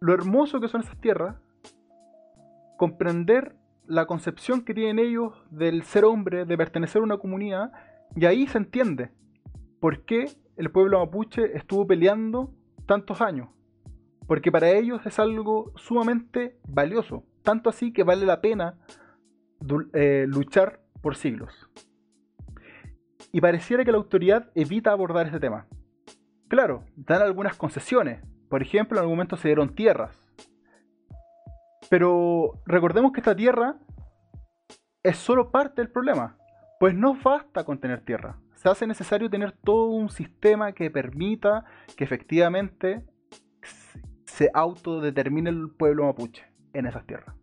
lo 0.00 0.14
hermoso 0.14 0.60
que 0.60 0.68
son 0.68 0.82
esas 0.82 0.98
tierras, 0.98 1.36
comprender 2.76 3.56
la 3.86 4.06
concepción 4.06 4.64
que 4.64 4.74
tienen 4.74 4.98
ellos 4.98 5.32
del 5.50 5.82
ser 5.82 6.04
hombre, 6.04 6.44
de 6.44 6.56
pertenecer 6.56 7.00
a 7.00 7.04
una 7.04 7.18
comunidad, 7.18 7.72
y 8.16 8.26
ahí 8.26 8.46
se 8.46 8.58
entiende 8.58 9.10
por 9.80 10.04
qué 10.04 10.30
el 10.56 10.70
pueblo 10.70 11.00
mapuche 11.00 11.56
estuvo 11.56 11.86
peleando 11.86 12.54
tantos 12.86 13.20
años. 13.20 13.48
Porque 14.26 14.50
para 14.50 14.70
ellos 14.70 15.04
es 15.04 15.18
algo 15.18 15.72
sumamente 15.76 16.58
valioso, 16.66 17.24
tanto 17.42 17.68
así 17.68 17.92
que 17.92 18.04
vale 18.04 18.24
la 18.24 18.40
pena 18.40 18.78
eh, 19.92 20.24
luchar 20.28 20.80
por 21.02 21.16
siglos. 21.16 21.68
Y 23.32 23.40
pareciera 23.40 23.84
que 23.84 23.92
la 23.92 23.98
autoridad 23.98 24.50
evita 24.54 24.92
abordar 24.92 25.26
este 25.26 25.40
tema. 25.40 25.66
Claro, 26.48 26.84
dan 26.96 27.20
algunas 27.20 27.56
concesiones. 27.56 28.22
Por 28.48 28.62
ejemplo, 28.62 28.96
en 28.96 29.02
algún 29.02 29.16
momento 29.16 29.36
se 29.36 29.48
dieron 29.48 29.74
tierras. 29.74 30.23
Pero 31.90 32.60
recordemos 32.66 33.12
que 33.12 33.20
esta 33.20 33.36
tierra 33.36 33.76
es 35.02 35.16
solo 35.16 35.50
parte 35.50 35.82
del 35.82 35.90
problema. 35.90 36.36
Pues 36.80 36.94
no 36.94 37.16
basta 37.22 37.64
con 37.64 37.78
tener 37.78 38.04
tierra. 38.04 38.38
Se 38.56 38.68
hace 38.68 38.86
necesario 38.86 39.30
tener 39.30 39.52
todo 39.52 39.86
un 39.86 40.08
sistema 40.08 40.72
que 40.72 40.90
permita 40.90 41.64
que 41.96 42.04
efectivamente 42.04 43.04
se 44.24 44.50
autodetermine 44.52 45.50
el 45.50 45.70
pueblo 45.70 46.06
mapuche 46.06 46.44
en 46.72 46.86
esas 46.86 47.06
tierras. 47.06 47.36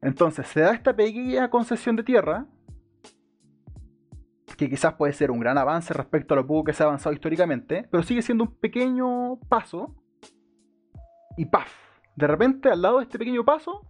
Entonces 0.00 0.46
se 0.46 0.60
da 0.60 0.72
esta 0.72 0.94
pequeña 0.94 1.50
concesión 1.50 1.96
de 1.96 2.02
tierra 2.02 2.46
que 4.56 4.70
quizás 4.70 4.94
puede 4.94 5.12
ser 5.12 5.30
un 5.30 5.40
gran 5.40 5.58
avance 5.58 5.92
respecto 5.92 6.34
a 6.34 6.36
lo 6.36 6.46
poco 6.46 6.64
que 6.64 6.72
se 6.72 6.82
ha 6.82 6.86
avanzado 6.86 7.12
históricamente, 7.12 7.88
pero 7.90 8.02
sigue 8.02 8.22
siendo 8.22 8.44
un 8.44 8.54
pequeño 8.54 9.38
paso 9.48 9.94
y 11.36 11.46
¡paf! 11.46 11.83
De 12.16 12.26
repente, 12.26 12.70
al 12.70 12.82
lado 12.82 12.98
de 12.98 13.04
este 13.04 13.18
pequeño 13.18 13.44
paso, 13.44 13.82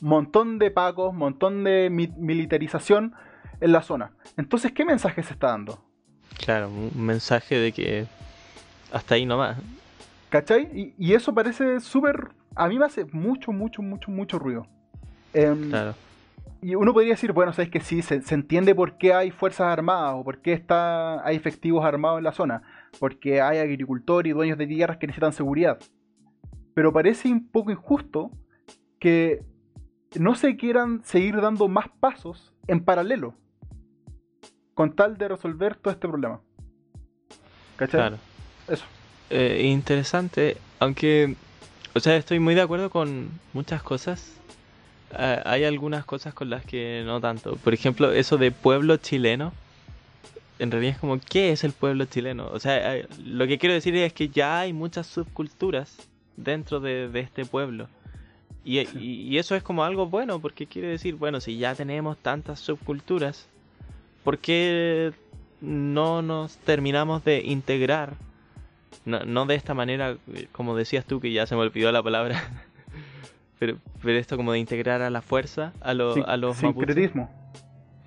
montón 0.00 0.58
de 0.58 0.70
pacos, 0.70 1.14
montón 1.14 1.64
de 1.64 1.88
militarización 1.90 3.14
en 3.60 3.72
la 3.72 3.82
zona. 3.82 4.12
Entonces, 4.36 4.72
¿qué 4.72 4.84
mensaje 4.84 5.22
se 5.22 5.32
está 5.32 5.48
dando? 5.48 5.84
Claro, 6.44 6.68
un 6.68 7.06
mensaje 7.06 7.56
de 7.56 7.72
que 7.72 8.06
hasta 8.92 9.14
ahí 9.14 9.26
nomás. 9.26 9.56
¿Cachai? 10.30 10.68
Y, 10.72 10.94
y 10.98 11.14
eso 11.14 11.34
parece 11.34 11.80
súper... 11.80 12.32
A 12.56 12.68
mí 12.68 12.78
me 12.78 12.86
hace 12.86 13.04
mucho, 13.06 13.52
mucho, 13.52 13.82
mucho, 13.82 14.10
mucho 14.10 14.38
ruido. 14.38 14.66
Em, 15.32 15.70
claro. 15.70 15.94
Y 16.62 16.76
uno 16.76 16.94
podría 16.94 17.12
decir, 17.12 17.32
bueno, 17.32 17.52
sabes 17.52 17.70
que 17.70 17.80
sí, 17.80 18.00
se, 18.00 18.22
entiende 18.30 18.74
por 18.74 18.96
qué 18.96 19.12
hay 19.12 19.30
fuerzas 19.30 19.66
armadas 19.66 20.14
o 20.16 20.24
por 20.24 20.40
qué 20.40 20.54
está, 20.54 21.22
hay 21.26 21.36
efectivos 21.36 21.84
armados 21.84 22.18
en 22.18 22.24
la 22.24 22.32
zona. 22.32 22.62
Porque 22.98 23.42
hay 23.42 23.58
agricultores 23.58 24.30
y 24.30 24.32
dueños 24.32 24.56
de 24.56 24.66
tierras 24.66 24.96
que 24.96 25.06
necesitan 25.06 25.32
seguridad. 25.32 25.78
Pero 26.74 26.92
parece 26.92 27.28
un 27.28 27.48
poco 27.48 27.70
injusto 27.70 28.30
que 28.98 29.42
no 30.16 30.34
se 30.34 30.56
quieran 30.56 31.02
seguir 31.04 31.40
dando 31.40 31.68
más 31.68 31.86
pasos 32.00 32.54
en 32.66 32.84
paralelo 32.84 33.34
con 34.74 34.94
tal 34.94 35.16
de 35.16 35.28
resolver 35.28 35.76
todo 35.76 35.92
este 35.92 36.08
problema. 36.08 36.40
¿Cachai? 37.76 38.00
Claro. 38.00 38.18
Eso. 38.68 38.84
Eh, 39.30 39.62
interesante, 39.64 40.56
aunque, 40.78 41.36
o 41.94 42.00
sea, 42.00 42.16
estoy 42.16 42.38
muy 42.40 42.54
de 42.54 42.60
acuerdo 42.60 42.90
con 42.90 43.30
muchas 43.52 43.82
cosas. 43.82 44.36
Eh, 45.18 45.42
hay 45.44 45.64
algunas 45.64 46.04
cosas 46.04 46.34
con 46.34 46.50
las 46.50 46.64
que 46.64 47.02
no 47.06 47.20
tanto. 47.20 47.56
Por 47.56 47.74
ejemplo, 47.74 48.12
eso 48.12 48.36
de 48.36 48.50
pueblo 48.50 48.96
chileno. 48.96 49.52
En 50.58 50.70
realidad 50.70 50.94
es 50.94 51.00
como, 51.00 51.18
¿qué 51.18 51.50
es 51.50 51.64
el 51.64 51.72
pueblo 51.72 52.04
chileno? 52.04 52.48
O 52.48 52.60
sea, 52.60 52.96
eh, 52.96 53.08
lo 53.24 53.46
que 53.46 53.58
quiero 53.58 53.74
decir 53.74 53.96
es 53.96 54.12
que 54.12 54.28
ya 54.28 54.60
hay 54.60 54.72
muchas 54.72 55.06
subculturas 55.06 55.96
dentro 56.36 56.80
de, 56.80 57.10
este 57.14 57.44
pueblo. 57.44 57.88
Y, 58.64 58.80
y, 58.98 59.38
eso 59.38 59.54
es 59.54 59.62
como 59.62 59.84
algo 59.84 60.06
bueno, 60.06 60.40
porque 60.40 60.66
quiere 60.66 60.88
decir, 60.88 61.16
bueno, 61.16 61.40
si 61.40 61.58
ya 61.58 61.74
tenemos 61.74 62.16
tantas 62.16 62.60
subculturas, 62.60 63.46
¿por 64.22 64.38
qué 64.38 65.12
no 65.60 66.22
nos 66.22 66.56
terminamos 66.58 67.24
de 67.24 67.42
integrar? 67.42 68.14
No, 69.04 69.44
de 69.44 69.54
esta 69.54 69.74
manera, 69.74 70.16
como 70.52 70.76
decías 70.76 71.04
tú, 71.04 71.20
que 71.20 71.30
ya 71.30 71.46
se 71.46 71.54
me 71.54 71.60
olvidó 71.60 71.92
la 71.92 72.02
palabra, 72.02 72.42
pero, 73.58 73.76
pero 74.02 74.18
esto 74.18 74.36
como 74.36 74.52
de 74.52 74.60
integrar 74.60 75.02
a 75.02 75.10
la 75.10 75.20
fuerza, 75.20 75.74
a, 75.82 75.90
a 75.90 76.36
los 76.36 76.56
sincretismo. 76.56 77.30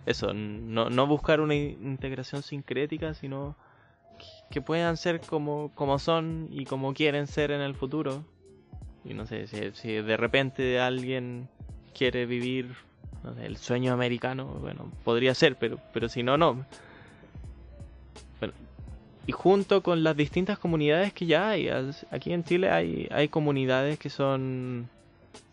Eso, 0.07 0.33
no, 0.33 0.89
no 0.89 1.05
buscar 1.05 1.41
una 1.41 1.53
integración 1.53 2.41
sincrética, 2.41 3.13
sino 3.13 3.55
que 4.49 4.61
puedan 4.61 4.97
ser 4.97 5.21
como, 5.21 5.71
como 5.75 5.99
son 5.99 6.47
y 6.51 6.65
como 6.65 6.93
quieren 6.93 7.27
ser 7.27 7.51
en 7.51 7.61
el 7.61 7.75
futuro. 7.75 8.23
Y 9.03 9.13
no 9.13 9.25
sé, 9.25 9.47
si, 9.73 9.91
de 9.93 10.17
repente 10.17 10.79
alguien 10.79 11.47
quiere 11.93 12.25
vivir 12.25 12.75
el 13.41 13.57
sueño 13.57 13.93
americano, 13.93 14.45
bueno, 14.45 14.91
podría 15.03 15.33
ser, 15.33 15.55
pero, 15.57 15.79
pero 15.93 16.09
si 16.09 16.23
no, 16.23 16.37
no. 16.37 16.65
Bueno, 18.39 18.53
y 19.25 19.31
junto 19.31 19.81
con 19.83 20.03
las 20.03 20.15
distintas 20.15 20.59
comunidades 20.59 21.13
que 21.13 21.25
ya 21.25 21.49
hay, 21.49 21.69
aquí 22.11 22.33
en 22.33 22.43
Chile 22.43 22.69
hay, 22.69 23.07
hay 23.11 23.27
comunidades 23.27 23.99
que 23.99 24.09
son 24.09 24.89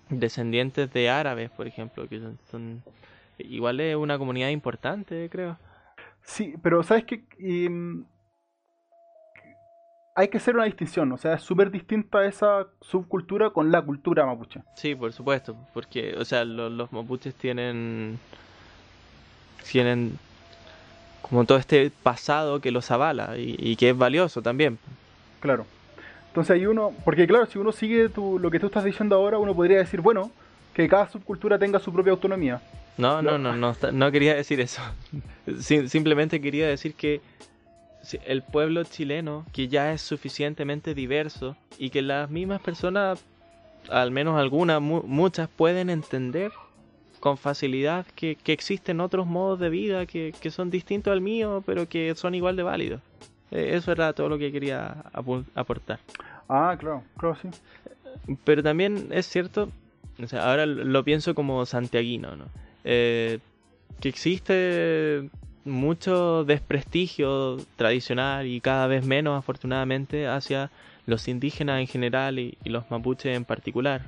descendientes 0.08 0.92
de 0.92 1.10
árabes, 1.10 1.50
por 1.50 1.66
ejemplo, 1.66 2.08
que 2.08 2.20
son, 2.50 2.82
igual 3.38 3.80
es 3.80 3.96
una 3.96 4.18
comunidad 4.18 4.50
importante, 4.50 5.28
creo. 5.30 5.58
Sí, 6.22 6.54
pero 6.62 6.82
sabes 6.82 7.04
que 7.04 7.24
hay 10.14 10.28
que 10.28 10.38
hacer 10.38 10.54
una 10.54 10.64
distinción, 10.64 11.10
o 11.12 11.16
sea, 11.16 11.34
es 11.34 11.42
súper 11.42 11.70
distinta 11.70 12.24
esa 12.24 12.68
subcultura 12.80 13.50
con 13.50 13.72
la 13.72 13.82
cultura 13.82 14.24
mapuche. 14.24 14.60
Sí, 14.76 14.94
por 14.94 15.12
supuesto, 15.12 15.56
porque, 15.74 16.14
o 16.16 16.24
sea, 16.24 16.44
los, 16.44 16.92
mapuches 16.92 17.34
tienen, 17.34 18.18
tienen 19.70 20.16
como 21.20 21.44
todo 21.44 21.58
este 21.58 21.90
pasado 22.02 22.60
que 22.60 22.70
los 22.70 22.90
avala 22.92 23.34
y, 23.36 23.74
que 23.76 23.90
es 23.90 23.98
valioso 23.98 24.40
también. 24.40 24.78
Claro. 25.40 25.66
Entonces 26.28 26.52
hay 26.52 26.66
uno, 26.66 26.92
porque 27.04 27.26
claro, 27.26 27.46
si 27.46 27.58
uno 27.58 27.72
sigue 27.72 28.08
tu, 28.08 28.38
lo 28.38 28.50
que 28.50 28.60
tú 28.60 28.66
estás 28.66 28.84
diciendo 28.84 29.16
ahora, 29.16 29.38
uno 29.38 29.54
podría 29.54 29.78
decir, 29.78 30.00
bueno, 30.00 30.30
que 30.74 30.88
cada 30.88 31.08
subcultura 31.08 31.58
tenga 31.58 31.80
su 31.80 31.92
propia 31.92 32.12
autonomía. 32.12 32.60
No, 32.96 33.20
no, 33.20 33.38
no, 33.38 33.56
no, 33.56 33.74
no, 33.92 34.12
quería 34.12 34.34
decir 34.34 34.60
eso. 34.60 34.80
simplemente 35.58 36.40
quería 36.40 36.68
decir 36.68 36.94
que 36.94 37.20
el 38.26 38.42
pueblo 38.42 38.84
chileno, 38.84 39.44
que 39.52 39.68
ya 39.68 39.92
es 39.92 40.02
suficientemente 40.02 40.94
diverso 40.94 41.56
y 41.78 41.90
que 41.90 42.02
las 42.02 42.30
mismas 42.30 42.60
personas, 42.60 43.24
al 43.88 44.10
menos 44.10 44.38
algunas, 44.38 44.80
muchas, 44.80 45.48
pueden 45.48 45.90
entender 45.90 46.52
con 47.20 47.38
facilidad 47.38 48.06
que, 48.14 48.36
existen 48.44 49.00
otros 49.00 49.26
modos 49.26 49.58
de 49.58 49.70
vida 49.70 50.04
que, 50.06 50.34
son 50.50 50.70
distintos 50.70 51.12
al 51.12 51.20
mío, 51.20 51.62
pero 51.64 51.88
que 51.88 52.14
son 52.14 52.34
igual 52.34 52.56
de 52.56 52.62
válidos. 52.62 53.00
E, 53.50 53.76
eso 53.76 53.92
era 53.92 54.12
todo 54.12 54.28
lo 54.28 54.38
que 54.38 54.52
quería 54.52 55.04
aportar. 55.54 56.00
Ah, 56.48 56.76
claro, 56.78 57.02
claro, 57.16 57.36
sí. 57.40 57.48
Pero 58.44 58.62
también 58.62 59.08
es 59.10 59.26
cierto, 59.26 59.70
ahora 60.32 60.66
lo 60.66 61.02
pienso 61.02 61.34
como 61.34 61.64
santiaguino, 61.64 62.36
¿no? 62.36 62.44
Eh, 62.84 63.38
que 64.00 64.08
existe 64.10 65.30
mucho 65.64 66.44
desprestigio 66.44 67.56
tradicional 67.76 68.46
y 68.46 68.60
cada 68.60 68.86
vez 68.86 69.04
menos 69.04 69.38
afortunadamente 69.38 70.26
hacia 70.26 70.70
los 71.06 71.28
indígenas 71.28 71.80
en 71.80 71.86
general 71.86 72.38
y, 72.38 72.56
los 72.64 72.90
mapuches 72.90 73.36
en 73.36 73.44
particular. 73.44 74.02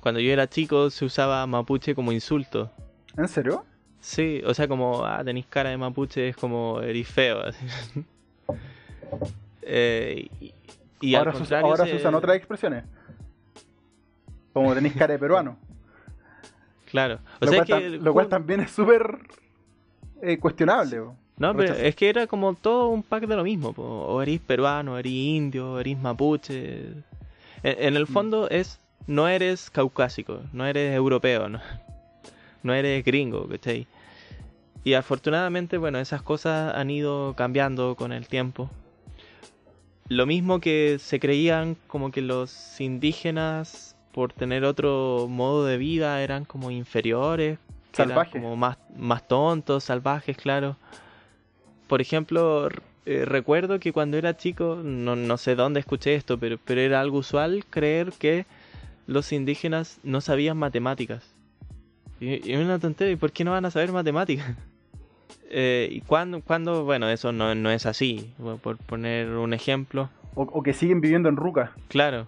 Cuando 0.00 0.20
yo 0.20 0.32
era 0.32 0.48
chico 0.48 0.90
se 0.90 1.04
usaba 1.04 1.46
mapuche 1.46 1.94
como 1.94 2.12
insulto. 2.12 2.70
¿En 3.16 3.28
serio? 3.28 3.64
Sí, 4.00 4.40
o 4.46 4.54
sea, 4.54 4.68
como, 4.68 5.04
ah, 5.04 5.22
tenéis 5.24 5.46
cara 5.46 5.70
de 5.70 5.76
mapuche, 5.76 6.28
es 6.28 6.36
como 6.36 6.80
eres 6.80 7.08
feo. 7.08 7.40
Eh, 9.68 10.28
y, 11.00 11.14
ahora, 11.16 11.34
se, 11.34 11.42
usan 11.42 12.14
otras 12.14 12.36
expresiones. 12.36 12.84
Como 14.52 14.72
tenéis 14.74 14.94
cara 14.94 15.14
de 15.14 15.18
peruano. 15.18 15.58
Claro. 16.88 17.18
O 17.40 17.46
lo, 17.46 17.50
sea 17.50 17.64
cual, 17.64 17.80
que, 17.80 17.90
lo 17.90 18.12
cual 18.12 18.28
también 18.28 18.60
es 18.60 18.70
súper 18.70 19.18
eh, 20.22 20.38
cuestionable. 20.38 21.00
No, 21.38 21.54
pero 21.54 21.74
es 21.74 21.94
que 21.94 22.08
era 22.08 22.26
como 22.26 22.54
todo 22.54 22.88
un 22.88 23.02
pack 23.02 23.26
de 23.26 23.36
lo 23.36 23.44
mismo. 23.44 23.68
O 23.76 24.22
eres 24.22 24.40
peruano, 24.40 24.98
eres 24.98 25.12
indio, 25.12 25.78
eres 25.78 25.98
mapuche. 25.98 26.92
En, 27.62 27.96
el 27.96 28.04
mm. 28.04 28.06
fondo 28.06 28.48
es, 28.48 28.80
no 29.06 29.28
eres 29.28 29.70
caucásico, 29.70 30.40
no 30.52 30.66
eres 30.66 30.94
europeo, 30.94 31.48
no, 31.48 31.60
no 32.62 32.74
eres 32.74 33.04
gringo, 33.04 33.46
¿cachai? 33.48 33.86
Y 34.84 34.94
afortunadamente, 34.94 35.78
bueno, 35.78 35.98
esas 35.98 36.22
cosas 36.22 36.74
han 36.74 36.90
ido 36.90 37.34
cambiando 37.36 37.96
con 37.96 38.12
el 38.12 38.28
tiempo. 38.28 38.70
Lo 40.08 40.26
mismo 40.26 40.60
que 40.60 40.98
se 41.00 41.18
creían 41.18 41.76
como 41.88 42.12
que 42.12 42.22
los 42.22 42.80
indígenas, 42.80 43.96
por 44.12 44.32
tener 44.32 44.64
otro 44.64 45.26
modo 45.28 45.66
de 45.66 45.76
vida, 45.76 46.22
eran 46.22 46.44
como 46.44 46.70
inferiores, 46.70 47.58
salvajes. 47.96 48.40
Como 48.40 48.56
más, 48.56 48.78
más 48.96 49.26
tontos, 49.26 49.84
salvajes, 49.84 50.36
claro. 50.36 50.76
Por 51.86 52.00
ejemplo, 52.00 52.68
eh, 53.06 53.24
recuerdo 53.24 53.78
que 53.78 53.92
cuando 53.92 54.16
era 54.16 54.36
chico, 54.36 54.80
no, 54.82 55.14
no, 55.14 55.36
sé 55.36 55.54
dónde 55.54 55.78
escuché 55.78 56.16
esto, 56.16 56.38
pero, 56.38 56.58
pero 56.64 56.80
era 56.80 57.00
algo 57.00 57.18
usual 57.18 57.64
creer 57.70 58.12
que 58.18 58.46
los 59.06 59.32
indígenas 59.32 60.00
no 60.02 60.20
sabían 60.20 60.56
matemáticas. 60.56 61.32
Y, 62.18 62.52
es 62.52 62.58
una 62.58 62.80
tontería, 62.80 63.12
¿y 63.12 63.16
por 63.16 63.30
qué 63.30 63.44
no 63.44 63.52
van 63.52 63.64
a 63.64 63.70
saber 63.70 63.92
matemáticas? 63.92 64.46
Eh, 65.48 65.88
y 65.92 66.00
cuando, 66.00 66.40
cuando, 66.40 66.82
bueno, 66.84 67.08
eso 67.08 67.30
no, 67.30 67.54
no 67.54 67.70
es 67.70 67.86
así, 67.86 68.32
por 68.62 68.78
poner 68.78 69.28
un 69.28 69.54
ejemplo. 69.54 70.10
O, 70.34 70.60
que 70.60 70.72
siguen 70.72 71.00
viviendo 71.00 71.28
en 71.28 71.36
Ruca. 71.36 71.70
Claro. 71.86 72.26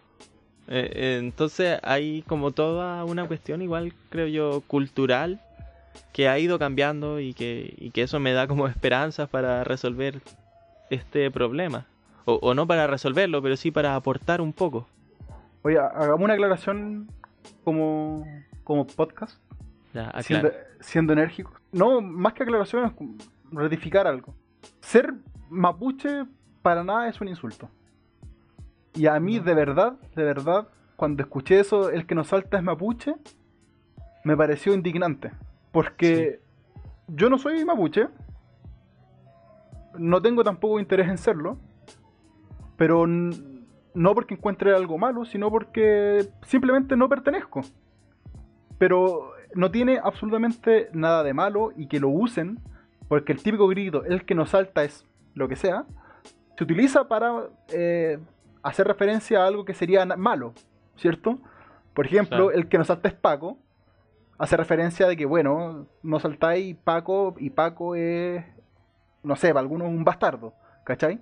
Eh, 0.68 1.18
entonces 1.18 1.80
hay 1.82 2.22
como 2.28 2.52
toda 2.52 3.04
una 3.04 3.26
cuestión 3.26 3.60
igual, 3.60 3.92
creo 4.08 4.28
yo, 4.28 4.62
cultural 4.68 5.40
que 6.12 6.28
ha 6.28 6.38
ido 6.38 6.58
cambiando 6.58 7.20
y 7.20 7.34
que, 7.34 7.74
y 7.78 7.90
que 7.90 8.02
eso 8.02 8.20
me 8.20 8.32
da 8.32 8.46
como 8.46 8.66
esperanzas 8.68 9.28
para 9.28 9.64
resolver 9.64 10.20
este 10.90 11.30
problema. 11.30 11.86
O, 12.24 12.52
no 12.52 12.66
para 12.66 12.86
resolverlo, 12.86 13.40
pero 13.40 13.56
sí 13.56 13.70
para 13.70 13.94
aportar 13.94 14.42
un 14.42 14.52
poco. 14.52 14.86
Oye, 15.62 15.78
hagamos 15.78 16.20
una 16.20 16.34
aclaración 16.34 17.08
como, 17.64 18.26
como 18.64 18.86
podcast. 18.86 19.40
siendo, 20.20 20.52
siendo 20.80 21.14
enérgico. 21.14 21.52
No, 21.72 22.02
más 22.02 22.34
que 22.34 22.42
aclaración 22.42 22.84
es 22.84 22.92
ratificar 23.50 24.06
algo. 24.06 24.34
Ser 24.80 25.14
mapuche 25.48 26.26
para 26.60 26.84
nada 26.84 27.08
es 27.08 27.18
un 27.20 27.28
insulto. 27.28 27.70
Y 28.94 29.06
a 29.06 29.18
mí, 29.20 29.38
de 29.38 29.54
verdad, 29.54 29.94
de 30.14 30.24
verdad, 30.24 30.68
cuando 30.96 31.22
escuché 31.22 31.60
eso, 31.60 31.88
el 31.90 32.04
que 32.04 32.14
nos 32.14 32.28
salta 32.28 32.58
es 32.58 32.62
mapuche, 32.62 33.14
me 34.24 34.36
pareció 34.36 34.74
indignante. 34.74 35.30
Porque 35.72 36.40
yo 37.08 37.30
no 37.30 37.38
soy 37.38 37.64
mapuche, 37.64 38.08
no 39.98 40.22
tengo 40.22 40.44
tampoco 40.44 40.80
interés 40.80 41.08
en 41.08 41.18
serlo, 41.18 41.58
pero 42.76 43.06
no 43.06 44.14
porque 44.14 44.34
encuentre 44.34 44.74
algo 44.74 44.98
malo, 44.98 45.24
sino 45.24 45.50
porque 45.50 46.28
simplemente 46.42 46.96
no 46.96 47.08
pertenezco. 47.08 47.62
Pero 48.78 49.32
no 49.54 49.70
tiene 49.70 49.98
absolutamente 50.02 50.88
nada 50.92 51.22
de 51.24 51.34
malo 51.34 51.72
y 51.76 51.88
que 51.88 52.00
lo 52.00 52.08
usen, 52.08 52.60
porque 53.08 53.32
el 53.32 53.42
típico 53.42 53.66
grito, 53.68 54.04
el 54.04 54.24
que 54.24 54.34
nos 54.34 54.50
salta 54.50 54.84
es 54.84 55.04
lo 55.34 55.48
que 55.48 55.56
sea, 55.56 55.84
se 56.56 56.64
utiliza 56.64 57.08
para 57.08 57.48
eh, 57.72 58.18
hacer 58.62 58.86
referencia 58.86 59.42
a 59.42 59.46
algo 59.46 59.64
que 59.64 59.74
sería 59.74 60.04
malo, 60.04 60.52
¿cierto? 60.96 61.38
Por 61.94 62.06
ejemplo, 62.06 62.52
el 62.52 62.68
que 62.68 62.78
nos 62.78 62.88
salta 62.88 63.08
es 63.08 63.14
Paco, 63.14 63.58
hace 64.38 64.56
referencia 64.56 65.06
de 65.08 65.16
que, 65.16 65.26
bueno, 65.26 65.86
no 66.02 66.20
saltáis 66.20 66.76
Paco 66.76 67.34
y 67.38 67.50
Paco 67.50 67.96
es, 67.96 68.44
no 69.22 69.36
sé, 69.36 69.48
para 69.48 69.60
algunos 69.60 69.88
un 69.88 70.04
bastardo, 70.04 70.54
¿cachai? 70.84 71.20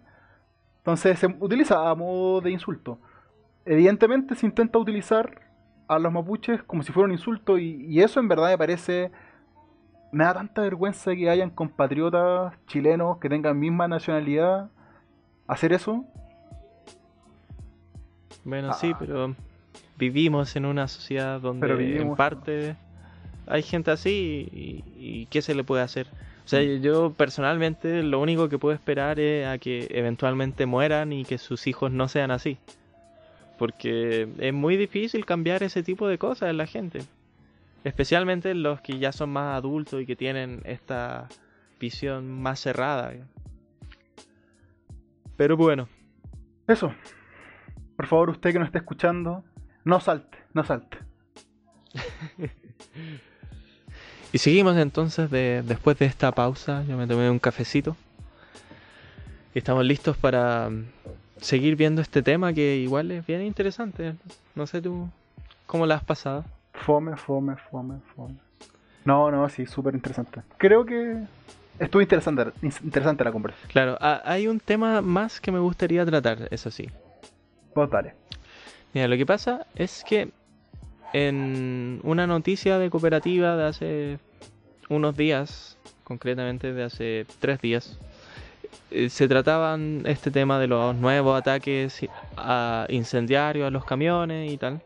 Entonces 0.79 1.19
se 1.19 1.27
utiliza 1.27 1.91
a 1.91 1.95
modo 1.95 2.41
de 2.43 2.51
insulto. 2.51 2.99
Evidentemente 3.65 4.35
se 4.35 4.47
intenta 4.47 4.79
utilizar 4.79 5.41
a 5.89 5.99
los 5.99 6.13
mapuches 6.13 6.63
como 6.63 6.83
si 6.83 6.93
fuera 6.93 7.07
un 7.07 7.13
insulto 7.13 7.59
y, 7.59 8.01
eso 8.01 8.21
en 8.21 8.29
verdad 8.29 8.51
me 8.51 8.59
parece... 8.59 9.11
Me 10.13 10.25
da 10.25 10.35
tanta 10.35 10.63
vergüenza 10.63 11.15
que 11.17 11.29
hayan 11.29 11.51
compatriotas 11.51 12.55
chilenos 12.69 13.19
que 13.19 13.29
tengan 13.29 13.59
misma 13.59 13.89
nacionalidad 13.89 14.71
hacer 15.49 15.73
eso. 15.73 16.05
Bueno, 18.45 18.73
sí, 18.75 18.93
ah. 18.95 18.97
pero 18.99 19.35
vivimos 19.99 20.55
en 20.55 20.65
una 20.65 20.87
sociedad 20.87 21.41
donde 21.41 22.01
en 22.01 22.15
parte 22.15 22.77
hay 23.47 23.63
gente 23.63 23.91
así 23.91 24.49
y, 24.53 24.85
y, 24.99 25.27
¿qué 25.27 25.43
se 25.43 25.55
le 25.55 25.65
puede 25.65 25.83
hacer? 25.83 26.07
O 26.45 26.49
sea, 26.49 26.63
yo 26.63 27.13
personalmente 27.13 28.03
lo 28.03 28.21
único 28.21 28.49
que 28.49 28.59
puedo 28.59 28.75
esperar 28.75 29.19
es 29.19 29.47
a 29.47 29.59
que 29.59 29.89
eventualmente 29.91 30.65
mueran 30.67 31.13
y 31.13 31.25
que 31.25 31.39
sus 31.39 31.67
hijos 31.67 31.91
no 31.91 32.09
sean 32.09 32.31
así. 32.31 32.59
Porque 33.59 34.29
es 34.39 34.55
muy 34.55 34.77
difícil 34.77 35.25
cambiar 35.25 35.63
ese 35.63 35.83
tipo 35.83 36.07
de 36.07 36.19
cosas 36.19 36.51
en 36.51 36.57
la 36.57 36.67
gente. 36.67 37.01
Especialmente 37.83 38.55
los 38.55 38.81
que 38.81 38.99
ya 38.99 39.13
son 39.13 39.31
más 39.31 39.57
adultos 39.57 40.03
y 40.03 40.07
que 40.07 40.15
tienen 40.15 40.61
esta 40.65 41.29
visión 41.81 42.31
más 42.31 42.61
cerrada. 42.61 43.13
Pero 45.37 45.57
bueno. 45.57 45.89
Eso. 46.69 46.93
Por 47.97 48.07
favor, 48.07 48.31
usted 48.31 48.53
que 48.53 48.59
nos 48.59 48.67
esté 48.67 48.79
escuchando, 48.79 49.45
no 49.85 50.01
salte, 50.01 50.39
no 50.53 50.65
salte. 50.65 50.99
y 54.37 54.39
seguimos 54.39 54.77
entonces 54.77 55.31
de, 55.31 55.63
después 55.65 55.99
de 55.99 56.05
esta 56.05 56.31
pausa. 56.31 56.85
Yo 56.87 56.99
me 56.99 57.07
tomé 57.07 57.31
un 57.31 57.39
cafecito. 57.39 57.97
Y 59.55 59.61
estamos 59.61 59.83
listos 59.83 60.15
para 60.19 60.69
seguir 61.39 61.75
viendo 61.75 62.03
este 62.03 62.23
tema 62.23 62.53
que 62.53 62.77
igual 62.77 63.11
es 63.13 63.27
bien 63.27 63.41
interesante. 63.41 64.13
No 64.55 64.67
sé 64.67 64.83
tú 64.83 65.09
cómo 65.65 65.87
la 65.87 65.95
has 65.95 66.05
pasado. 66.05 66.45
Fome, 66.75 67.17
fome, 67.17 67.57
fome, 67.71 67.95
fome. 68.15 68.35
No, 69.07 69.31
no, 69.31 69.49
sí, 69.49 69.65
súper 69.65 69.95
interesante. 69.95 70.43
Creo 70.59 70.85
que 70.85 71.17
estuvo 71.79 72.03
interesante, 72.03 72.53
interesante 72.61 73.25
la 73.25 73.33
conversación. 73.33 73.71
Claro, 73.71 73.97
hay 73.99 74.49
un 74.49 74.61
tema 74.61 75.01
más 75.01 75.41
que 75.41 75.51
me 75.51 75.61
gustaría 75.61 76.05
tratar, 76.05 76.47
eso 76.51 76.71
sí. 76.71 76.91
Pues 77.73 77.89
dale. 77.89 78.13
Mira, 78.93 79.09
lo 79.09 79.17
que 79.17 79.25
pasa 79.25 79.67
es 79.77 80.05
que 80.07 80.29
en 81.15 82.01
una 82.03 82.27
noticia 82.27 82.79
de 82.79 82.91
cooperativa 82.91 83.57
de 83.57 83.65
hace 83.65 84.19
unos 84.89 85.17
días, 85.17 85.77
concretamente 86.05 86.73
de 86.73 86.85
hace 86.85 87.27
tres 87.41 87.61
días, 87.61 87.99
eh, 88.91 89.09
se 89.09 89.29
trataban 89.29 90.03
este 90.07 90.31
tema 90.31 90.59
de 90.59 90.69
los 90.69 90.95
nuevos 90.95 91.39
ataques 91.39 92.07
a 92.37 92.87
incendiarios 92.89 93.67
a 93.67 93.71
los 93.71 93.85
camiones 93.85 94.53
y 94.53 94.57
tal. 94.57 94.81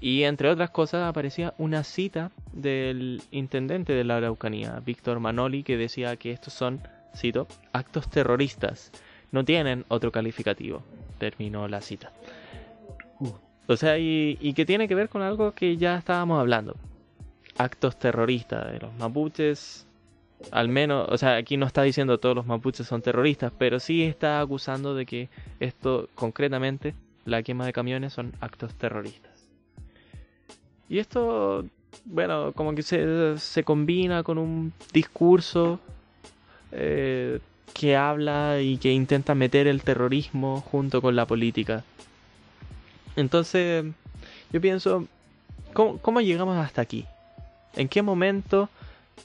Y 0.00 0.24
entre 0.24 0.50
otras 0.50 0.70
cosas 0.70 1.08
aparecía 1.08 1.54
una 1.58 1.82
cita 1.82 2.30
del 2.52 3.22
intendente 3.30 3.94
de 3.94 4.04
la 4.04 4.18
Araucanía, 4.18 4.80
Víctor 4.84 5.20
Manoli, 5.20 5.62
que 5.62 5.76
decía 5.76 6.16
que 6.16 6.32
estos 6.32 6.52
son, 6.52 6.80
cito, 7.16 7.48
actos 7.72 8.08
terroristas. 8.10 8.92
No 9.32 9.44
tienen 9.44 9.84
otro 9.88 10.12
calificativo. 10.12 10.82
Terminó 11.18 11.66
la 11.66 11.80
cita. 11.80 12.12
Uh. 13.20 13.32
O 13.68 13.76
sea, 13.76 13.98
y, 13.98 14.38
y 14.40 14.52
que 14.52 14.66
tiene 14.66 14.86
que 14.86 14.94
ver 14.94 15.08
con 15.08 15.22
algo 15.22 15.52
que 15.52 15.76
ya 15.76 15.96
estábamos 15.96 16.38
hablando. 16.38 16.76
Actos 17.58 17.98
terroristas 17.98 18.72
de 18.72 18.80
los 18.80 18.94
mapuches 18.94 19.86
al 20.50 20.68
menos, 20.68 21.08
o 21.10 21.18
sea, 21.18 21.36
aquí 21.36 21.56
no 21.56 21.66
está 21.66 21.82
diciendo 21.82 22.18
todos 22.18 22.34
los 22.34 22.46
mapuches 22.46 22.86
son 22.86 23.02
terroristas, 23.02 23.52
pero 23.56 23.80
sí 23.80 24.02
está 24.02 24.40
acusando 24.40 24.94
de 24.94 25.06
que 25.06 25.28
esto, 25.60 26.08
concretamente, 26.14 26.94
la 27.24 27.42
quema 27.42 27.66
de 27.66 27.72
camiones 27.72 28.12
son 28.12 28.32
actos 28.40 28.74
terroristas. 28.74 29.32
Y 30.88 30.98
esto, 30.98 31.64
bueno, 32.04 32.52
como 32.52 32.74
que 32.74 32.82
se, 32.82 33.38
se 33.38 33.64
combina 33.64 34.22
con 34.22 34.38
un 34.38 34.72
discurso 34.92 35.80
eh, 36.70 37.40
que 37.74 37.96
habla 37.96 38.60
y 38.60 38.78
que 38.78 38.92
intenta 38.92 39.34
meter 39.34 39.66
el 39.66 39.82
terrorismo 39.82 40.60
junto 40.60 41.02
con 41.02 41.16
la 41.16 41.26
política. 41.26 41.82
Entonces, 43.16 43.84
yo 44.52 44.60
pienso, 44.60 45.08
¿cómo, 45.72 45.98
cómo 45.98 46.20
llegamos 46.20 46.56
hasta 46.56 46.82
aquí? 46.82 47.06
¿En 47.76 47.88
qué 47.88 48.02
momento 48.02 48.68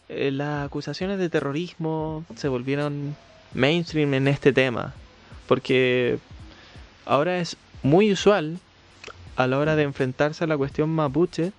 eh, 0.09 0.31
las 0.31 0.65
acusaciones 0.65 1.19
de 1.19 1.29
terrorismo 1.29 2.25
se 2.35 2.47
volvieron 2.47 3.15
mainstream 3.53 4.13
en 4.13 4.27
este 4.27 4.53
tema. 4.53 4.93
Porque 5.47 6.19
ahora 7.05 7.39
es 7.39 7.57
muy 7.83 8.11
usual 8.11 8.57
a 9.35 9.47
la 9.47 9.57
hora 9.57 9.75
de 9.75 9.83
enfrentarse 9.83 10.43
a 10.43 10.47
la 10.47 10.57
cuestión 10.57 10.89
mapuche 10.89 11.51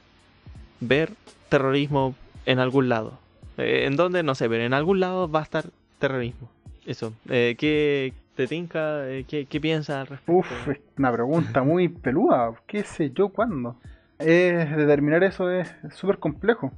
ver 0.80 1.12
terrorismo 1.48 2.14
en 2.46 2.58
algún 2.58 2.88
lado. 2.88 3.18
Eh, 3.58 3.84
¿En 3.86 3.96
dónde? 3.96 4.22
No 4.22 4.34
sé, 4.34 4.48
pero 4.48 4.64
en 4.64 4.74
algún 4.74 5.00
lado 5.00 5.30
va 5.30 5.40
a 5.40 5.44
estar 5.44 5.66
terrorismo. 5.98 6.48
Eso. 6.86 7.12
Eh, 7.28 7.54
¿Qué 7.58 8.12
te 8.34 8.46
tinca? 8.46 9.08
Eh, 9.08 9.24
¿qué, 9.28 9.46
¿Qué 9.46 9.60
piensas 9.60 9.96
al 9.96 10.06
respecto? 10.06 10.32
Uf, 10.32 10.68
es 10.68 10.80
una 10.96 11.12
pregunta 11.12 11.62
muy 11.62 11.88
peluda. 11.88 12.54
¿Qué 12.66 12.82
sé 12.82 13.12
yo 13.14 13.28
cuándo? 13.28 13.76
Determinar 14.24 15.24
eso 15.24 15.50
es 15.50 15.74
súper 15.90 16.18
complejo. 16.18 16.72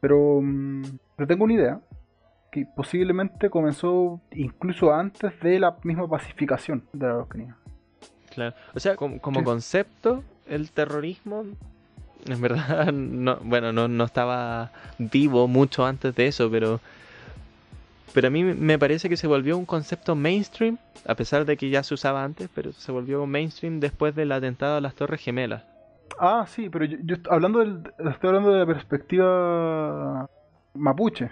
Pero, 0.00 0.40
mm, 0.42 0.82
pero 1.16 1.26
tengo 1.26 1.44
una 1.44 1.54
idea 1.54 1.80
que 2.54 2.66
posiblemente 2.66 3.50
comenzó 3.50 4.20
incluso 4.30 4.92
antes 4.92 5.32
de 5.40 5.58
la 5.58 5.76
misma 5.82 6.08
pacificación 6.08 6.84
de 6.92 7.06
la 7.06 7.14
Araucanía. 7.14 7.56
Claro, 8.32 8.54
o 8.74 8.80
sea, 8.80 8.94
como, 8.94 9.18
concepto, 9.20 10.22
el 10.46 10.70
terrorismo, 10.70 11.46
en 12.26 12.40
verdad, 12.40 12.92
no, 12.92 13.38
bueno, 13.42 13.72
no, 13.72 13.88
no 13.88 14.04
estaba 14.04 14.70
vivo 14.98 15.48
mucho 15.48 15.84
antes 15.84 16.14
de 16.14 16.28
eso, 16.28 16.50
pero, 16.50 16.80
pero 18.12 18.28
a 18.28 18.30
mí 18.30 18.44
me 18.44 18.78
parece 18.78 19.08
que 19.08 19.16
se 19.16 19.26
volvió 19.26 19.58
un 19.58 19.66
concepto 19.66 20.14
mainstream, 20.14 20.78
a 21.06 21.14
pesar 21.16 21.46
de 21.46 21.56
que 21.56 21.70
ya 21.70 21.82
se 21.82 21.94
usaba 21.94 22.22
antes, 22.22 22.48
pero 22.54 22.72
se 22.72 22.92
volvió 22.92 23.26
mainstream 23.26 23.80
después 23.80 24.14
del 24.14 24.30
atentado 24.30 24.76
a 24.76 24.80
las 24.80 24.94
Torres 24.94 25.20
Gemelas. 25.20 25.73
Ah, 26.18 26.46
sí, 26.48 26.68
pero 26.70 26.84
yo, 26.84 27.16
hablando 27.30 27.58
del, 27.60 27.82
estoy 28.10 28.28
hablando 28.28 28.52
de 28.52 28.58
la 28.60 28.66
perspectiva 28.66 30.28
mapuche. 30.74 31.30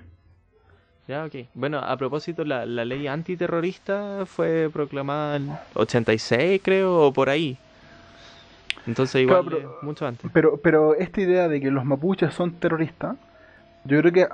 Ya, 1.09 1.25
ok. 1.25 1.35
Bueno, 1.55 1.79
a 1.79 1.97
propósito, 1.97 2.45
la, 2.45 2.64
la 2.64 2.85
ley 2.85 3.07
antiterrorista 3.07 4.25
fue 4.27 4.70
proclamada 4.73 5.37
en 5.37 5.51
86, 5.75 6.61
creo, 6.62 7.07
o 7.07 7.12
por 7.12 7.29
ahí. 7.29 7.59
Entonces 8.87 9.23
igual 9.23 9.45
mucho 9.83 10.07
antes. 10.07 10.31
Pero, 10.33 10.57
pero 10.59 10.95
esta 10.95 11.20
idea 11.20 11.49
de 11.49 11.61
que 11.61 11.70
los 11.70 11.85
mapuches 11.85 12.35
son 12.35 12.53
terroristas, 12.53 13.16
yo 13.85 14.01
creo 14.01 14.12
que 14.12 14.29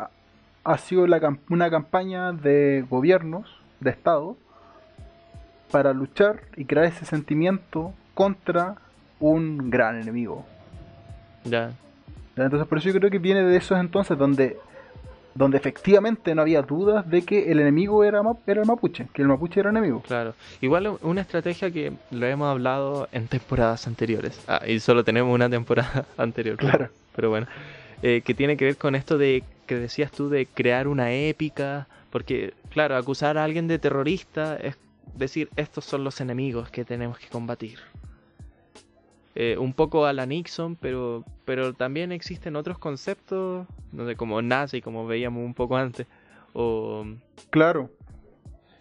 ha 0.65 0.79
sido 0.79 1.07
la, 1.07 1.37
una 1.49 1.71
campaña 1.71 2.33
de 2.33 2.85
gobiernos, 2.89 3.47
de 3.81 3.91
Estado, 3.91 4.37
para 5.71 5.93
luchar 5.93 6.43
y 6.57 6.65
crear 6.65 6.87
ese 6.87 7.05
sentimiento 7.05 7.93
contra 8.15 8.77
un 9.21 9.71
gran 9.71 10.01
enemigo. 10.01 10.45
Ya. 11.45 11.73
Entonces 12.37 12.69
por 12.69 12.79
eso 12.79 12.89
yo 12.89 12.95
creo 12.95 13.11
que 13.11 13.19
viene 13.19 13.43
de 13.43 13.57
esos 13.57 13.79
entonces 13.79 14.17
donde 14.17 14.57
donde 15.35 15.57
efectivamente 15.57 16.35
no 16.35 16.43
había 16.43 16.63
dudas 16.63 17.09
de 17.09 17.23
que 17.23 17.53
el 17.53 17.61
enemigo 17.61 18.03
era, 18.03 18.21
era 18.47 18.61
el 18.61 18.67
mapuche, 18.67 19.07
que 19.13 19.23
el 19.23 19.29
mapuche 19.29 19.61
era 19.61 19.71
enemigo. 19.71 20.03
Claro, 20.03 20.35
igual 20.61 20.99
una 21.03 21.21
estrategia 21.21 21.71
que 21.71 21.93
lo 22.11 22.27
hemos 22.27 22.49
hablado 22.49 23.09
en 23.13 23.29
temporadas 23.29 23.87
anteriores, 23.87 24.43
ah, 24.49 24.63
y 24.67 24.81
solo 24.81 25.05
tenemos 25.05 25.33
una 25.33 25.49
temporada 25.49 26.07
anterior, 26.17 26.57
claro. 26.57 26.89
Pero 27.15 27.31
bueno, 27.31 27.47
eh, 28.03 28.23
que 28.25 28.35
tiene 28.35 28.57
que 28.57 28.65
ver 28.65 28.77
con 28.77 28.97
esto 28.97 29.17
de 29.17 29.45
que 29.67 29.77
decías 29.77 30.11
tú 30.11 30.29
de 30.29 30.47
crear 30.47 30.89
una 30.89 31.13
épica, 31.13 31.87
porque 32.11 32.53
claro, 32.71 32.97
acusar 32.97 33.39
a 33.39 33.45
alguien 33.45 33.69
de 33.69 33.79
terrorista 33.79 34.57
es 34.57 34.77
decir, 35.15 35.49
estos 35.57 35.85
son 35.85 36.05
los 36.05 36.21
enemigos 36.21 36.71
que 36.71 36.85
tenemos 36.85 37.19
que 37.19 37.29
combatir. 37.29 37.79
Eh, 39.41 39.57
un 39.57 39.73
poco 39.73 40.05
a 40.05 40.13
la 40.13 40.27
Nixon, 40.27 40.75
pero, 40.75 41.25
pero 41.45 41.73
también 41.73 42.11
existen 42.11 42.57
otros 42.57 42.77
conceptos, 42.77 43.69
no 43.93 44.05
sé, 44.05 44.17
como 44.17 44.43
nazi, 44.43 44.83
como 44.83 45.07
veíamos 45.07 45.45
un 45.45 45.55
poco 45.55 45.77
antes. 45.77 46.09
O, 46.55 47.07
claro. 47.49 47.89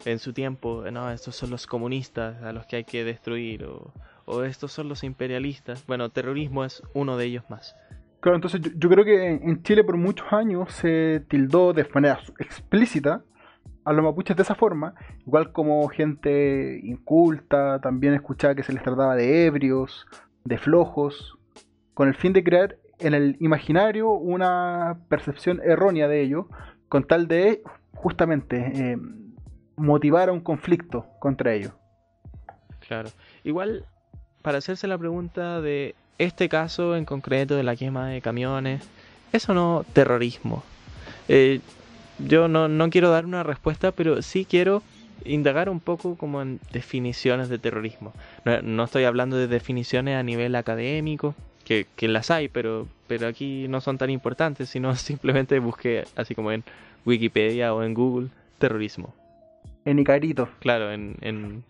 en 0.03 0.17
su 0.17 0.33
tiempo, 0.33 0.83
no, 0.91 1.11
estos 1.11 1.35
son 1.35 1.51
los 1.51 1.67
comunistas 1.67 2.41
a 2.41 2.53
los 2.53 2.65
que 2.65 2.77
hay 2.77 2.85
que 2.85 3.03
destruir, 3.03 3.65
o, 3.65 3.93
o 4.25 4.41
estos 4.41 4.71
son 4.71 4.89
los 4.89 5.03
imperialistas. 5.03 5.85
Bueno, 5.85 6.09
terrorismo 6.09 6.65
es 6.65 6.81
uno 6.95 7.17
de 7.17 7.25
ellos 7.25 7.43
más. 7.51 7.75
Claro, 8.19 8.37
entonces 8.37 8.59
yo, 8.59 8.71
yo 8.75 8.89
creo 8.89 9.05
que 9.05 9.29
en 9.29 9.47
en 9.47 9.61
Chile 9.61 9.83
por 9.83 9.97
muchos 9.97 10.25
años 10.33 10.73
se 10.73 11.23
tildó 11.29 11.71
de 11.71 11.87
manera 11.93 12.19
explícita 12.39 13.21
a 13.85 13.93
los 13.93 14.03
mapuches 14.03 14.35
de 14.35 14.41
esa 14.41 14.55
forma, 14.55 14.95
igual 15.19 15.51
como 15.51 15.87
gente 15.87 16.79
inculta, 16.83 17.79
también 17.79 18.15
escuchaba 18.15 18.55
que 18.55 18.63
se 18.63 18.73
les 18.73 18.81
trataba 18.81 19.15
de 19.15 19.45
ebrios, 19.45 20.07
de 20.47 20.57
flojos, 20.57 21.37
con 21.93 22.07
el 22.07 22.15
fin 22.15 22.33
de 22.33 22.43
crear 22.43 22.77
en 22.99 23.13
el 23.13 23.37
imaginario 23.39 24.11
una 24.11 24.99
percepción 25.09 25.61
errónea 25.63 26.07
de 26.07 26.21
ello, 26.21 26.47
con 26.89 27.03
tal 27.03 27.27
de 27.27 27.61
justamente 27.93 28.71
eh, 28.73 28.97
motivar 29.75 30.29
a 30.29 30.33
un 30.33 30.41
conflicto 30.41 31.07
contra 31.19 31.53
ellos. 31.53 31.73
Claro. 32.87 33.09
Igual, 33.43 33.85
para 34.41 34.59
hacerse 34.59 34.87
la 34.87 34.97
pregunta 34.97 35.61
de 35.61 35.95
este 36.17 36.49
caso 36.49 36.95
en 36.95 37.05
concreto 37.05 37.55
de 37.55 37.63
la 37.63 37.75
quema 37.75 38.07
de 38.07 38.21
camiones, 38.21 38.87
¿es 39.31 39.47
o 39.49 39.53
no 39.53 39.85
terrorismo? 39.93 40.63
Eh, 41.27 41.59
yo 42.19 42.47
no, 42.47 42.67
no 42.67 42.89
quiero 42.89 43.09
dar 43.09 43.25
una 43.25 43.43
respuesta, 43.43 43.91
pero 43.91 44.21
sí 44.21 44.45
quiero 44.45 44.81
indagar 45.25 45.69
un 45.69 45.79
poco 45.79 46.15
como 46.15 46.41
en 46.41 46.59
definiciones 46.71 47.49
de 47.49 47.59
terrorismo. 47.59 48.13
No, 48.45 48.61
no 48.61 48.83
estoy 48.83 49.03
hablando 49.03 49.37
de 49.37 49.47
definiciones 49.47 50.15
a 50.15 50.23
nivel 50.23 50.55
académico, 50.55 51.35
que, 51.67 51.85
que 51.95 52.07
las 52.07 52.31
hay, 52.31 52.47
pero, 52.47 52.87
pero 53.07 53.27
aquí 53.27 53.67
no 53.67 53.81
son 53.81 53.97
tan 53.97 54.09
importantes, 54.09 54.69
sino 54.69 54.95
simplemente 54.95 55.59
busqué, 55.59 56.05
así 56.15 56.33
como 56.33 56.51
en 56.51 56.63
Wikipedia 57.05 57.73
o 57.73 57.83
en 57.83 57.93
Google, 57.93 58.29
terrorismo. 58.57 59.13
En 59.85 59.99
Icarito. 59.99 60.49
Claro, 60.59 60.91
en, 60.91 61.15
en... 61.21 61.63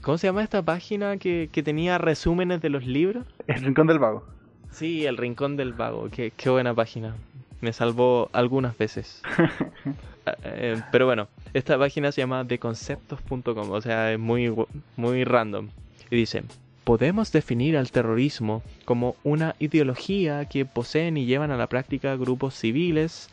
¿Cómo 0.00 0.18
se 0.18 0.26
llama 0.26 0.42
esta 0.42 0.62
página 0.62 1.16
que, 1.16 1.48
que 1.52 1.62
tenía 1.62 1.98
resúmenes 1.98 2.60
de 2.60 2.70
los 2.70 2.86
libros? 2.86 3.24
El 3.46 3.62
Rincón 3.62 3.86
del 3.86 3.98
Vago. 3.98 4.24
Sí, 4.70 5.06
El 5.06 5.16
Rincón 5.16 5.56
del 5.56 5.74
Vago. 5.74 6.08
Qué, 6.10 6.32
qué 6.36 6.50
buena 6.50 6.74
página. 6.74 7.14
Me 7.60 7.72
salvó 7.72 8.30
algunas 8.32 8.76
veces. 8.76 9.22
Ah, 10.24 10.36
eh, 10.44 10.80
pero 10.92 11.04
bueno, 11.04 11.26
esta 11.54 11.78
página 11.78 12.12
se 12.12 12.20
llama 12.20 12.44
deconceptos.com, 12.44 13.70
o 13.70 13.80
sea, 13.80 14.12
es 14.12 14.18
muy, 14.18 14.52
muy 14.96 15.24
random. 15.24 15.68
Y 16.10 16.16
dice, 16.16 16.44
podemos 16.84 17.32
definir 17.32 17.76
al 17.76 17.90
terrorismo 17.90 18.62
como 18.84 19.16
una 19.22 19.54
ideología 19.58 20.46
que 20.46 20.64
poseen 20.64 21.16
y 21.16 21.26
llevan 21.26 21.50
a 21.50 21.56
la 21.56 21.68
práctica 21.68 22.16
grupos 22.16 22.54
civiles 22.54 23.28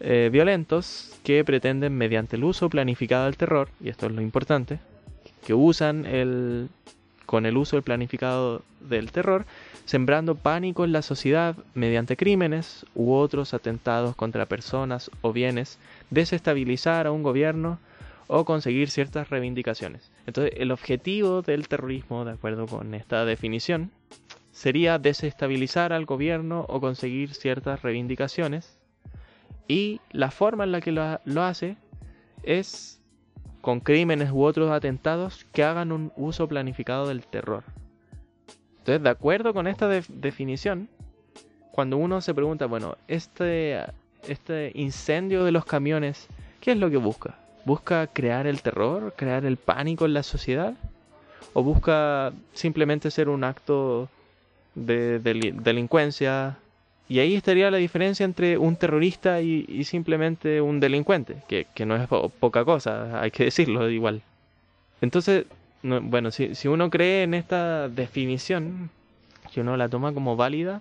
eh, 0.00 0.30
violentos 0.32 1.18
que 1.22 1.44
pretenden 1.44 1.96
mediante 1.96 2.36
el 2.36 2.44
uso 2.44 2.68
planificado 2.68 3.26
del 3.26 3.36
terror, 3.36 3.68
y 3.80 3.88
esto 3.88 4.06
es 4.06 4.12
lo 4.12 4.20
importante, 4.20 4.80
que 5.46 5.54
usan 5.54 6.06
el 6.06 6.68
con 7.26 7.46
el 7.46 7.56
uso 7.56 7.76
del 7.76 7.82
planificado 7.82 8.62
del 8.80 9.12
terror, 9.12 9.44
sembrando 9.84 10.34
pánico 10.34 10.84
en 10.84 10.92
la 10.92 11.02
sociedad 11.02 11.56
mediante 11.74 12.16
crímenes 12.16 12.86
u 12.94 13.12
otros 13.12 13.54
atentados 13.54 14.16
contra 14.16 14.46
personas 14.46 15.10
o 15.20 15.32
bienes, 15.32 15.78
desestabilizar 16.10 17.06
a 17.06 17.12
un 17.12 17.22
gobierno 17.22 17.78
o 18.26 18.44
conseguir 18.44 18.90
ciertas 18.90 19.28
reivindicaciones. 19.30 20.10
Entonces, 20.26 20.54
el 20.56 20.70
objetivo 20.70 21.42
del 21.42 21.68
terrorismo, 21.68 22.24
de 22.24 22.32
acuerdo 22.32 22.66
con 22.66 22.94
esta 22.94 23.24
definición, 23.24 23.90
sería 24.52 24.98
desestabilizar 24.98 25.92
al 25.92 26.06
gobierno 26.06 26.64
o 26.68 26.80
conseguir 26.80 27.34
ciertas 27.34 27.82
reivindicaciones. 27.82 28.78
Y 29.68 30.00
la 30.10 30.30
forma 30.30 30.64
en 30.64 30.72
la 30.72 30.80
que 30.80 30.92
lo, 30.92 31.20
lo 31.24 31.42
hace 31.42 31.76
es 32.42 33.01
con 33.62 33.80
crímenes 33.80 34.30
u 34.30 34.42
otros 34.42 34.70
atentados 34.70 35.46
que 35.52 35.64
hagan 35.64 35.90
un 35.92 36.12
uso 36.16 36.46
planificado 36.48 37.08
del 37.08 37.24
terror. 37.24 37.64
Entonces, 38.80 39.02
de 39.02 39.08
acuerdo 39.08 39.54
con 39.54 39.66
esta 39.66 39.88
def- 39.88 40.08
definición, 40.10 40.88
cuando 41.70 41.96
uno 41.96 42.20
se 42.20 42.34
pregunta, 42.34 42.66
bueno, 42.66 42.96
este, 43.08 43.78
este 44.28 44.72
incendio 44.74 45.44
de 45.44 45.52
los 45.52 45.64
camiones, 45.64 46.26
¿qué 46.60 46.72
es 46.72 46.76
lo 46.76 46.90
que 46.90 46.96
busca? 46.98 47.36
¿Busca 47.64 48.08
crear 48.08 48.46
el 48.46 48.60
terror, 48.60 49.14
crear 49.16 49.44
el 49.46 49.56
pánico 49.56 50.04
en 50.04 50.14
la 50.14 50.24
sociedad? 50.24 50.74
¿O 51.54 51.62
busca 51.62 52.32
simplemente 52.52 53.10
ser 53.10 53.28
un 53.28 53.44
acto 53.44 54.08
de 54.74 55.22
deli- 55.22 55.52
delincuencia? 55.52 56.58
Y 57.08 57.18
ahí 57.18 57.34
estaría 57.34 57.70
la 57.70 57.76
diferencia 57.78 58.24
entre 58.24 58.56
un 58.56 58.76
terrorista 58.76 59.40
y, 59.40 59.84
simplemente 59.84 60.60
un 60.60 60.80
delincuente, 60.80 61.36
que, 61.48 61.66
que 61.74 61.84
no 61.84 61.96
es 61.96 62.06
po- 62.08 62.28
poca 62.30 62.64
cosa, 62.64 63.20
hay 63.20 63.30
que 63.30 63.44
decirlo 63.50 63.90
igual. 63.90 64.22
Entonces, 65.00 65.46
no- 65.82 66.00
bueno, 66.00 66.30
si, 66.30 66.54
si 66.54 66.68
uno 66.68 66.88
cree 66.90 67.24
en 67.24 67.34
esta 67.34 67.88
definición, 67.88 68.90
que 69.52 69.60
uno 69.60 69.76
la 69.76 69.88
toma 69.88 70.12
como 70.14 70.36
válida, 70.36 70.80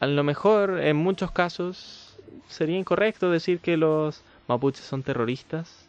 a 0.00 0.06
lo 0.06 0.24
mejor 0.24 0.80
en 0.80 0.96
muchos 0.96 1.30
casos 1.30 2.16
sería 2.48 2.78
incorrecto 2.78 3.30
decir 3.30 3.60
que 3.60 3.76
los 3.76 4.22
mapuches 4.48 4.84
son 4.84 5.02
terroristas, 5.02 5.86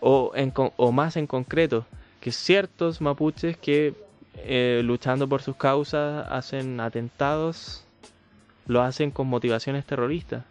o, 0.00 0.32
en 0.34 0.52
o 0.54 0.92
más 0.92 1.16
en 1.16 1.26
concreto, 1.26 1.86
que 2.20 2.30
ciertos 2.32 3.00
mapuches 3.00 3.56
que 3.56 3.94
eh, 4.36 4.82
luchando 4.84 5.28
por 5.28 5.42
sus 5.42 5.56
causas 5.56 6.26
hacen 6.30 6.80
atentados, 6.80 7.84
lo 8.66 8.82
hacen 8.82 9.10
con 9.10 9.26
motivaciones 9.28 9.84
terroristas. 9.84 10.44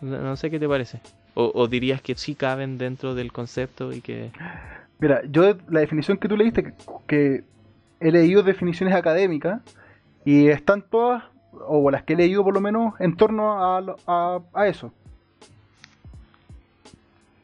No, 0.00 0.18
no 0.18 0.36
sé 0.36 0.50
qué 0.50 0.58
te 0.58 0.68
parece. 0.68 1.00
O, 1.34 1.50
o 1.54 1.66
dirías 1.68 2.02
que 2.02 2.14
sí 2.14 2.34
caben 2.34 2.76
dentro 2.78 3.14
del 3.14 3.32
concepto 3.32 3.92
y 3.92 4.00
que... 4.00 4.30
Mira, 4.98 5.22
yo 5.30 5.56
la 5.68 5.80
definición 5.80 6.18
que 6.18 6.28
tú 6.28 6.36
leíste, 6.36 6.62
que, 6.64 6.74
que 7.06 7.44
he 8.00 8.12
leído 8.12 8.42
definiciones 8.42 8.94
académicas 8.94 9.60
y 10.24 10.48
están 10.48 10.82
todas, 10.82 11.24
o 11.66 11.90
las 11.90 12.02
que 12.02 12.12
he 12.12 12.16
leído 12.16 12.44
por 12.44 12.54
lo 12.54 12.60
menos, 12.60 12.94
en 13.00 13.16
torno 13.16 13.52
a, 13.62 13.96
a, 14.06 14.40
a 14.52 14.66
eso. 14.68 14.92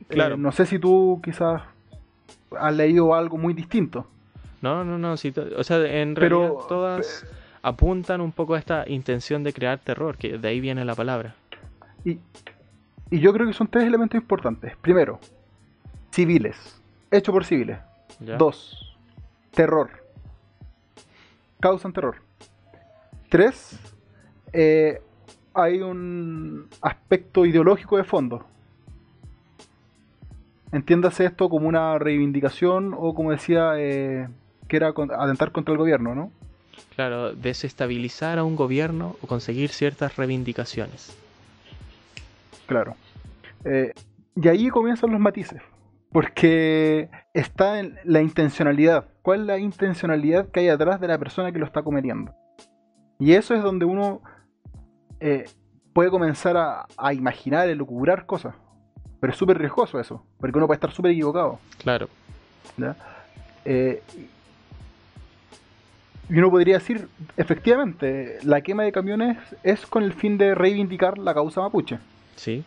Claro. 0.08 0.34
Eh, 0.34 0.38
no 0.38 0.52
sé 0.52 0.66
si 0.66 0.78
tú 0.78 1.20
quizás 1.22 1.62
has 2.58 2.74
leído 2.74 3.14
algo 3.14 3.36
muy 3.36 3.54
distinto. 3.54 4.06
No, 4.62 4.84
no, 4.84 4.98
no, 4.98 5.16
sí, 5.16 5.32
o 5.56 5.62
sea, 5.64 5.78
en 6.00 6.14
Pero- 6.14 6.40
realidad 6.40 6.66
todas 6.68 7.26
apuntan 7.62 8.20
un 8.20 8.32
poco 8.32 8.54
a 8.54 8.58
esta 8.58 8.84
intención 8.88 9.42
de 9.42 9.52
crear 9.52 9.78
terror, 9.78 10.16
que 10.16 10.38
de 10.38 10.48
ahí 10.48 10.60
viene 10.60 10.84
la 10.84 10.94
palabra. 10.94 11.34
Y, 12.04 12.18
y 13.10 13.20
yo 13.20 13.32
creo 13.32 13.46
que 13.46 13.52
son 13.52 13.68
tres 13.68 13.84
elementos 13.84 14.20
importantes. 14.20 14.76
Primero, 14.76 15.18
civiles, 16.10 16.80
hecho 17.10 17.32
por 17.32 17.44
civiles. 17.44 17.78
¿ya? 18.20 18.36
Dos, 18.36 18.96
terror. 19.52 19.90
Causan 21.60 21.92
terror. 21.92 22.16
Tres, 23.28 23.78
eh, 24.52 25.02
hay 25.54 25.80
un 25.80 26.68
aspecto 26.80 27.44
ideológico 27.44 27.96
de 27.96 28.04
fondo. 28.04 28.46
Entiéndase 30.70 31.24
esto 31.24 31.48
como 31.48 31.66
una 31.66 31.98
reivindicación 31.98 32.94
o 32.96 33.14
como 33.14 33.32
decía, 33.32 33.72
eh, 33.76 34.28
que 34.68 34.76
era 34.76 34.88
atentar 34.88 35.50
contra 35.50 35.72
el 35.72 35.78
gobierno, 35.78 36.14
¿no? 36.14 36.30
Claro, 36.98 37.32
desestabilizar 37.32 38.40
a 38.40 38.44
un 38.44 38.56
gobierno 38.56 39.14
o 39.22 39.28
conseguir 39.28 39.70
ciertas 39.70 40.16
reivindicaciones. 40.16 41.16
Claro. 42.66 42.96
Eh, 43.64 43.92
y 44.34 44.48
ahí 44.48 44.68
comienzan 44.68 45.12
los 45.12 45.20
matices. 45.20 45.62
Porque 46.10 47.08
está 47.34 47.78
en 47.78 47.94
la 48.02 48.20
intencionalidad. 48.20 49.04
¿Cuál 49.22 49.42
es 49.42 49.46
la 49.46 49.58
intencionalidad 49.58 50.48
que 50.48 50.58
hay 50.58 50.70
atrás 50.70 51.00
de 51.00 51.06
la 51.06 51.18
persona 51.18 51.52
que 51.52 51.60
lo 51.60 51.66
está 51.66 51.84
cometiendo? 51.84 52.34
Y 53.20 53.34
eso 53.34 53.54
es 53.54 53.62
donde 53.62 53.84
uno 53.84 54.20
eh, 55.20 55.44
puede 55.92 56.10
comenzar 56.10 56.56
a, 56.56 56.88
a 56.96 57.14
imaginar, 57.14 57.68
elucubrar 57.68 58.26
cosas. 58.26 58.56
Pero 59.20 59.32
es 59.32 59.38
súper 59.38 59.56
riesgoso 59.56 60.00
eso. 60.00 60.26
Porque 60.40 60.58
uno 60.58 60.66
puede 60.66 60.78
estar 60.78 60.90
súper 60.90 61.12
equivocado. 61.12 61.60
Claro, 61.80 62.08
¿ya? 62.76 62.96
Eh, 63.64 64.02
y 66.30 66.38
uno 66.38 66.50
podría 66.50 66.74
decir, 66.78 67.08
efectivamente, 67.36 68.38
la 68.42 68.60
quema 68.60 68.82
de 68.82 68.92
camiones 68.92 69.38
es 69.62 69.86
con 69.86 70.02
el 70.02 70.12
fin 70.12 70.36
de 70.38 70.54
reivindicar 70.54 71.16
la 71.18 71.32
causa 71.34 71.60
mapuche. 71.62 71.98
sí, 72.36 72.64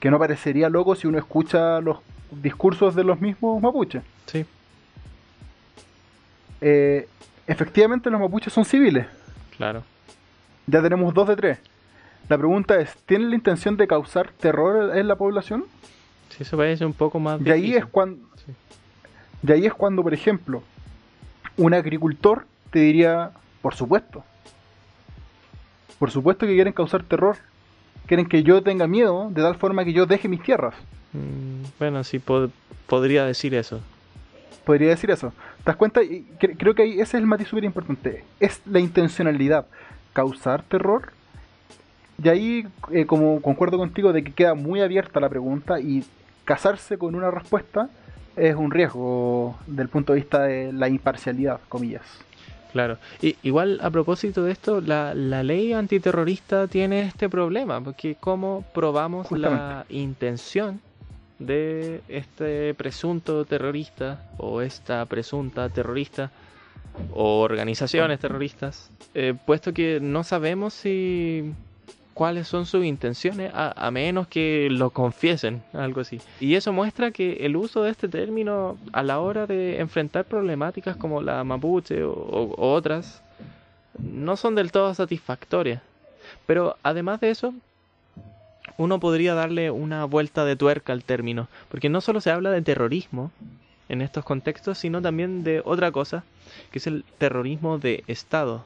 que 0.00 0.10
no 0.10 0.18
parecería 0.18 0.68
loco 0.68 0.94
si 0.94 1.06
uno 1.06 1.18
escucha 1.18 1.80
los 1.80 1.98
discursos 2.30 2.94
de 2.94 3.04
los 3.04 3.20
mismos 3.20 3.60
mapuches. 3.62 4.02
sí, 4.26 4.44
Eh, 6.60 7.06
efectivamente 7.46 8.10
los 8.10 8.20
mapuches 8.20 8.52
son 8.52 8.64
civiles, 8.64 9.06
claro. 9.56 9.82
ya 10.66 10.82
tenemos 10.82 11.12
dos 11.14 11.28
de 11.28 11.36
tres. 11.36 11.58
La 12.28 12.36
pregunta 12.38 12.80
es, 12.80 12.96
¿tienen 13.06 13.30
la 13.30 13.36
intención 13.36 13.76
de 13.76 13.86
causar 13.86 14.30
terror 14.32 14.96
en 14.96 15.06
la 15.06 15.14
población? 15.16 15.64
Sí, 16.30 16.42
eso 16.42 16.56
parece 16.56 16.84
un 16.84 16.92
poco 16.92 17.20
más 17.20 17.40
Y 17.40 17.50
ahí 17.50 17.74
es 17.74 17.84
cuando, 17.86 18.26
Sí. 18.44 18.52
y 19.46 19.52
ahí 19.52 19.66
es 19.66 19.74
cuando, 19.74 20.02
por 20.02 20.12
ejemplo, 20.12 20.62
un 21.56 21.74
agricultor 21.74 22.46
te 22.70 22.80
diría, 22.80 23.30
por 23.62 23.74
supuesto, 23.74 24.24
por 25.98 26.10
supuesto 26.10 26.46
que 26.46 26.54
quieren 26.54 26.72
causar 26.72 27.02
terror, 27.02 27.36
quieren 28.06 28.26
que 28.26 28.42
yo 28.42 28.62
tenga 28.62 28.86
miedo 28.86 29.30
de 29.30 29.42
tal 29.42 29.56
forma 29.56 29.84
que 29.84 29.92
yo 29.92 30.06
deje 30.06 30.28
mis 30.28 30.42
tierras. 30.42 30.74
Mm, 31.12 31.64
bueno, 31.78 32.04
sí 32.04 32.20
podría 32.86 33.24
decir 33.24 33.54
eso. 33.54 33.80
Podría 34.64 34.90
decir 34.90 35.10
eso. 35.10 35.32
¿Te 35.58 35.64
das 35.64 35.76
cuenta? 35.76 36.00
Creo 36.38 36.74
que 36.74 36.82
ahí 36.82 36.92
ese 36.94 37.02
es 37.02 37.14
el 37.14 37.26
matiz 37.26 37.48
súper 37.48 37.64
importante. 37.64 38.24
Es 38.40 38.60
la 38.66 38.80
intencionalidad. 38.80 39.66
Causar 40.12 40.62
terror. 40.62 41.12
Y 42.22 42.28
ahí, 42.28 42.66
eh, 42.90 43.06
como 43.06 43.40
concuerdo 43.40 43.78
contigo, 43.78 44.12
de 44.12 44.24
que 44.24 44.32
queda 44.32 44.54
muy 44.54 44.80
abierta 44.80 45.20
la 45.20 45.28
pregunta 45.28 45.80
y 45.80 46.04
casarse 46.44 46.98
con 46.98 47.14
una 47.14 47.30
respuesta 47.30 47.88
es 48.36 48.54
un 48.54 48.70
riesgo 48.70 49.56
del 49.66 49.88
punto 49.88 50.12
de 50.12 50.20
vista 50.20 50.42
de 50.42 50.72
la 50.72 50.88
imparcialidad, 50.88 51.60
comillas. 51.68 52.04
Claro. 52.72 52.98
Y, 53.22 53.36
igual 53.42 53.80
a 53.82 53.90
propósito 53.90 54.44
de 54.44 54.52
esto, 54.52 54.80
la, 54.80 55.14
la, 55.14 55.42
ley 55.42 55.72
antiterrorista 55.72 56.66
tiene 56.68 57.00
este 57.02 57.28
problema, 57.28 57.80
porque 57.80 58.16
¿cómo 58.20 58.64
probamos 58.74 59.30
la 59.32 59.86
intención 59.88 60.80
de 61.38 62.02
este 62.08 62.74
presunto 62.74 63.44
terrorista 63.44 64.22
o 64.38 64.60
esta 64.60 65.04
presunta 65.06 65.68
terrorista 65.68 66.30
o 67.14 67.40
organizaciones 67.40 68.20
terroristas? 68.20 68.90
Eh, 69.14 69.34
puesto 69.46 69.72
que 69.72 69.98
no 70.00 70.24
sabemos 70.24 70.74
si 70.74 71.54
cuáles 72.16 72.48
son 72.48 72.64
sus 72.64 72.82
intenciones, 72.82 73.52
a, 73.54 73.90
menos 73.90 74.26
que 74.26 74.68
lo 74.70 74.88
confiesen, 74.88 75.62
algo 75.74 76.00
así. 76.00 76.18
Y 76.40 76.54
eso 76.54 76.72
muestra 76.72 77.10
que 77.10 77.44
el 77.44 77.56
uso 77.56 77.82
de 77.82 77.90
este 77.90 78.08
término 78.08 78.78
a 78.94 79.02
la 79.02 79.20
hora 79.20 79.46
de 79.46 79.80
enfrentar 79.80 80.24
problemáticas 80.24 80.96
como 80.96 81.20
la 81.20 81.44
mapuche 81.44 82.02
o, 82.04 82.54
otras 82.56 83.22
no 83.98 84.38
son 84.38 84.54
del 84.54 84.72
todo 84.72 84.94
satisfactorias. 84.94 85.82
Pero 86.46 86.78
además 86.82 87.20
de 87.20 87.28
eso, 87.28 87.52
uno 88.78 88.98
podría 88.98 89.34
darle 89.34 89.70
una 89.70 90.06
vuelta 90.06 90.46
de 90.46 90.56
tuerca 90.56 90.94
al 90.94 91.04
término, 91.04 91.48
porque 91.68 91.90
no 91.90 92.00
solo 92.00 92.22
se 92.22 92.30
habla 92.30 92.50
de 92.50 92.62
terrorismo 92.62 93.30
en 93.90 94.00
estos 94.00 94.24
contextos, 94.24 94.78
sino 94.78 95.02
también 95.02 95.44
de 95.44 95.60
otra 95.62 95.92
cosa, 95.92 96.24
que 96.70 96.78
es 96.78 96.86
el 96.86 97.04
terrorismo 97.18 97.78
de 97.78 98.04
Estado, 98.06 98.64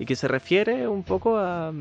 y 0.00 0.04
que 0.04 0.16
se 0.16 0.26
refiere 0.26 0.88
un 0.88 1.04
poco 1.04 1.38
a 1.38 1.72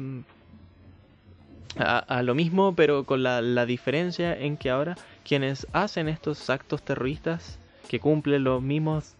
a, 1.77 2.21
lo 2.23 2.35
mismo, 2.35 2.75
pero 2.75 3.03
con 3.03 3.23
la, 3.23 3.41
la, 3.41 3.65
diferencia 3.65 4.37
en 4.37 4.57
que 4.57 4.69
ahora 4.69 4.95
quienes 5.23 5.67
hacen 5.73 6.07
estos 6.07 6.49
actos 6.49 6.83
terroristas 6.83 7.57
que 7.87 7.99
cumplen 7.99 8.43
los 8.43 8.61
mismos 8.61 9.15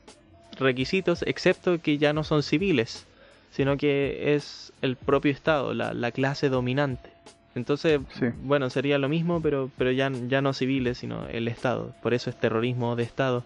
requisitos, 0.60 1.24
excepto 1.24 1.82
que 1.82 1.98
ya 1.98 2.14
no 2.14 2.24
son 2.24 2.44
civiles, 2.44 3.06
sino 3.52 3.78
que 3.78 4.36
es 4.36 4.74
el 4.82 4.96
propio 4.96 5.32
Estado, 5.32 5.74
la, 5.74 5.94
la 5.94 6.12
clase 6.12 6.50
dominante. 6.50 7.14
Entonces, 7.56 8.00
bueno, 8.42 8.70
sería 8.70 8.98
lo 8.98 9.10
mismo, 9.10 9.42
pero, 9.42 9.70
pero 9.78 9.92
ya, 9.92 10.12
ya 10.28 10.42
no 10.42 10.54
civiles, 10.54 10.98
sino 10.98 11.28
el 11.28 11.48
Estado. 11.48 11.94
Por 12.02 12.14
eso 12.14 12.30
es 12.30 12.36
terrorismo 12.40 12.96
de 12.96 13.04
Estado. 13.04 13.44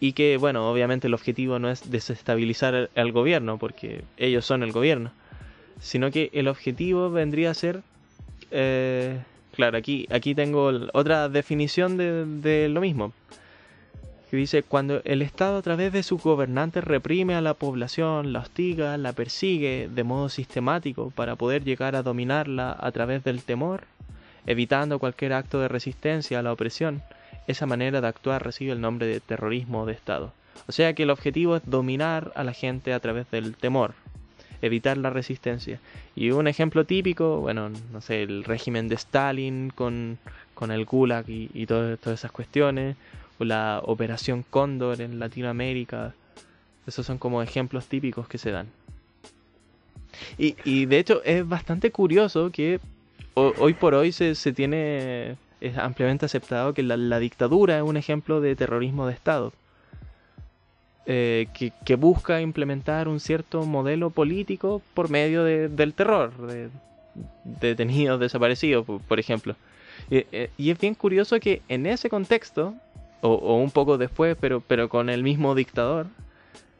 Y 0.00 0.12
que, 0.12 0.36
bueno, 0.36 0.68
obviamente 0.70 1.06
el 1.06 1.14
objetivo 1.14 1.58
no 1.58 1.70
es 1.70 1.90
desestabilizar 1.90 2.90
al 2.94 3.12
gobierno, 3.12 3.56
porque 3.58 4.02
ellos 4.16 4.44
son 4.44 4.62
el 4.62 4.72
gobierno, 4.72 5.12
sino 5.80 6.10
que 6.10 6.30
el 6.32 6.48
objetivo 6.48 7.10
vendría 7.10 7.50
a 7.50 7.54
ser 7.54 7.82
eh, 8.50 9.18
claro, 9.52 9.78
aquí, 9.78 10.06
aquí 10.10 10.34
tengo 10.34 10.70
otra 10.92 11.28
definición 11.28 11.96
de, 11.96 12.68
lo 12.68 12.80
mismo. 12.80 13.12
Que 14.30 14.36
dice, 14.36 14.62
cuando 14.64 15.00
el 15.04 15.22
Estado 15.22 15.58
a 15.58 15.62
través 15.62 15.92
de 15.92 16.02
sus 16.02 16.22
gobernantes 16.22 16.82
reprime 16.82 17.34
a 17.36 17.40
la 17.40 17.54
población, 17.54 18.32
la 18.32 18.40
hostiga, 18.40 18.96
la 18.96 19.12
persigue 19.12 19.88
de 19.92 20.02
modo 20.02 20.28
sistemático 20.28 21.12
para 21.14 21.36
poder 21.36 21.62
llegar 21.62 21.94
a 21.94 22.02
dominarla 22.02 22.76
a 22.78 22.90
través 22.90 23.22
del 23.22 23.42
temor, 23.42 23.84
evitando 24.46 24.98
cualquier 24.98 25.32
acto 25.32 25.60
de 25.60 25.68
resistencia 25.68 26.40
a 26.40 26.42
la 26.42 26.52
opresión, 26.52 27.02
esa 27.46 27.66
manera 27.66 28.00
de 28.00 28.08
actuar 28.08 28.44
recibe 28.44 28.72
el 28.72 28.80
nombre 28.80 29.06
de 29.06 29.20
terrorismo 29.20 29.86
de 29.86 29.92
Estado. 29.92 30.32
O 30.66 30.72
sea 30.72 30.94
que 30.94 31.04
el 31.04 31.10
objetivo 31.10 31.56
es 31.56 31.62
dominar 31.64 32.32
a 32.34 32.42
la 32.42 32.52
gente 32.52 32.92
a 32.92 33.00
través 33.00 33.30
del 33.30 33.56
temor, 33.56 33.94
evitar 34.62 34.96
la 34.96 35.10
resistencia. 35.10 35.80
Y 36.14 36.30
un 36.30 36.48
ejemplo 36.48 36.84
típico, 36.84 37.40
bueno, 37.40 37.70
no 37.92 38.00
sé, 38.00 38.22
el 38.22 38.44
régimen 38.44 38.88
de 38.88 38.94
Stalin 38.96 39.70
con, 39.70 40.18
con 40.54 40.70
el 40.70 40.84
Gulag 40.84 41.28
y, 41.28 41.66
todas 41.66 41.98
esas 42.06 42.32
cuestiones, 42.32 42.96
o 43.38 43.44
la 43.44 43.80
Operación 43.84 44.44
Cóndor 44.48 45.00
en 45.00 45.18
Latinoamérica, 45.18 46.14
esos 46.86 47.06
son 47.06 47.18
como 47.18 47.42
ejemplos 47.42 47.86
típicos 47.86 48.28
que 48.28 48.38
se 48.38 48.50
dan. 48.50 48.68
Y, 50.38 50.86
de 50.86 50.98
hecho 50.98 51.22
es 51.24 51.46
bastante 51.46 51.90
curioso 51.90 52.50
que 52.50 52.80
hoy 53.34 53.74
por 53.74 53.94
hoy 53.94 54.12
se, 54.12 54.34
se 54.34 54.52
tiene, 54.52 55.36
es 55.60 55.76
ampliamente 55.76 56.24
aceptado 56.24 56.72
que 56.72 56.82
la 56.82 57.18
dictadura 57.18 57.76
es 57.76 57.82
un 57.82 57.98
ejemplo 57.98 58.40
de 58.40 58.56
terrorismo 58.56 59.06
de 59.06 59.12
Estado. 59.12 59.52
Eh, 61.08 61.46
que, 61.84 61.94
busca 61.94 62.40
implementar 62.40 63.06
un 63.06 63.20
cierto 63.20 63.64
modelo 63.64 64.10
político 64.10 64.82
por 64.92 65.08
medio 65.08 65.44
del 65.44 65.94
terror, 65.94 66.36
de, 66.48 66.68
detenidos, 67.44 68.18
desaparecidos, 68.18 68.84
por, 68.84 69.20
ejemplo. 69.20 69.54
Eh, 70.10 70.50
y, 70.56 70.70
es 70.70 70.78
bien 70.80 70.96
curioso 70.96 71.38
que 71.38 71.62
en 71.68 71.86
ese 71.86 72.10
contexto, 72.10 72.74
o, 73.20 73.56
un 73.56 73.70
poco 73.70 73.98
después, 73.98 74.36
pero, 74.40 74.60
pero 74.60 74.88
con 74.88 75.08
el 75.08 75.22
mismo 75.22 75.54
dictador, 75.54 76.08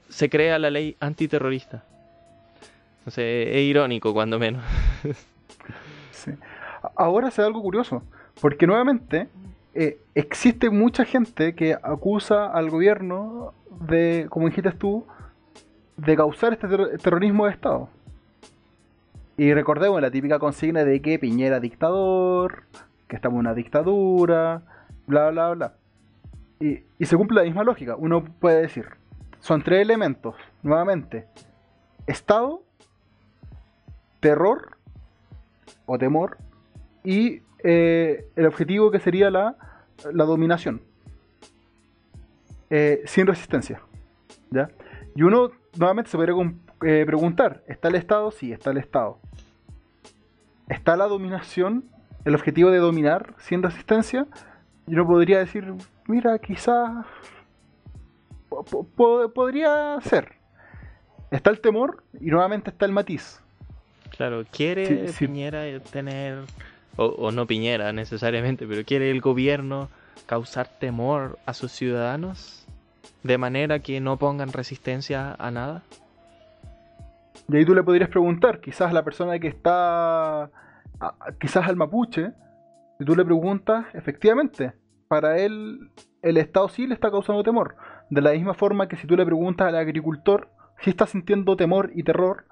se 0.09 0.29
crea 0.29 0.59
la 0.59 0.71
ley 0.71 0.97
antiterrorista. 0.99 1.85
Entonces 2.99 3.49
es 3.49 3.63
irónico, 3.63 4.13
cuando 4.13 4.41
menos. 4.41 4.65
Ahora 6.97 7.31
se 7.31 7.43
da 7.43 7.47
algo 7.47 7.63
curioso, 7.63 8.03
porque 8.41 8.67
nuevamente 8.67 9.29
eh, 9.79 9.99
existe 10.15 10.71
mucha 10.71 11.05
gente 11.05 11.55
que 11.55 11.75
acusa 11.75 12.47
al 12.47 12.71
gobierno 12.71 13.53
de, 13.81 14.27
como 14.31 14.47
dijiste 14.47 14.73
tú, 14.73 15.07
de 15.99 16.17
causar 16.17 16.55
este 16.55 16.67
terrorismo 16.97 17.45
de 17.45 17.53
Estado. 17.53 17.91
Y 19.37 19.53
recordemos 19.53 20.01
la 20.01 20.11
típica 20.11 20.39
consigna 20.39 20.83
de 20.83 21.03
que 21.03 21.19
Piñera 21.19 21.61
dictador, 21.61 22.63
que 23.07 23.17
estamos 23.17 23.37
en 23.37 23.41
una 23.41 23.55
dictadura, 23.55 24.63
bla, 25.07 25.31
bla, 25.31 25.51
bla. 25.51 25.75
Y, 26.59 26.83
se 27.05 27.17
cumple 27.19 27.41
la 27.41 27.45
misma 27.45 27.63
lógica. 27.63 27.97
Uno 27.97 28.25
puede 28.25 28.63
decir, 28.63 28.87
son 29.41 29.63
tres 29.63 29.83
elementos, 29.83 30.37
nuevamente. 30.63 31.27
Estado, 32.07 32.63
terror 34.21 34.79
o 35.85 35.99
temor 35.99 36.39
y 37.05 37.43
eh, 37.63 38.27
el 38.37 38.47
objetivo 38.47 38.91
que 38.91 39.01
sería 39.01 39.31
la, 39.31 39.57
la 40.13 40.25
dominación. 40.25 40.83
Eh, 42.71 43.03
sin 43.07 43.27
resistencia. 43.27 43.81
¿ya? 44.51 44.69
Y 45.15 45.23
uno 45.23 45.51
nuevamente 45.77 46.11
se 46.11 46.17
podría 46.17 46.35
eh, 46.85 47.05
preguntar, 47.07 47.63
¿está 47.67 47.89
el 47.89 47.95
Estado? 47.95 48.31
Sí, 48.31 48.53
está 48.53 48.71
el 48.71 48.79
Estado. 48.79 49.19
¿Está 50.69 50.97
la 50.97 51.07
dominación? 51.07 51.85
¿El 52.25 52.35
objetivo 52.35 52.71
de 52.71 52.79
dominar 52.79 53.35
sin 53.39 53.63
resistencia? 53.63 54.27
Y 54.87 54.95
uno 54.95 55.07
podría 55.07 55.39
decir, 55.39 55.73
mira, 56.07 56.39
quizás 56.39 57.07
podría 59.35 60.01
ser. 60.01 60.33
Está 61.31 61.51
el 61.51 61.61
temor 61.61 62.05
y 62.21 62.27
nuevamente 62.27 62.71
está 62.71 62.87
el 62.87 62.93
matiz. 62.93 63.41
Claro, 64.11 64.45
quiere 64.51 65.13
Piñera 65.19 65.81
tener 65.81 66.45
o, 66.97 67.31
no 67.31 67.47
Piñera 67.47 67.93
necesariamente, 67.93 68.67
pero 68.67 68.85
quiere 68.85 69.11
el 69.11 69.21
gobierno 69.21 69.89
causar 70.27 70.67
temor 70.67 71.39
a 71.47 71.55
sus 71.55 71.73
ciudadanos 71.73 72.67
de 73.23 73.39
manera 73.39 73.81
que 73.81 74.01
no 74.01 74.17
pongan 74.17 74.53
resistencia 74.53 75.35
a 75.39 75.51
nada? 75.51 75.83
Y 77.49 77.57
ahí 77.57 77.65
tú 77.65 77.75
le 77.75 77.83
podrías 77.83 78.09
preguntar, 78.09 78.61
quizás 78.61 78.91
a 78.91 78.95
la 78.95 79.05
persona 79.05 79.39
que 79.39 79.49
está, 79.49 80.51
quizás 81.41 81.69
al 81.69 81.77
mapuche, 81.77 82.33
si 82.99 83.05
tú 83.05 83.15
le 83.15 83.25
preguntas, 83.25 83.87
efectivamente, 83.95 84.73
para 85.09 85.39
él 85.39 85.91
el 86.23 86.39
Estado 86.39 86.69
sí 86.69 86.87
le 86.87 86.95
está 86.95 87.11
causando 87.11 87.43
temor. 87.43 87.77
De 88.11 88.21
la 88.21 88.33
misma 88.33 88.55
forma 88.55 88.89
que 88.89 88.97
si 88.97 89.07
tú 89.07 89.17
le 89.17 89.25
preguntas 89.25 89.69
al 89.69 89.77
agricultor 89.77 90.49
si 90.81 90.91
está 90.91 91.07
sintiendo 91.07 91.57
temor 91.57 91.91
y 91.95 92.03
terror, 92.03 92.45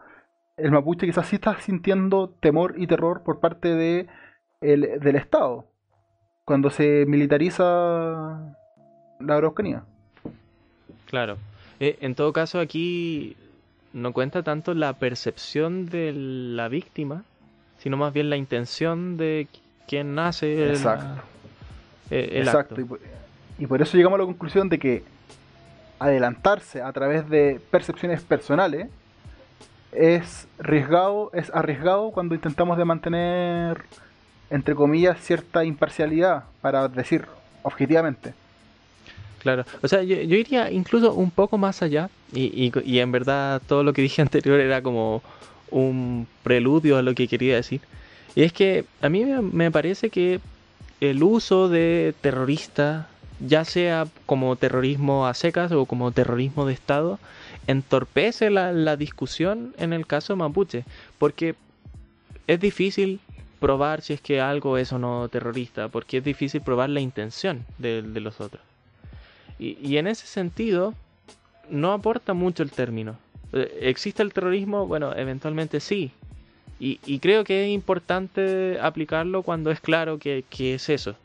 el 0.56 0.70
mapuche 0.70 1.06
quizás 1.06 1.26
sí 1.26 1.36
está 1.36 1.58
sintiendo 1.58 2.30
temor 2.40 2.74
y 2.76 2.86
terror 2.86 3.22
por 3.24 3.40
parte 3.40 3.74
de 3.74 4.06
del 4.64 5.16
Estado 5.16 5.66
cuando 6.44 6.70
se 6.70 7.04
militariza 7.06 7.62
la 9.20 9.36
Araucanía. 9.36 9.82
Claro. 11.06 11.36
Eh, 11.80 11.98
en 12.00 12.14
todo 12.14 12.32
caso, 12.32 12.60
aquí 12.60 13.36
no 13.92 14.12
cuenta 14.12 14.42
tanto 14.42 14.74
la 14.74 14.92
percepción 14.94 15.86
de 15.86 16.12
la 16.12 16.68
víctima, 16.68 17.24
sino 17.78 17.96
más 17.96 18.12
bien 18.12 18.30
la 18.30 18.36
intención 18.36 19.16
de 19.16 19.48
quien 19.86 20.14
nace 20.14 20.70
Exacto. 20.70 21.22
el, 22.10 22.38
Exacto. 22.38 22.76
Y, 23.58 23.66
por, 23.66 23.82
eso 23.82 23.96
llegamos 23.96 24.18
a 24.18 24.22
la 24.22 24.26
conclusión 24.26 24.68
de 24.68 24.78
que 24.78 25.04
adelantarse 25.98 26.82
a 26.82 26.92
través 26.92 27.28
de 27.28 27.60
percepciones 27.70 28.22
personales 28.22 28.88
es 29.92 30.48
arriesgado, 30.58 31.30
es 31.32 31.50
arriesgado 31.54 32.10
cuando 32.10 32.34
intentamos 32.34 32.76
de 32.76 32.84
mantener 32.84 33.84
entre 34.54 34.76
comillas, 34.76 35.18
cierta 35.20 35.64
imparcialidad 35.64 36.44
para 36.60 36.86
decir 36.86 37.24
objetivamente. 37.64 38.34
Claro, 39.40 39.64
o 39.82 39.88
sea, 39.88 40.04
yo, 40.04 40.14
iría 40.16 40.70
incluso 40.70 41.12
un 41.12 41.32
poco 41.32 41.58
más 41.58 41.82
allá 41.82 42.08
y, 42.32 42.72
y, 42.84 42.98
en 43.00 43.10
verdad 43.10 43.60
todo 43.66 43.82
lo 43.82 43.92
que 43.92 44.02
dije 44.02 44.22
anterior 44.22 44.60
era 44.60 44.80
como 44.80 45.22
un 45.72 46.28
preludio 46.44 46.96
a 46.96 47.02
lo 47.02 47.14
que 47.16 47.26
quería 47.26 47.56
decir. 47.56 47.80
Y 48.36 48.42
es 48.42 48.52
que 48.52 48.84
a 49.02 49.08
mí 49.08 49.24
me 49.24 49.72
parece 49.72 50.08
que 50.08 50.38
el 51.00 51.24
uso 51.24 51.68
de 51.68 52.14
terrorista, 52.20 53.08
ya 53.40 53.64
sea 53.64 54.06
como 54.24 54.54
terrorismo 54.54 55.26
a 55.26 55.34
secas 55.34 55.72
o 55.72 55.84
como 55.84 56.12
terrorismo 56.12 56.64
de 56.64 56.74
Estado, 56.74 57.18
entorpece 57.66 58.50
la, 58.50 58.70
la 58.70 58.96
discusión 58.96 59.74
en 59.78 59.92
el 59.92 60.06
caso 60.06 60.36
mapuche, 60.36 60.84
porque 61.18 61.56
es 62.46 62.60
difícil 62.60 63.18
probar 63.64 64.02
si 64.02 64.12
es 64.12 64.20
que 64.20 64.42
algo 64.42 64.76
es 64.76 64.92
o 64.92 64.98
no 64.98 65.26
terrorista, 65.30 65.88
porque 65.88 66.18
es 66.18 66.24
difícil 66.24 66.60
probar 66.60 66.90
la 66.90 67.00
intención 67.00 67.64
de, 67.78 68.02
los 68.02 68.38
otros. 68.42 68.62
Y, 69.58 69.96
en 69.96 70.06
ese 70.06 70.26
sentido, 70.26 70.92
no 71.70 71.94
aporta 71.94 72.34
mucho 72.34 72.62
el 72.62 72.70
término. 72.70 73.16
Eh, 73.54 73.78
¿Existe 73.80 74.22
el 74.22 74.34
terrorismo? 74.34 74.86
Bueno, 74.86 75.16
eventualmente 75.16 75.80
sí. 75.80 76.10
Y, 76.78 77.18
creo 77.20 77.44
que 77.44 77.64
es 77.64 77.70
importante 77.70 78.78
aplicarlo 78.82 79.42
cuando 79.42 79.70
es 79.70 79.80
claro 79.80 80.18
que, 80.18 80.44
es 80.58 80.90
eso. 80.90 81.16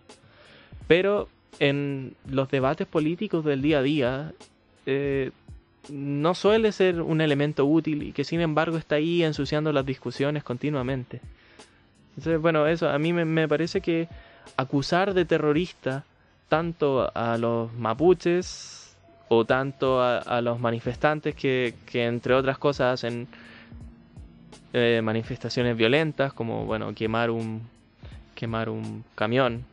Pero 0.88 1.28
en 1.60 2.16
los 2.26 2.50
debates 2.50 2.88
políticos 2.88 3.44
del 3.44 3.62
día 3.62 3.80
a 3.80 3.82
día, 3.82 4.34
eh, 4.86 5.32
no 5.90 6.34
suele 6.36 6.72
ser 6.72 7.02
un 7.02 7.20
elemento 7.20 7.66
útil 7.66 8.02
y 8.02 8.12
que 8.14 8.24
sin 8.24 8.40
embargo 8.40 8.78
está 8.78 8.96
ahí 8.96 9.24
ensuciando 9.24 9.74
las 9.74 9.86
discusiones 9.86 10.46
continuamente. 10.46 11.20
Entonces, 12.20 12.42
bueno, 12.42 12.68
eso, 12.68 12.90
a 12.90 13.00
mí 13.00 13.14
me, 13.14 13.48
parece 13.48 13.80
que 13.80 14.10
acusar 14.58 15.14
de 15.14 15.24
terrorista 15.24 16.04
tanto 16.50 17.10
a 17.16 17.38
los 17.38 17.74
mapuches 17.76 18.94
o 19.30 19.46
tanto 19.46 20.02
a, 20.04 20.42
los 20.42 20.60
manifestantes 20.60 21.34
que, 21.34 21.74
entre 21.94 22.34
otras 22.34 22.58
cosas 22.58 22.96
hacen 22.96 23.30
eh, 24.74 25.00
manifestaciones 25.02 25.78
violentas 25.78 26.34
como 26.34 26.66
bueno 26.66 26.94
quemar 26.94 27.32
un 27.32 27.62
quemar 28.36 28.70
un 28.70 29.06
camión 29.16 29.64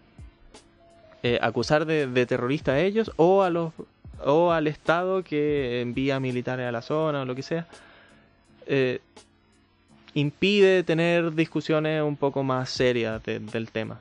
eh, 1.23 1.39
acusar 1.43 1.85
de, 1.85 2.07
de 2.07 2.27
terrorista 2.27 2.73
a 2.73 2.81
ellos 2.81 3.11
o 3.17 3.43
a 3.43 3.51
los 3.51 3.73
o 4.25 4.53
al 4.53 4.69
Estado 4.69 5.25
que 5.25 5.81
envía 5.81 6.21
militares 6.21 6.67
a 6.67 6.73
la 6.73 6.83
zona 6.83 7.23
o 7.23 7.25
lo 7.25 7.35
que 7.35 7.43
sea, 7.43 7.67
eh, 8.67 9.01
impide 10.17 10.83
tener 10.83 11.35
discusiones 11.35 12.03
un 12.03 12.17
poco 12.17 12.43
más 12.43 12.71
serias 12.71 13.23
del 13.23 13.71
tema. 13.71 14.01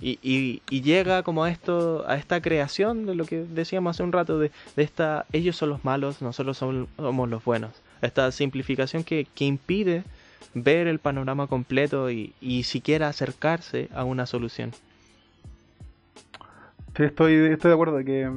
Y, 0.00 0.62
llega 0.70 1.22
como 1.22 1.44
a 1.44 1.50
esto, 1.50 2.08
a 2.08 2.16
esta 2.16 2.40
creación 2.40 3.04
de 3.04 3.14
lo 3.14 3.26
que 3.26 3.44
decíamos 3.44 3.96
hace 3.96 4.02
un 4.02 4.12
rato, 4.12 4.38
de, 4.38 4.50
esta, 4.76 5.26
ellos 5.32 5.56
son 5.56 5.68
los 5.68 5.84
malos, 5.84 6.22
nosotros 6.22 6.56
somos, 6.56 6.88
los 6.96 7.44
buenos. 7.44 7.72
Esta 8.00 8.32
simplificación 8.32 9.04
que, 9.04 9.26
que 9.34 9.44
impide 9.44 10.02
ver 10.54 10.86
el 10.86 10.98
panorama 10.98 11.46
completo 11.46 12.10
y, 12.10 12.62
siquiera 12.64 13.08
acercarse 13.08 13.90
a 13.94 14.04
una 14.04 14.24
solución. 14.24 14.72
Estoy, 16.94 17.34
estoy 17.34 17.68
de 17.68 17.74
acuerdo 17.74 18.02
que 18.02 18.30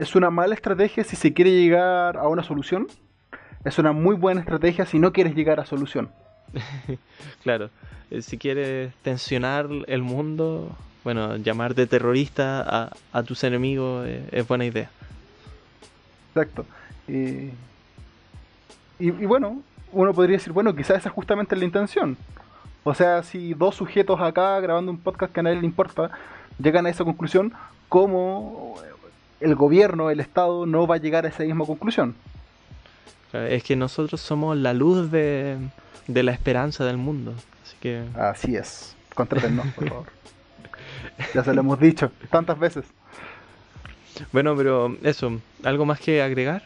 es 0.00 0.16
una 0.16 0.30
mala 0.30 0.56
estrategia 0.56 1.04
si 1.04 1.14
se 1.14 1.32
quiere 1.32 1.52
llegar 1.52 2.16
a 2.16 2.26
una 2.26 2.42
solución. 2.42 2.88
Es 3.64 3.78
una 3.78 3.92
muy 3.92 4.14
buena 4.14 4.40
estrategia 4.40 4.86
si 4.86 4.98
no 4.98 5.12
quieres 5.12 5.34
llegar 5.34 5.60
a 5.60 5.66
solución. 5.66 6.10
claro, 7.42 7.70
eh, 8.10 8.22
si 8.22 8.38
quieres 8.38 8.92
tensionar 9.02 9.68
el 9.86 10.02
mundo, 10.02 10.76
bueno, 11.02 11.36
llamar 11.36 11.74
de 11.74 11.86
terrorista 11.86 12.90
a, 13.12 13.22
tus 13.22 13.42
enemigos 13.44 14.06
es, 14.30 14.46
buena 14.46 14.66
idea. 14.66 14.90
Exacto. 16.28 16.66
y, 17.08 17.50
bueno, 19.26 19.62
uno 19.92 20.12
podría 20.12 20.36
decir, 20.36 20.52
bueno, 20.52 20.74
quizás 20.74 20.98
esa 20.98 21.08
es 21.08 21.14
justamente 21.14 21.56
la 21.56 21.64
intención. 21.64 22.16
O 22.82 22.94
sea, 22.94 23.22
si 23.22 23.54
dos 23.54 23.76
sujetos 23.76 24.20
acá 24.20 24.60
grabando 24.60 24.90
un 24.90 24.98
podcast 24.98 25.32
que 25.32 25.40
a 25.40 25.42
nadie 25.42 25.60
le 25.60 25.66
importa, 25.66 26.10
llegan 26.58 26.86
a 26.86 26.90
esa 26.90 27.04
conclusión, 27.04 27.52
¿cómo 27.88 28.76
el 29.40 29.54
gobierno, 29.54 30.10
el 30.10 30.20
Estado, 30.20 30.66
no 30.66 30.86
va 30.86 30.96
a 30.96 30.98
llegar 30.98 31.26
a 31.26 31.28
esa 31.28 31.44
misma 31.44 31.64
conclusión. 31.66 32.14
Es 33.34 33.62
que 33.64 33.76
nosotros 33.76 34.20
somos 34.20 34.56
la 34.56 34.72
luz 34.72 35.10
de, 35.10 35.58
la 36.06 36.32
esperanza 36.32 36.84
del 36.84 36.96
mundo. 36.96 37.34
Así 37.64 37.76
que. 37.80 38.04
Así 38.16 38.56
es. 38.56 38.96
Contrátenos, 39.14 39.66
por 39.74 39.88
favor. 39.88 40.06
ya 41.34 41.44
se 41.44 41.54
lo 41.54 41.60
hemos 41.60 41.78
dicho 41.78 42.10
tantas 42.30 42.58
veces. 42.58 42.84
Bueno, 44.32 44.56
pero 44.56 44.96
eso, 45.02 45.40
¿algo 45.64 45.84
más 45.84 46.00
que 46.00 46.22
agregar? 46.22 46.62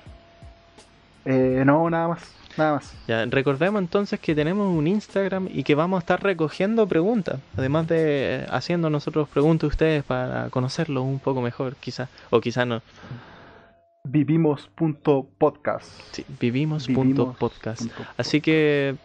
Eh, 1.25 1.63
no, 1.65 1.89
nada 1.89 2.09
más. 2.09 2.33
Nada 2.57 2.75
más. 2.75 2.93
Ya, 3.07 3.25
recordemos 3.27 3.81
entonces 3.81 4.19
que 4.19 4.35
tenemos 4.35 4.67
un 4.67 4.87
Instagram 4.87 5.49
y 5.53 5.63
que 5.63 5.75
vamos 5.75 5.99
a 5.99 6.01
estar 6.01 6.23
recogiendo 6.23 6.89
preguntas, 6.89 7.39
además 7.57 7.87
de 7.87 8.47
haciendo 8.51 8.91
nosotros 8.91 9.29
preguntas 9.29 9.65
a 9.65 9.69
ustedes 9.69 10.05
para 10.05 10.51
conocerlos 10.51 11.05
un 11.05 11.21
poco 11.21 11.41
mejor, 11.41 11.77
quizás, 11.77 12.09
o 12.31 12.41
quizás 12.41 12.67
no. 12.67 12.83
Vivimos.podcast. 14.05 15.91
Sí, 16.13 16.25
vivimos.podcast. 16.41 17.83
Así 18.17 18.41
que 18.41 18.97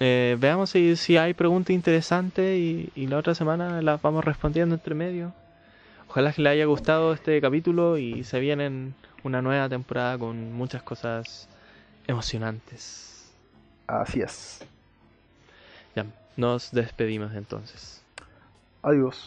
eh, 0.00 0.36
veamos 0.38 0.70
si, 0.70 0.96
si, 0.96 1.16
hay 1.16 1.34
preguntas 1.34 1.70
interesantes 1.70 2.58
y, 2.58 2.90
y, 2.94 3.06
la 3.06 3.18
otra 3.18 3.34
semana 3.34 3.80
las 3.82 4.02
vamos 4.02 4.24
respondiendo 4.24 4.74
entre 4.74 4.94
medio. 4.94 5.32
Ojalá 6.08 6.32
que 6.32 6.42
les 6.42 6.52
haya 6.52 6.64
gustado 6.66 7.12
este 7.12 7.40
capítulo 7.40 7.98
y 7.98 8.24
se 8.24 8.40
vienen 8.40 8.94
una 9.22 9.42
nueva 9.42 9.68
temporada 9.68 10.18
con 10.18 10.52
muchas 10.52 10.82
cosas 10.82 11.48
emocionantes. 12.06 13.32
Así 13.86 14.20
es. 14.20 14.64
Ya, 15.94 16.06
nos 16.36 16.72
despedimos 16.72 17.34
entonces. 17.34 18.02
Adiós. 18.82 19.24